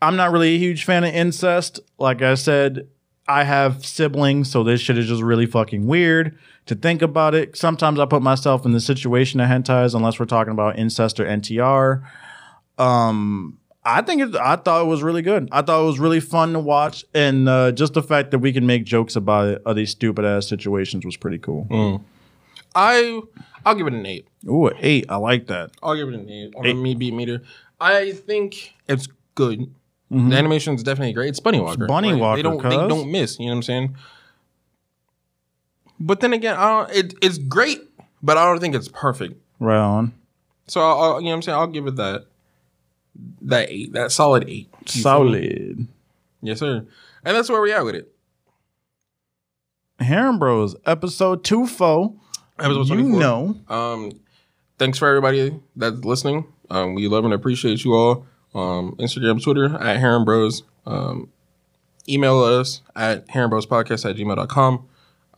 I'm 0.00 0.16
not 0.16 0.32
really 0.32 0.54
a 0.54 0.58
huge 0.58 0.86
fan 0.86 1.04
of 1.04 1.14
incest. 1.14 1.80
Like 1.98 2.22
I 2.22 2.34
said, 2.34 2.88
I 3.28 3.44
have 3.44 3.84
siblings, 3.84 4.50
so 4.50 4.64
this 4.64 4.80
shit 4.80 4.96
is 4.96 5.06
just 5.06 5.22
really 5.22 5.44
fucking 5.44 5.86
weird 5.86 6.38
to 6.64 6.74
think 6.74 7.02
about 7.02 7.34
it. 7.34 7.58
Sometimes 7.58 8.00
I 8.00 8.06
put 8.06 8.22
myself 8.22 8.64
in 8.64 8.72
the 8.72 8.80
situation 8.80 9.38
of 9.40 9.50
hentais, 9.50 9.94
unless 9.94 10.18
we're 10.18 10.24
talking 10.24 10.52
about 10.54 10.78
incest 10.78 11.20
or 11.20 11.26
NTR. 11.26 12.02
Um, 12.78 13.58
I 13.88 14.02
think 14.02 14.20
it, 14.20 14.34
I 14.36 14.56
thought 14.56 14.82
it 14.82 14.88
was 14.88 15.02
really 15.02 15.22
good. 15.22 15.48
I 15.52 15.62
thought 15.62 15.80
it 15.82 15.86
was 15.86 16.00
really 16.00 16.18
fun 16.20 16.52
to 16.54 16.58
watch, 16.58 17.04
and 17.14 17.48
uh, 17.48 17.70
just 17.72 17.94
the 17.94 18.02
fact 18.02 18.32
that 18.32 18.40
we 18.40 18.52
can 18.52 18.66
make 18.66 18.84
jokes 18.84 19.14
about 19.14 19.46
it, 19.48 19.62
of 19.64 19.76
these 19.76 19.90
stupid 19.90 20.24
ass 20.24 20.48
situations 20.48 21.04
was 21.06 21.16
pretty 21.16 21.38
cool. 21.38 21.66
Mm. 21.70 22.02
I 22.74 23.20
I'll 23.64 23.74
give 23.76 23.86
it 23.86 23.92
an 23.94 24.04
eight. 24.04 24.26
Ooh, 24.48 24.66
an 24.66 24.76
eight. 24.80 25.06
I 25.08 25.16
like 25.16 25.46
that. 25.46 25.70
I'll 25.82 25.94
give 25.96 26.08
it 26.08 26.14
an 26.14 26.28
eight 26.28 26.52
on 26.56 26.66
Eight. 26.66 26.74
me 26.74 26.94
beat 26.96 27.14
meter. 27.14 27.42
I 27.80 28.12
think 28.12 28.74
it's 28.88 29.08
good. 29.34 29.72
Mhm. 30.12 30.30
The 30.30 30.36
animation 30.36 30.74
is 30.74 30.82
definitely 30.82 31.12
great. 31.14 31.28
It's 31.30 31.40
Bunny 31.40 31.60
Walker. 31.60 31.86
Bunny 31.86 32.14
Walker, 32.14 32.36
They 32.36 32.42
don't 32.42 32.62
they 32.62 32.76
don't 32.76 33.10
miss. 33.10 33.38
You 33.38 33.46
know 33.46 33.52
what 33.52 33.56
I'm 33.58 33.62
saying? 33.62 33.96
But 35.98 36.20
then 36.20 36.32
again, 36.32 36.56
I 36.56 36.68
don't, 36.86 36.90
it 36.96 37.14
it's 37.22 37.38
great, 37.38 37.80
but 38.22 38.36
I 38.36 38.44
don't 38.44 38.60
think 38.60 38.74
it's 38.74 38.88
perfect. 38.88 39.34
Right 39.58 39.78
on. 39.78 40.12
So 40.66 40.80
I'll, 40.80 41.00
I'll- 41.00 41.20
you 41.20 41.26
know 41.26 41.30
what 41.30 41.36
I'm 41.36 41.42
saying? 41.42 41.58
I'll 41.58 41.66
give 41.66 41.86
it 41.86 41.96
that 41.96 42.26
that 43.42 43.70
eight, 43.70 43.92
that 43.92 44.12
solid 44.12 44.44
eight. 44.48 44.68
You 44.92 45.02
feel 45.02 45.24
me? 45.24 45.30
Solid. 45.32 45.88
Yes, 46.42 46.58
sir. 46.60 46.86
And 47.24 47.36
that's 47.36 47.48
where 47.48 47.60
we 47.60 47.72
at 47.72 47.84
with 47.84 47.94
it. 47.96 48.12
Heron 49.98 50.38
Bros, 50.38 50.76
episode 50.84 51.42
two 51.44 51.66
four. 51.66 52.14
Episode 52.58 52.88
You 52.88 52.94
24. 53.18 53.20
know. 53.20 53.56
Um, 53.68 54.12
thanks 54.78 54.98
for 54.98 55.08
everybody 55.08 55.58
that's 55.74 56.04
listening. 56.04 56.46
Um, 56.70 56.94
we 56.94 57.06
love 57.08 57.24
and 57.24 57.34
appreciate 57.34 57.84
you 57.84 57.94
all. 57.94 58.26
Um, 58.54 58.96
Instagram, 58.96 59.42
Twitter 59.42 59.74
at 59.76 59.98
Heron 59.98 60.24
Bros. 60.24 60.62
Um, 60.86 61.28
email 62.08 62.42
us 62.42 62.80
at 62.94 63.26
heronbrospodcast 63.28 64.08
at 64.08 64.16
gmail.com. 64.16 64.88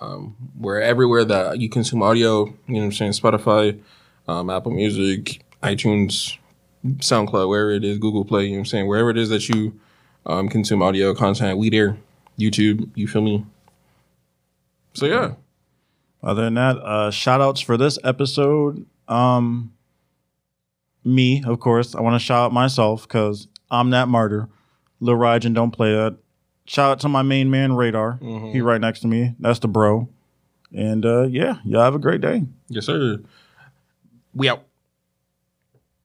Um, 0.01 0.37
we're 0.59 0.81
everywhere 0.81 1.25
that 1.25 1.59
you 1.61 1.69
consume 1.69 2.03
audio. 2.03 2.47
You 2.47 2.53
know 2.75 2.79
what 2.81 2.85
I'm 2.85 2.93
saying? 2.93 3.13
Spotify, 3.13 3.81
um, 4.29 4.49
Apple 4.51 4.71
Music, 4.73 5.43
iTunes, 5.63 6.37
SoundCloud, 6.85 7.49
wherever 7.49 7.71
it 7.71 7.85
is, 7.85 7.99
Google 7.99 8.25
Play. 8.25 8.45
You 8.45 8.51
know 8.51 8.55
what 8.57 8.59
I'm 8.61 8.65
saying? 8.67 8.87
Wherever 8.89 9.11
it 9.11 9.19
is 9.19 9.29
that 9.31 9.49
you 9.49 9.79
um, 10.27 10.49
consume 10.49 10.83
audio 10.83 11.15
content, 11.15 11.59
we 11.59 11.71
there. 11.71 11.97
YouTube, 12.39 12.89
you 12.95 13.09
feel 13.09 13.23
me? 13.23 13.45
So 14.95 15.07
yeah. 15.07 15.35
Other 16.23 16.45
than 16.45 16.55
that, 16.55 16.77
uh, 16.79 17.11
shout 17.11 17.41
outs 17.41 17.61
for 17.61 17.77
this 17.77 17.99
episode. 18.05 18.87
Um, 19.09 19.73
me, 21.05 21.43
of 21.45 21.61
course. 21.61 21.95
I 21.95 22.01
want 22.01 22.15
to 22.15 22.25
shout 22.25 22.47
out 22.47 22.53
myself 22.53 23.03
because 23.07 23.49
I'm 23.71 23.91
that 23.91 24.09
martyr. 24.09 24.49
Lil 25.01 25.17
Rajan, 25.17 25.55
don't 25.55 25.71
play 25.71 25.93
that. 25.93 26.17
Shout 26.67 26.91
out 26.91 27.01
to 27.01 27.09
my 27.09 27.23
main 27.23 27.51
man, 27.51 27.75
Radar. 27.75 28.19
Mhm. 28.21 28.53
He 28.53 28.61
right 28.61 28.81
next 28.81 29.01
to 29.01 29.07
me. 29.09 29.35
That's 29.39 29.59
the 29.61 29.69
bro. 29.69 30.09
And 30.73 31.07
uh, 31.07 31.23
yeah, 31.23 31.59
y'all 31.65 31.83
have 31.83 31.95
a 31.95 31.99
great 31.99 32.21
day. 32.21 32.45
Yes, 32.69 32.87
sir. 32.87 33.19
We 34.35 34.49
out. 34.49 34.65